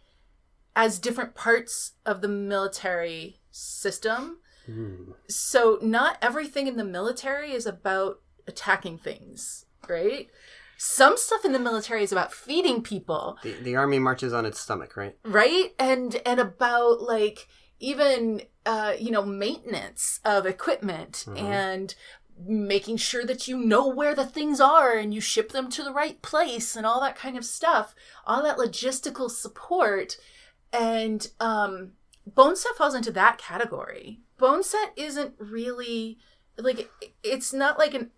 as 0.75 0.99
different 0.99 1.35
parts 1.35 1.93
of 2.05 2.21
the 2.21 2.29
military 2.29 3.41
system 3.51 4.39
Mm. 4.69 5.15
so 5.29 5.79
not 5.83 6.19
everything 6.23 6.67
in 6.69 6.77
the 6.77 6.85
military 6.85 7.53
is 7.53 7.67
about 7.67 8.21
attacking 8.47 8.99
things 8.99 9.67
right 9.89 10.29
some 10.77 11.17
stuff 11.17 11.45
in 11.45 11.53
the 11.53 11.59
military 11.59 12.03
is 12.03 12.13
about 12.13 12.33
feeding 12.33 12.83
people 12.83 13.39
The, 13.43 13.53
the 13.55 13.77
army 13.77 13.99
marches 14.01 14.33
on 14.33 14.47
its 14.47 14.59
stomach, 14.61 14.97
right? 14.97 15.17
right 15.25 15.75
and 15.79 16.21
and 16.27 16.39
about 16.41 17.01
like 17.03 17.49
even 17.81 18.43
uh 18.67 18.95
you 18.99 19.11
know 19.11 19.25
maintenance 19.25 20.21
of 20.25 20.47
equipment 20.47 21.25
Mhm. 21.27 21.39
and 21.41 21.95
making 22.45 22.97
sure 22.97 23.25
that 23.27 23.47
you 23.49 23.57
know 23.59 23.87
where 23.89 24.15
the 24.15 24.25
things 24.27 24.61
are 24.61 24.93
and 24.97 25.13
you 25.13 25.21
ship 25.21 25.51
them 25.53 25.69
to 25.71 25.83
the 25.85 25.93
right 25.93 26.21
place 26.23 26.75
and 26.77 26.87
all 26.87 27.01
that 27.01 27.17
kind 27.17 27.37
of 27.37 27.45
stuff 27.45 27.95
all 28.27 28.43
that 28.43 28.57
logistical 28.59 29.31
support 29.31 30.17
and 30.73 31.31
um 31.41 31.93
boneset 32.29 32.75
falls 32.77 32.95
into 32.95 33.11
that 33.13 33.37
category 33.39 34.21
boneset 34.43 34.91
isn't 34.97 35.35
really 35.39 36.19
like 36.59 36.91
it's 37.23 37.53
not 37.53 37.79
like 37.79 37.95
an 37.95 38.11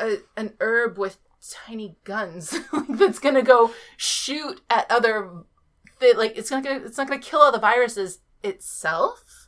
a, 0.00 0.18
an 0.36 0.54
herb 0.60 0.96
with 0.96 1.18
tiny 1.66 1.96
guns 2.04 2.56
that's 2.88 3.18
gonna 3.18 3.42
go 3.42 3.72
shoot 3.96 4.60
at 4.70 4.88
other 4.90 5.44
like 6.16 6.36
it's 6.36 6.50
not 6.50 6.62
gonna 6.62 6.84
it's 6.84 6.98
not 6.98 7.08
gonna 7.08 7.20
kill 7.20 7.40
all 7.40 7.52
the 7.52 7.58
viruses 7.58 8.20
itself 8.42 9.46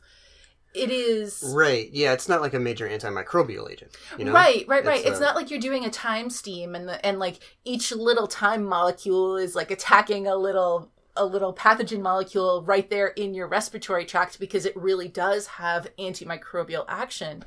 it 0.75 0.91
is 0.91 1.51
Right. 1.55 1.89
Yeah, 1.91 2.13
it's 2.13 2.29
not 2.29 2.41
like 2.41 2.53
a 2.53 2.59
major 2.59 2.87
antimicrobial 2.87 3.71
agent. 3.71 3.97
You 4.19 4.25
know? 4.25 4.33
right 4.33 4.65
right 4.67 4.85
right 4.85 4.99
It's, 4.99 5.09
it's, 5.09 5.17
uh, 5.17 5.23
not 5.25 5.35
like 5.35 5.49
you're 5.49 5.59
doing 5.59 5.83
a 5.83 5.89
thyme 5.89 6.29
steam 6.29 6.75
and 6.75 6.87
the, 6.87 7.03
and 7.03 7.17
like 7.17 7.39
each 7.65 7.91
little 7.91 8.27
thyme 8.27 8.63
molecule 8.63 9.35
is 9.35 9.55
like 9.55 9.71
attacking 9.71 10.27
a 10.27 10.35
little 10.35 10.91
a 11.15 11.25
little 11.25 11.53
pathogen 11.53 12.01
molecule 12.01 12.63
right 12.63 12.89
there 12.89 13.07
in 13.07 13.33
your 13.33 13.47
respiratory 13.47 14.05
tract 14.05 14.39
because 14.39 14.65
it 14.65 14.75
really 14.75 15.07
does 15.07 15.47
have 15.47 15.87
antimicrobial 15.97 16.85
action 16.87 17.43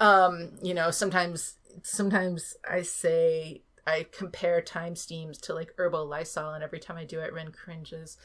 um 0.00 0.50
you 0.62 0.74
know 0.74 0.90
sometimes 0.90 1.56
sometimes 1.82 2.56
i 2.68 2.82
say 2.82 3.62
i 3.86 4.06
compare 4.12 4.62
thyme 4.62 4.96
steams 4.96 5.38
to 5.38 5.54
like 5.54 5.74
herbal 5.78 6.06
lysol 6.06 6.54
and 6.54 6.64
every 6.64 6.78
time 6.78 6.96
i 6.96 7.04
do 7.04 7.20
it 7.20 7.32
Ryn 7.32 7.52
cringes 7.52 8.16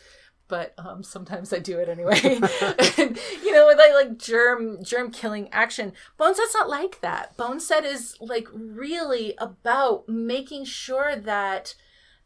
but 0.52 0.74
um, 0.78 1.02
sometimes 1.02 1.54
I 1.54 1.60
do 1.60 1.80
it 1.80 1.88
anyway. 1.88 2.20
and, 2.22 2.44
you 3.44 3.54
know, 3.54 3.68
with 3.68 3.78
like 3.78 3.94
like 3.94 4.18
germ 4.18 4.84
germ 4.84 5.10
killing 5.10 5.48
action. 5.54 5.94
Boneset's 6.20 6.54
not 6.54 6.70
like 6.70 7.00
that. 7.00 7.36
Boneset 7.38 7.86
is 7.86 8.18
like 8.20 8.48
really 8.54 9.34
about 9.38 10.08
making 10.10 10.66
sure 10.66 11.16
that 11.16 11.74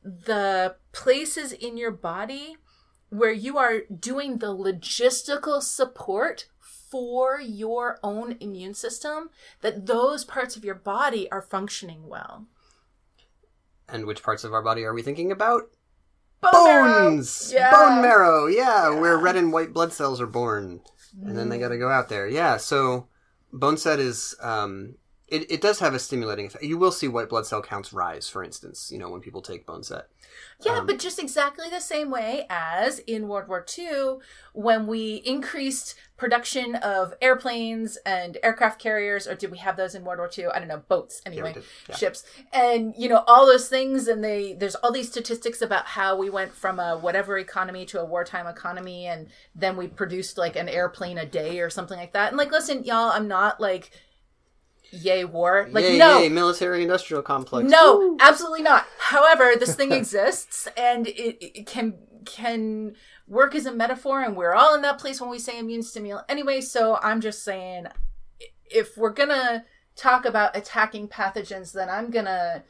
the 0.05 0.75
places 0.91 1.51
in 1.51 1.77
your 1.77 1.91
body 1.91 2.55
where 3.09 3.31
you 3.31 3.57
are 3.57 3.81
doing 3.99 4.37
the 4.37 4.55
logistical 4.55 5.61
support 5.61 6.45
for 6.59 7.41
your 7.41 7.99
own 8.03 8.37
immune 8.39 8.73
system, 8.75 9.29
that 9.61 9.85
those 9.87 10.23
parts 10.23 10.55
of 10.55 10.63
your 10.63 10.75
body 10.75 11.29
are 11.31 11.41
functioning 11.41 12.07
well. 12.07 12.45
And 13.89 14.05
which 14.05 14.23
parts 14.23 14.43
of 14.43 14.53
our 14.53 14.61
body 14.61 14.83
are 14.83 14.93
we 14.93 15.01
thinking 15.01 15.31
about? 15.31 15.63
Bone 16.41 16.51
marrow! 16.65 17.09
Bones! 17.09 17.51
Yeah. 17.53 17.71
Bone 17.71 18.01
marrow, 18.01 18.45
yeah, 18.47 18.91
Yeah. 18.91 18.99
where 18.99 19.17
red 19.17 19.35
and 19.35 19.51
white 19.51 19.73
blood 19.73 19.91
cells 19.93 20.21
are 20.21 20.27
born. 20.27 20.81
And 21.25 21.37
then 21.37 21.49
they 21.49 21.57
gotta 21.57 21.77
go 21.77 21.89
out 21.89 22.09
there. 22.09 22.27
Yeah, 22.27 22.57
so 22.57 23.07
boneset 23.53 23.99
is 23.99 24.35
um 24.41 24.95
it, 25.27 25.49
it 25.49 25.61
does 25.61 25.79
have 25.79 25.93
a 25.93 25.99
stimulating 25.99 26.45
effect. 26.45 26.63
You 26.63 26.77
will 26.77 26.91
see 26.91 27.07
white 27.07 27.29
blood 27.29 27.47
cell 27.47 27.61
counts 27.61 27.91
rise, 27.91 28.29
for 28.29 28.43
instance, 28.43 28.91
you 28.91 28.99
know, 28.99 29.09
when 29.09 29.21
people 29.21 29.41
take 29.41 29.65
boneset. 29.65 30.03
Yeah, 30.63 30.79
Um, 30.79 30.85
but 30.85 30.99
just 30.99 31.19
exactly 31.19 31.69
the 31.69 31.79
same 31.79 32.11
way 32.11 32.45
as 32.49 32.99
in 32.99 33.27
World 33.27 33.47
War 33.47 33.65
II, 33.77 34.17
when 34.53 34.85
we 34.87 35.15
increased 35.25 35.95
production 36.17 36.75
of 36.75 37.13
airplanes 37.21 37.97
and 38.05 38.37
aircraft 38.41 38.79
carriers, 38.79 39.27
or 39.27 39.35
did 39.35 39.51
we 39.51 39.57
have 39.57 39.77
those 39.77 39.95
in 39.95 40.03
World 40.03 40.19
War 40.19 40.29
II? 40.37 40.47
I 40.47 40.59
don't 40.59 40.67
know, 40.67 40.83
boats 40.87 41.21
anyway, 41.25 41.53
did. 41.53 41.63
Yeah. 41.89 41.95
ships, 41.95 42.23
and 42.53 42.93
you 42.97 43.09
know 43.09 43.23
all 43.27 43.45
those 43.45 43.67
things. 43.67 44.07
And 44.07 44.23
they 44.23 44.53
there's 44.53 44.75
all 44.75 44.91
these 44.91 45.09
statistics 45.09 45.61
about 45.61 45.85
how 45.87 46.15
we 46.15 46.29
went 46.29 46.53
from 46.53 46.79
a 46.79 46.97
whatever 46.97 47.37
economy 47.37 47.85
to 47.87 47.99
a 47.99 48.05
wartime 48.05 48.47
economy, 48.47 49.07
and 49.07 49.27
then 49.55 49.75
we 49.75 49.87
produced 49.87 50.37
like 50.37 50.55
an 50.55 50.69
airplane 50.69 51.17
a 51.17 51.25
day 51.25 51.59
or 51.59 51.69
something 51.69 51.97
like 51.97 52.13
that. 52.13 52.29
And 52.29 52.37
like, 52.37 52.51
listen, 52.51 52.83
y'all, 52.83 53.11
I'm 53.11 53.27
not 53.27 53.59
like, 53.59 53.91
yay 54.91 55.25
war, 55.25 55.67
like 55.71 55.83
yay, 55.83 55.97
no, 55.97 56.19
yay, 56.21 56.29
military 56.29 56.81
industrial 56.81 57.21
complex. 57.21 57.69
no, 57.69 58.17
absolutely 58.21 58.61
not. 58.63 58.85
However, 58.99 59.53
this 59.59 59.75
thing 59.75 59.91
exists 60.01 60.67
and 60.77 61.07
it, 61.07 61.37
it 61.59 61.65
can 61.67 61.95
can 62.25 62.95
work 63.27 63.53
as 63.55 63.65
a 63.67 63.71
metaphor 63.71 64.21
and 64.21 64.35
we're 64.35 64.53
all 64.53 64.73
in 64.75 64.81
that 64.81 64.97
place 64.99 65.21
when 65.21 65.29
we 65.29 65.37
say 65.39 65.59
immune 65.59 65.83
stimulant. 65.83 66.25
Anyway, 66.29 66.59
so 66.61 66.97
I'm 67.01 67.21
just 67.21 67.43
saying 67.43 67.85
if 68.65 68.97
we're 68.97 69.11
going 69.13 69.29
to 69.29 69.63
talk 69.95 70.25
about 70.25 70.55
attacking 70.57 71.07
pathogens 71.07 71.71
then 71.71 71.89
I'm 71.89 72.09
going 72.09 72.25
to 72.25 72.63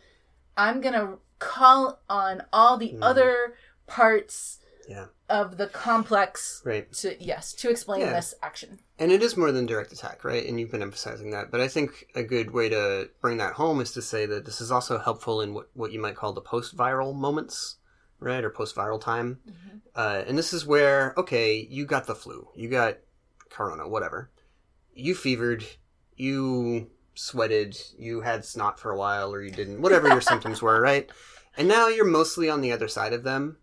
I'm 0.58 0.82
to 0.82 1.20
call 1.40 2.02
on 2.10 2.44
all 2.54 2.78
the 2.78 2.92
Mhm. 2.94 3.00
other 3.02 3.56
parts 3.88 4.60
Yeah. 4.88 5.06
of 5.30 5.58
the 5.58 5.68
complex 5.68 6.62
Right. 6.66 6.92
to 6.94 7.22
yes, 7.24 7.54
to 7.54 7.70
explain 7.70 8.02
Yeah. 8.02 8.14
this 8.14 8.34
action. 8.44 8.80
And 8.98 9.12
it 9.12 9.22
is 9.22 9.36
more 9.36 9.52
than 9.52 9.66
direct 9.66 9.92
attack, 9.92 10.24
right? 10.24 10.46
And 10.48 10.58
you've 10.60 10.72
been 10.72 10.82
emphasizing 10.82 11.32
that. 11.32 11.52
But 11.52 11.60
I 11.60 11.68
think 11.68 12.08
a 12.16 12.24
good 12.24 12.52
way 12.52 12.70
to 12.70 13.10
bring 13.22 13.38
that 13.38 13.54
home 13.54 13.82
is 13.82 13.92
to 13.92 14.02
say 14.02 14.26
that 14.26 14.46
this 14.46 14.62
is 14.62 14.72
also 14.72 14.98
helpful 14.98 15.42
in 15.42 15.54
what, 15.54 15.70
what 15.74 15.92
you 15.92 16.00
might 16.00 16.16
call 16.16 16.32
the 16.32 16.40
post 16.42 16.78
viral 16.78 17.14
moments, 17.14 17.76
right? 18.20 18.44
Or 18.44 18.50
post 18.50 18.74
viral 18.76 19.02
time. 19.02 19.40
Uh, 19.96 20.24
and 20.26 20.38
this 20.38 20.54
is 20.54 20.66
where, 20.66 21.14
okay, 21.18 21.68
you 21.70 21.86
got 21.86 22.06
the 22.08 22.16
flu, 22.16 22.48
you 22.56 22.70
got 22.70 22.98
corona, 23.50 23.88
whatever. 23.88 24.30
You 24.94 25.14
fevered, 25.16 25.64
you 26.16 26.90
sweated, 27.16 27.78
you 27.98 28.22
had 28.22 28.44
snot 28.46 28.80
for 28.80 28.92
a 28.92 28.98
while, 28.98 29.34
or 29.34 29.42
you 29.42 29.52
didn't, 29.52 29.82
whatever 29.82 30.10
your 30.10 30.22
symptoms 30.32 30.62
were, 30.62 30.80
right? 30.82 31.10
And 31.58 31.68
now 31.68 31.88
you're 31.88 32.06
mostly 32.06 32.50
on 32.50 32.62
the 32.62 32.72
other 32.74 32.88
side 32.90 33.14
of 33.14 33.24
them, 33.24 33.58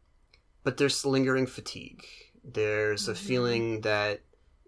but 0.62 0.76
there's 0.78 1.05
lingering 1.05 1.47
fatigue. 1.47 2.05
There's 2.45 3.09
a 3.09 3.12
Mhm. 3.12 3.16
feeling 3.16 3.80
that 3.83 4.22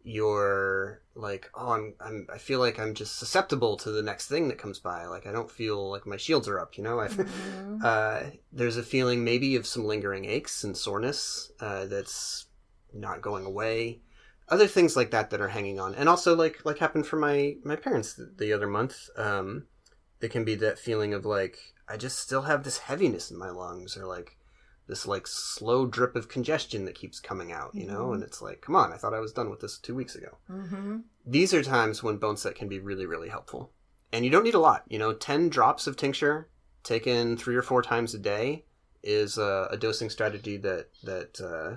you're 0.04 1.00
like, 1.14 1.50
oh, 1.54 1.72
I'm, 1.72 1.94
I'm, 1.98 2.26
I 2.32 2.38
feel 2.38 2.58
like 2.60 2.78
I'm 2.78 2.94
just 2.94 3.18
susceptible 3.18 3.76
to 3.78 3.90
the 3.90 4.02
next 4.02 4.28
thing 4.28 4.48
that 4.48 4.58
comes 4.58 4.78
by. 4.78 5.06
Like 5.06 5.26
I 5.26 5.32
don't 5.32 5.50
feel 5.50 5.90
like 5.90 6.06
my 6.06 6.18
shields 6.18 6.46
are 6.46 6.60
up, 6.60 6.76
you 6.76 6.84
know. 6.84 7.00
I, 7.00 7.08
Mhm. 7.08 7.82
uh, 7.82 8.30
there's 8.52 8.76
a 8.76 8.82
feeling 8.82 9.24
maybe 9.24 9.56
of 9.56 9.66
some 9.66 9.84
lingering 9.86 10.26
aches 10.26 10.62
and 10.62 10.76
soreness 10.76 11.50
uh, 11.58 11.86
that's 11.86 12.46
not 12.92 13.22
going 13.22 13.46
away. 13.46 14.00
Other 14.48 14.66
things 14.66 14.94
like 14.94 15.10
that 15.12 15.30
that 15.30 15.40
are 15.40 15.48
hanging 15.48 15.80
on, 15.80 15.94
and 15.94 16.06
also 16.06 16.36
like 16.36 16.66
like 16.66 16.78
happened 16.78 17.06
for 17.06 17.16
my 17.16 17.56
my 17.64 17.76
parents 17.76 18.12
the, 18.12 18.30
the 18.36 18.52
other 18.52 18.66
month. 18.66 19.08
Um, 19.16 19.64
it 20.20 20.30
can 20.30 20.44
be 20.44 20.54
that 20.56 20.78
feeling 20.78 21.14
of 21.14 21.24
like 21.24 21.56
I 21.88 21.96
just 21.96 22.18
still 22.18 22.42
have 22.42 22.62
this 22.62 22.76
heaviness 22.78 23.30
in 23.30 23.38
my 23.38 23.48
lungs, 23.48 23.96
or 23.96 24.04
like 24.06 24.36
this 24.86 25.06
like 25.06 25.26
slow 25.26 25.86
drip 25.86 26.14
of 26.16 26.28
congestion 26.28 26.84
that 26.84 26.94
keeps 26.94 27.18
coming 27.20 27.52
out, 27.52 27.74
you 27.74 27.86
know. 27.86 28.08
Mhm. 28.08 28.14
And 28.14 28.22
it's 28.22 28.42
like, 28.42 28.60
come 28.60 28.76
on, 28.76 28.92
I 28.92 28.96
thought 28.96 29.14
I 29.14 29.20
was 29.20 29.32
done 29.32 29.48
with 29.50 29.60
this 29.60 29.78
two 29.78 29.94
weeks 29.94 30.14
ago 30.14 30.36
Mhm. 30.50 31.04
these 31.26 31.54
are 31.54 31.62
times 31.62 32.02
when 32.02 32.18
boneset 32.18 32.54
can 32.54 32.68
be 32.68 32.78
really 32.78 33.06
really 33.06 33.30
helpful 33.30 33.72
and 34.12 34.26
you 34.26 34.30
don't 34.30 34.44
need 34.44 34.52
a 34.54 34.58
lot 34.58 34.84
you 34.88 34.98
know 34.98 35.14
10 35.14 35.48
drops 35.48 35.86
of 35.86 35.96
tincture 35.96 36.50
taken 36.82 37.34
three 37.38 37.56
or 37.56 37.62
four 37.62 37.80
times 37.80 38.12
a 38.12 38.18
day 38.18 38.66
is 39.02 39.38
a, 39.38 39.68
a 39.70 39.76
dosing 39.78 40.10
strategy 40.10 40.58
that 40.58 40.90
that 41.02 41.40
uh, 41.40 41.76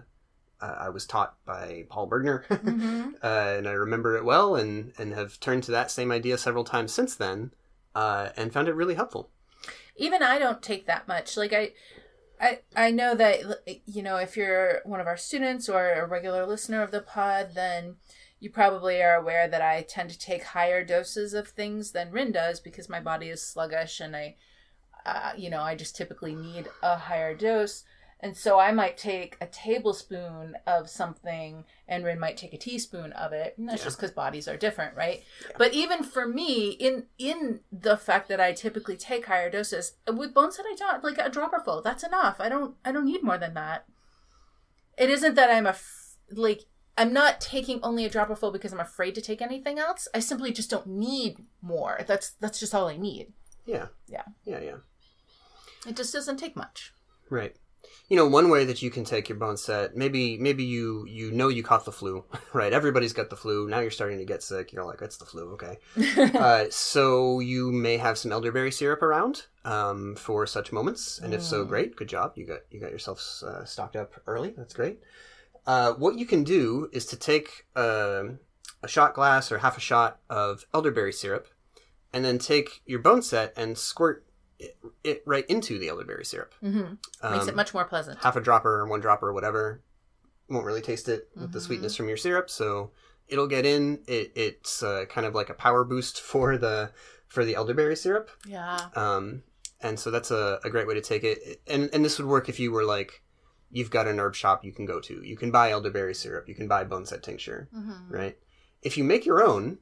I 0.59 0.89
was 0.89 1.05
taught 1.05 1.35
by 1.45 1.85
Paul 1.89 2.09
Bergner, 2.09 2.45
Mhm. 2.49 3.13
uh, 3.23 3.57
and 3.57 3.67
I 3.67 3.73
remember 3.73 4.17
it 4.17 4.25
well, 4.25 4.55
and 4.55 4.91
and 4.97 5.13
have 5.13 5.39
turned 5.39 5.63
to 5.65 5.71
that 5.71 5.91
same 5.91 6.11
idea 6.11 6.37
several 6.37 6.63
times 6.63 6.91
since 6.91 7.15
then, 7.15 7.53
uh, 7.95 8.29
and 8.35 8.51
found 8.51 8.67
it 8.67 8.73
really 8.73 8.95
helpful. 8.95 9.29
even 9.95 10.23
I 10.23 10.39
don't 10.39 10.61
take 10.61 10.87
that 10.87 11.07
much. 11.07 11.37
Like 11.37 11.53
I, 11.53 11.73
I, 12.39 12.59
I 12.75 12.91
know 12.91 13.15
that 13.15 13.39
you 13.85 14.03
know 14.03 14.17
if 14.17 14.37
you're 14.37 14.81
one 14.85 14.99
of 14.99 15.07
our 15.07 15.17
students 15.17 15.67
or 15.67 15.93
a 15.93 16.05
regular 16.05 16.45
listener 16.45 16.83
of 16.83 16.91
the 16.91 17.01
pod, 17.01 17.51
then 17.55 17.95
you 18.39 18.49
probably 18.49 19.01
are 19.01 19.15
aware 19.15 19.47
that 19.47 19.61
I 19.61 19.81
tend 19.81 20.11
to 20.11 20.19
take 20.19 20.43
higher 20.43 20.83
doses 20.83 21.33
of 21.33 21.47
things 21.47 21.91
than 21.91 22.11
Ryn 22.11 22.31
does 22.31 22.59
because 22.59 22.89
my 22.89 22.99
body 22.99 23.29
is 23.29 23.41
sluggish 23.41 23.99
and 23.99 24.15
I, 24.15 24.35
uh, 25.05 25.31
you 25.35 25.49
know, 25.49 25.61
I 25.61 25.75
just 25.75 25.95
typically 25.95 26.35
need 26.35 26.67
a 26.83 26.97
higher 26.97 27.33
dose. 27.35 27.83
And 28.19 28.35
so 28.35 28.59
I 28.59 28.71
might 28.71 28.97
take 28.97 29.37
a 29.39 29.45
tablespoon 29.45 30.55
of 30.65 30.89
something, 30.89 31.65
and 31.87 32.03
Ryn 32.03 32.19
might 32.19 32.35
take 32.35 32.51
a 32.53 32.57
teaspoon 32.57 33.11
of 33.13 33.31
it. 33.31 33.55
And 33.57 33.69
that's 33.69 33.81
Yeah. 33.81 33.85
just 33.85 33.97
because 33.97 34.09
bodies 34.11 34.47
are 34.47 34.57
different, 34.57 34.95
right? 34.95 35.23
But 35.57 35.73
even 35.73 36.03
for 36.03 36.25
me, 36.27 36.71
in 36.71 37.07
in 37.19 37.61
the 37.71 37.95
fact 37.95 38.27
that 38.29 38.41
I 38.41 38.53
typically 38.53 38.97
take 38.97 39.27
higher 39.27 39.51
doses 39.51 39.97
uh, 40.09 40.13
with 40.13 40.33
bones 40.33 40.57
that 40.57 40.65
I 40.65 40.75
don't 40.75 41.03
like 41.03 41.19
a 41.19 41.29
dropper 41.29 41.59
full, 41.63 41.81
that's 41.83 42.03
enough. 42.03 42.37
I 42.39 42.49
don't 42.49 42.75
I 42.83 42.91
don't 42.91 43.05
need 43.05 43.21
more 43.21 43.37
than 43.37 43.53
that. 43.53 43.85
It 44.97 45.11
isn't 45.11 45.35
that 45.35 45.51
I'm 45.51 45.67
a 45.67 45.69
f- 45.69 46.15
like 46.31 46.63
I'm 46.97 47.13
not 47.13 47.39
taking 47.39 47.79
only 47.83 48.03
a 48.03 48.09
dropper 48.09 48.35
full 48.35 48.49
because 48.51 48.73
I'm 48.73 48.79
afraid 48.79 49.13
to 49.13 49.21
take 49.21 49.43
anything 49.43 49.77
else. 49.77 50.07
I 50.15 50.19
simply 50.19 50.51
just 50.51 50.71
don't 50.71 50.87
need 50.87 51.37
more. 51.61 51.99
That's 52.07 52.31
that's 52.39 52.59
just 52.59 52.73
all 52.73 52.87
I 52.87 52.97
need. 52.97 53.33
Yeah. 53.65 53.89
Yeah. 54.07 54.23
Yeah, 54.43 54.59
yeah. 54.61 54.77
It 55.85 55.95
just 55.95 56.11
doesn't 56.13 56.37
take 56.37 56.55
much. 56.55 56.93
Right. 57.29 57.55
You 58.09 58.15
know, 58.15 58.27
one 58.27 58.49
way 58.49 58.63
that 58.65 58.81
you 58.81 58.89
can 58.89 59.03
take 59.03 59.27
your 59.27 59.37
boneset, 59.37 59.95
maybe 59.95 60.37
maybe 60.37 60.63
you 60.63 61.05
you 61.07 61.31
know 61.31 61.49
you 61.49 61.61
caught 61.63 61.85
the 61.85 61.91
flu, 61.91 62.23
right? 62.53 62.71
Everybody's 62.71 63.13
got 63.13 63.29
the 63.29 63.35
flu. 63.35 63.67
Now 63.67 63.79
you're 63.79 63.91
starting 63.91 64.17
to 64.19 64.25
get 64.25 64.41
sick. 64.43 64.71
You're 64.71 64.85
like, 64.85 65.01
it's 65.01 65.17
the 65.17 65.25
flu, 65.25 65.51
okay? 65.53 65.77
uh, 66.37 66.65
so 66.69 67.39
you 67.39 67.71
may 67.71 67.97
have 67.97 68.17
some 68.17 68.31
elderberry 68.31 68.71
syrup 68.71 69.01
around 69.01 69.45
um, 69.65 70.15
for 70.15 70.47
such 70.47 70.71
moments, 70.71 71.19
and 71.19 71.33
if 71.33 71.43
so, 71.43 71.65
Mm. 71.65 71.69
great, 71.69 71.95
good 71.95 72.07
job. 72.09 72.33
You 72.35 72.45
got 72.45 72.59
you 72.71 72.79
got 72.79 72.91
yourself 72.91 73.19
uh, 73.43 73.65
stocked 73.65 73.95
up 73.95 74.13
early. 74.25 74.53
That's 74.55 74.73
great. 74.73 74.99
Uh, 75.65 75.93
what 75.93 76.17
you 76.17 76.25
can 76.25 76.43
do 76.45 76.89
is 76.93 77.05
to 77.07 77.17
take 77.17 77.65
um 77.75 78.39
a 78.83 78.87
shot 78.87 79.13
glass 79.15 79.51
or 79.51 79.57
half 79.57 79.75
a 79.75 79.81
shot 79.81 80.19
of 80.29 80.65
elderberry 80.73 81.11
syrup, 81.11 81.47
and 82.13 82.23
then 82.23 82.37
take 82.37 82.81
your 82.85 83.01
boneset 83.01 83.51
and 83.57 83.77
squirt 83.77 84.23
it, 84.59 84.77
it 85.03 85.23
right 85.25 85.45
into 85.47 85.77
the 85.79 85.87
elderberry 85.89 86.25
syrup. 86.25 86.53
hmm 86.61 86.93
Makes 87.23 87.43
Um, 87.43 87.49
it 87.49 87.55
much 87.55 87.73
more 87.73 87.85
pleasant. 87.85 88.19
half 88.23 88.35
a 88.35 88.41
dropper 88.41 88.79
or 88.79 88.87
one 88.87 88.99
dropper 88.99 89.31
whatever 89.33 89.81
won't 90.49 90.65
really 90.65 90.81
taste 90.81 91.09
it 91.09 91.29
with 91.35 91.51
the 91.51 91.59
Mhm. 91.59 91.63
sweetness 91.63 91.95
from 91.95 92.07
your 92.07 92.17
syrup 92.17 92.49
so 92.49 92.91
it'll 93.27 93.47
get 93.47 93.65
in 93.65 94.01
it, 94.07 94.31
it's 94.35 94.81
uh, 94.81 95.05
kind 95.09 95.27
of 95.27 95.35
like 95.35 95.49
a 95.49 95.53
power 95.53 95.83
boost 95.83 96.21
for 96.31 96.57
the 96.57 96.91
for 97.27 97.43
the 97.43 97.55
elderberry 97.55 97.95
syrup 97.95 98.29
Yeah. 98.45 98.89
um, 98.95 99.43
and 99.81 99.99
so 99.99 100.09
that's 100.09 100.31
a, 100.31 100.59
a 100.63 100.69
great 100.69 100.87
way 100.87 100.93
to 100.95 101.01
take 101.01 101.23
it 101.23 101.61
and 101.67 101.89
and 101.93 102.03
this 102.05 102.17
would 102.17 102.27
work 102.27 102.47
if 102.49 102.59
you 102.59 102.71
were 102.71 102.85
like 102.85 103.21
you've 103.69 103.91
got 103.91 104.07
an 104.07 104.19
herb 104.19 104.33
shop 104.35 104.63
you 104.63 104.71
can 104.71 104.85
go 104.85 104.99
to 105.01 105.21
you 105.23 105.35
can 105.35 105.51
buy 105.51 105.69
elderberry 105.71 106.15
syrup 106.15 106.47
you 106.47 106.55
can 106.55 106.67
buy 106.69 106.83
boneset 106.85 107.21
tincture 107.21 107.67
hmm 107.73 107.91
right 108.09 108.37
if 108.81 108.97
you 108.97 109.03
make 109.03 109.25
your 109.25 109.43
own 109.43 109.79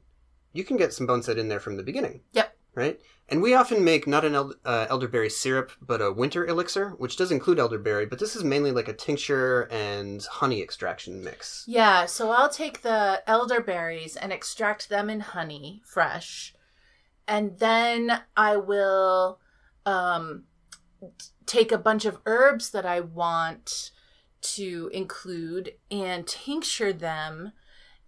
you 0.52 0.64
can 0.64 0.76
get 0.76 0.92
some 0.92 1.06
boneset 1.06 1.36
in 1.36 1.48
there 1.48 1.60
from 1.60 1.76
the 1.76 1.82
beginning 1.84 2.20
Yep. 2.32 2.55
Right 2.76 3.00
and 3.28 3.42
we 3.42 3.54
often 3.54 3.82
make 3.82 4.06
not 4.06 4.24
an 4.24 4.34
el- 4.34 4.54
uh, 4.64 4.86
elderberry 4.88 5.30
syrup, 5.30 5.72
but 5.82 6.00
a 6.00 6.12
winter 6.12 6.46
elixir, 6.46 6.90
which 6.90 7.16
does 7.16 7.32
include 7.32 7.58
elderberry, 7.58 8.06
but 8.06 8.20
this 8.20 8.36
is 8.36 8.44
mainly 8.44 8.70
like 8.70 8.86
a 8.86 8.92
tincture 8.92 9.62
and 9.62 10.24
honey 10.24 10.62
extraction 10.62 11.24
mix. 11.24 11.64
Yeah, 11.66 12.06
so 12.06 12.30
I'll 12.30 12.48
take 12.48 12.82
the 12.82 13.22
elderberries 13.26 14.14
and 14.14 14.32
extract 14.32 14.88
them 14.88 15.10
in 15.10 15.20
honey, 15.20 15.82
fresh, 15.84 16.54
and 17.26 17.58
then 17.58 18.20
I 18.36 18.56
will 18.56 19.40
um, 19.84 20.44
take 21.46 21.72
a 21.72 21.78
bunch 21.78 22.04
of 22.04 22.18
herbs 22.26 22.70
that 22.70 22.86
I 22.86 23.00
want 23.00 23.90
to 24.42 24.88
include 24.94 25.72
and 25.90 26.24
tincture 26.28 26.92
them, 26.92 27.50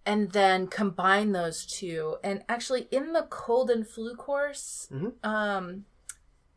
and 0.09 0.31
then 0.31 0.65
combine 0.67 1.31
those 1.33 1.65
two. 1.65 2.17
And 2.23 2.43
actually, 2.49 2.87
in 2.89 3.13
the 3.13 3.27
cold 3.29 3.69
and 3.69 3.87
flu 3.87 4.15
course, 4.15 4.87
Mhm. 4.91 5.13
um, 5.23 5.85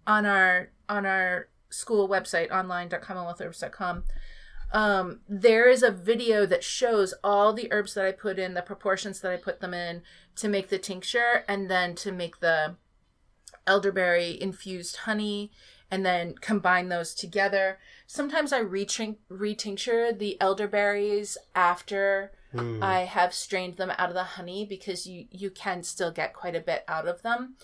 on 0.06 0.26
our 0.26 0.70
on 0.88 1.06
our 1.06 1.48
school 1.70 2.08
website 2.08 2.50
online.commonwealthherbs.com 2.50 4.04
um, 4.72 5.20
there 5.28 5.68
is 5.68 5.82
a 5.82 5.90
video 5.90 6.46
that 6.46 6.64
shows 6.64 7.12
all 7.22 7.52
the 7.52 7.70
herbs 7.70 7.92
that 7.94 8.06
I 8.06 8.12
put 8.12 8.38
in, 8.38 8.54
the 8.54 8.62
proportions 8.62 9.20
that 9.20 9.30
I 9.30 9.36
put 9.36 9.60
them 9.60 9.74
in 9.74 10.02
to 10.36 10.48
make 10.48 10.70
the 10.70 10.78
tincture, 10.78 11.44
and 11.46 11.70
then 11.70 11.94
to 11.96 12.10
make 12.10 12.40
the 12.40 12.76
elderberry 13.66 14.40
infused 14.40 14.96
honey, 15.08 15.52
and 15.90 16.06
then 16.06 16.34
combine 16.36 16.88
those 16.88 17.14
together. 17.14 17.78
Sometimes 18.12 18.52
I 18.52 18.60
retink- 18.60 19.24
retincture 19.30 20.18
the 20.18 20.38
elderberries 20.38 21.38
after 21.54 22.32
Mm. 22.52 22.82
I 22.82 23.04
have 23.04 23.32
strained 23.32 23.78
them 23.78 23.90
out 23.96 24.10
of 24.10 24.14
the 24.14 24.36
honey 24.36 24.66
because 24.66 25.06
you 25.06 25.26
you 25.30 25.48
can 25.48 25.82
still 25.82 26.10
get 26.10 26.34
quite 26.34 26.54
a 26.54 26.60
bit 26.60 26.84
out 26.86 27.08
of 27.08 27.22
them. 27.22 27.54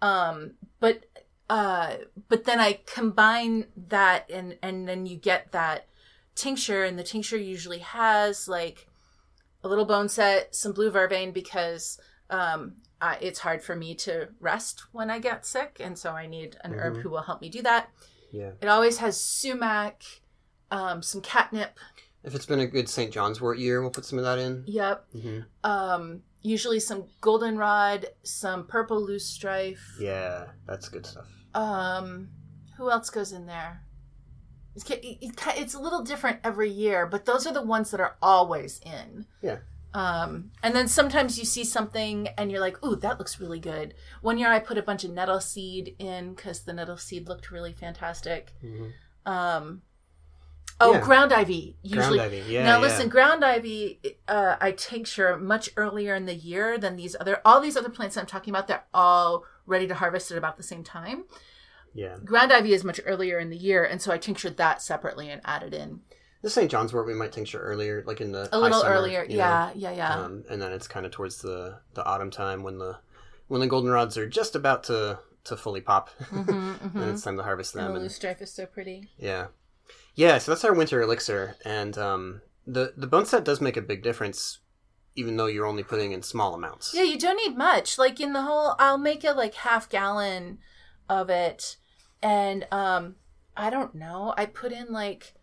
Um, 0.00 0.52
but 0.78 1.06
uh, 1.50 1.96
but 2.28 2.44
then 2.44 2.60
I 2.60 2.78
combine 2.86 3.66
that 3.88 4.30
and 4.30 4.56
and 4.62 4.86
then 4.86 5.06
you 5.06 5.16
get 5.16 5.50
that 5.50 5.88
tincture 6.36 6.84
and 6.84 6.96
the 6.96 7.02
tincture 7.02 7.36
usually 7.36 7.80
has 7.80 8.46
like 8.46 8.86
a 9.64 9.68
little 9.68 9.86
boneset, 9.86 10.54
some 10.54 10.70
blue 10.70 10.92
vervain 10.92 11.32
because 11.34 11.98
um, 12.30 12.76
I, 13.00 13.18
it's 13.20 13.40
hard 13.40 13.60
for 13.60 13.74
me 13.74 13.96
to 13.96 14.28
rest 14.38 14.84
when 14.92 15.10
I 15.10 15.18
get 15.18 15.44
sick, 15.44 15.78
and 15.80 15.98
so 15.98 16.12
I 16.12 16.28
need 16.28 16.56
an 16.62 16.74
herb 16.74 16.98
Mhm. 16.98 17.02
who 17.02 17.10
will 17.10 17.22
help 17.22 17.40
me 17.40 17.48
do 17.48 17.62
that. 17.62 17.90
Yeah. 18.32 18.50
It 18.60 18.68
always 18.68 18.98
has 18.98 19.18
sumac, 19.20 20.02
um, 20.70 21.02
some 21.02 21.20
catnip. 21.20 21.78
If 22.24 22.34
it's 22.34 22.46
been 22.46 22.60
a 22.60 22.66
good 22.66 22.88
St. 22.88 23.12
John's 23.12 23.40
wort 23.40 23.58
year, 23.58 23.80
we'll 23.80 23.90
put 23.90 24.04
some 24.04 24.18
of 24.18 24.24
that 24.24 24.38
in. 24.38 24.64
Yep. 24.66 25.06
hmm 25.12 25.40
um 25.64 26.22
usually 26.42 26.78
some 26.78 27.04
goldenrod 27.20 28.06
some 28.22 28.66
purple 28.68 29.04
loosestrife 29.04 29.78
Yeah, 30.00 30.46
that's 30.66 30.88
good 30.88 31.04
stuff. 31.06 31.26
um 31.54 32.28
who 32.76 32.90
else 32.90 33.10
goes 33.10 33.32
in 33.32 33.46
there 33.46 33.82
it's, 34.76 34.84
ca- 34.84 35.00
it- 35.02 35.18
it 35.20 35.36
ca- 35.36 35.54
it's 35.56 35.74
a 35.74 35.80
little 35.80 36.02
different 36.02 36.38
every 36.44 36.70
year 36.70 37.06
but 37.06 37.24
those 37.24 37.46
are 37.46 37.52
the 37.52 37.62
ones 37.62 37.90
that 37.90 38.00
are 38.00 38.16
always 38.22 38.80
in 38.84 39.26
Yeah. 39.42 39.58
Um 39.96 40.50
and 40.62 40.74
then 40.76 40.86
sometimes 40.86 41.38
you 41.38 41.44
see 41.44 41.64
something 41.64 42.28
and 42.36 42.50
you're 42.50 42.60
like 42.60 42.76
ooh 42.84 42.96
that 42.96 43.18
looks 43.18 43.40
really 43.40 43.58
good 43.58 43.94
one 44.20 44.36
year 44.36 44.50
i 44.50 44.58
put 44.58 44.76
a 44.76 44.82
bunch 44.82 45.04
of 45.04 45.10
nettle 45.10 45.40
seed 45.40 45.94
in 45.98 46.34
because 46.34 46.60
the 46.64 46.72
nettle 46.72 46.98
seed 46.98 47.26
looked 47.28 47.50
really 47.50 47.72
fantastic 47.72 48.52
hmm 48.60 48.88
um 49.24 49.80
oh 50.80 50.92
Yeah. 50.92 51.00
ground 51.00 51.32
ivy 51.32 51.76
usually 51.82 52.18
Ground 52.18 52.34
ivy. 52.34 52.52
Yeah. 52.52 52.64
now 52.64 52.76
yeah. 52.76 52.82
listen, 52.86 53.08
ground 53.08 53.42
ivy, 53.44 54.00
uh, 54.28 54.56
I 54.60 54.72
tincture 54.72 55.38
much 55.38 55.70
earlier 55.76 56.14
in 56.14 56.26
the 56.26 56.34
year 56.34 56.76
than 56.78 56.96
these 56.96 57.16
other. 57.18 57.40
All 57.44 57.60
these 57.60 57.76
other 57.78 57.88
plants 57.88 58.16
I'm 58.18 58.26
talking 58.26 58.52
about, 58.52 58.68
they're 58.68 58.84
all 58.92 59.44
ready 59.64 59.86
to 59.88 59.94
harvest 59.94 60.30
at 60.30 60.36
about 60.38 60.58
the 60.58 60.62
same 60.62 60.84
time. 60.84 61.24
Yeah. 61.94 62.16
Ground 62.22 62.52
ivy 62.52 62.74
is 62.74 62.84
much 62.84 63.00
earlier 63.06 63.38
in 63.38 63.48
the 63.48 63.56
year, 63.56 63.82
and 63.84 64.00
so 64.02 64.12
I 64.12 64.18
tinctured 64.18 64.58
that 64.58 64.82
separately 64.82 65.30
and 65.30 65.40
added 65.46 65.72
in 65.72 66.00
The 66.42 66.50
St. 66.50 66.70
John's 66.70 66.92
wort 66.92 67.06
we 67.06 67.14
might 67.14 67.32
tincture 67.32 67.60
earlier, 67.60 68.04
like 68.06 68.20
in 68.20 68.32
the 68.32 68.42
a 68.44 68.50
high 68.50 68.56
little 68.58 68.80
summer, 68.82 68.94
earlier. 68.94 69.22
you 69.24 69.30
know? 69.38 69.44
Yeah, 69.44 69.70
yeah, 69.74 69.92
yeah. 69.92 70.14
Um, 70.14 70.44
and 70.50 70.60
then 70.62 70.72
it's 70.72 70.86
kind 70.86 71.04
of 71.06 71.12
towards 71.12 71.40
the 71.42 71.78
the 71.94 72.04
autumn 72.04 72.30
time 72.30 72.62
when 72.62 72.78
the 72.78 72.98
when 73.48 73.60
the 73.60 73.68
goldenrods 73.68 74.16
are 74.16 74.28
just 74.28 74.54
about 74.54 74.84
to 74.84 75.18
to 75.44 75.56
fully 75.56 75.80
pop, 75.80 76.10
hmm 76.30 76.50
and 76.50 76.76
hmm 76.92 77.02
it's 77.02 77.22
time 77.22 77.36
to 77.36 77.42
harvest 77.42 77.74
And 77.74 77.84
them. 77.84 77.92
the 77.92 77.96
and- 77.96 78.02
loose 78.04 78.16
strife 78.16 78.42
is 78.42 78.52
so 78.52 78.66
pretty. 78.66 79.08
Yeah, 79.18 79.46
yeah. 80.14 80.38
So 80.38 80.52
that's 80.52 80.64
our 80.64 80.74
winter 80.74 81.00
elixir, 81.00 81.56
and 81.64 81.96
um, 81.98 82.42
the 82.66 82.92
the 82.96 83.06
boneset 83.08 83.44
does 83.44 83.60
make 83.60 83.76
a 83.76 83.82
big 83.82 84.02
difference, 84.02 84.58
even 85.14 85.36
though 85.36 85.46
you're 85.46 85.66
only 85.66 85.84
putting 85.84 86.12
in 86.12 86.22
small 86.22 86.54
amounts. 86.54 86.92
Yeah, 86.94 87.04
you 87.04 87.18
don't 87.18 87.36
need 87.36 87.56
much. 87.56 87.96
Like 87.98 88.20
in 88.20 88.32
the 88.34 88.42
whole, 88.42 88.74
I'll 88.78 88.98
make 88.98 89.24
a 89.24 89.32
like 89.32 89.54
half 89.54 89.88
gallon 89.88 90.58
of 91.08 91.30
it, 91.30 91.76
and 92.22 92.66
um, 92.72 93.14
I 93.56 93.70
don't 93.70 93.94
know. 93.94 94.34
I 94.36 94.46
put 94.46 94.72
in 94.72 94.92
like 94.92 95.34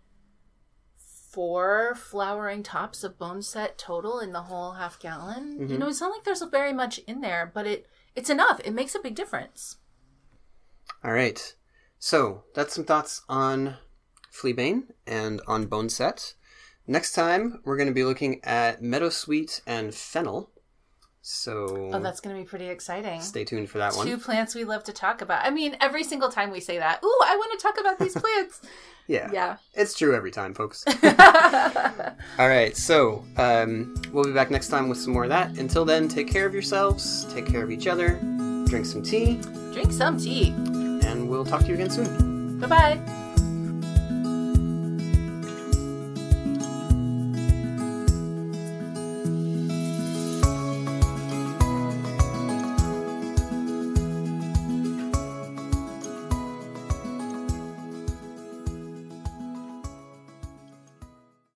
four 1.33 1.95
flowering 1.95 2.61
tops 2.61 3.03
of 3.03 3.17
boneset 3.17 3.75
total 3.75 4.19
in 4.19 4.31
the 4.33 4.43
whole 4.43 4.73
half 4.73 4.99
gallon. 4.99 5.59
You 5.59 5.65
Mhm. 5.75 5.79
know, 5.79 5.87
it's 5.87 5.99
not 5.99 6.11
like 6.11 6.23
there's 6.23 6.43
very 6.43 6.71
much 6.73 6.99
in 6.99 7.21
there, 7.21 7.49
but 7.51 7.65
it 7.65 7.87
it's 8.15 8.29
enough. 8.29 8.61
It 8.63 8.71
makes 8.71 8.93
a 8.93 8.99
big 8.99 9.15
difference. 9.15 9.77
All 11.03 11.11
right. 11.11 11.55
So 11.97 12.43
that's 12.53 12.75
some 12.75 12.83
thoughts 12.85 13.23
on 13.27 13.77
fleabane 14.31 14.89
and 15.07 15.41
on 15.47 15.65
boneset. 15.65 16.35
Next 16.85 17.13
time 17.13 17.61
we're 17.65 17.77
going 17.77 17.87
to 17.87 17.93
be 17.93 18.03
looking 18.03 18.43
at 18.43 18.81
meadowsweet 18.83 19.61
and 19.65 19.95
fennel. 19.95 20.51
So 21.25 21.89
Oh, 21.93 21.99
that's 21.99 22.19
going 22.19 22.35
to 22.35 22.41
be 22.41 22.45
pretty 22.45 22.67
exciting. 22.67 23.21
stay 23.21 23.45
tuned 23.45 23.69
for 23.69 23.77
that 23.77 23.95
one. 23.95 24.05
Two 24.05 24.17
plants 24.17 24.53
we 24.55 24.65
love 24.65 24.83
to 24.83 24.91
talk 24.93 25.21
about. 25.21 25.45
I 25.45 25.51
mean, 25.51 25.77
every 25.79 26.03
single 26.03 26.27
time 26.29 26.51
we 26.51 26.59
say 26.59 26.77
that, 26.79 27.01
ooh, 27.01 27.19
I 27.25 27.37
want 27.37 27.57
to 27.57 27.63
talk 27.65 27.79
about 27.79 27.97
these 27.97 28.13
plants. 28.13 28.61
Yeah, 29.05 29.29
yeah. 29.33 29.57
it's 29.73 29.97
true 29.97 30.15
every 30.15 30.31
time, 30.31 30.53
folks. 30.53 30.85
All 32.39 32.47
right, 32.47 32.75
so 32.77 33.25
um, 33.35 34.01
we'll 34.13 34.23
be 34.23 34.31
back 34.31 34.49
next 34.49 34.69
time 34.69 34.87
with 34.87 34.97
some 34.97 35.11
more 35.11 35.23
of 35.23 35.29
that. 35.29 35.57
Until 35.57 35.83
then, 35.83 36.07
take 36.07 36.31
care 36.31 36.45
of 36.45 36.53
yourselves, 36.53 37.25
take 37.33 37.45
care 37.45 37.61
of 37.63 37.69
each 37.69 37.85
other, 37.85 38.17
drink 38.65 38.85
some 38.85 39.03
tea, 39.03 39.41
Drink 39.73 39.91
some 39.91 40.17
tea. 40.17 40.51
and 40.51 41.27
we'll 41.29 41.43
talk 41.43 41.63
to 41.63 41.67
you 41.67 41.73
again 41.73 41.89
soon. 41.89 42.59
Bye 42.61 42.67
bye. 42.67 43.22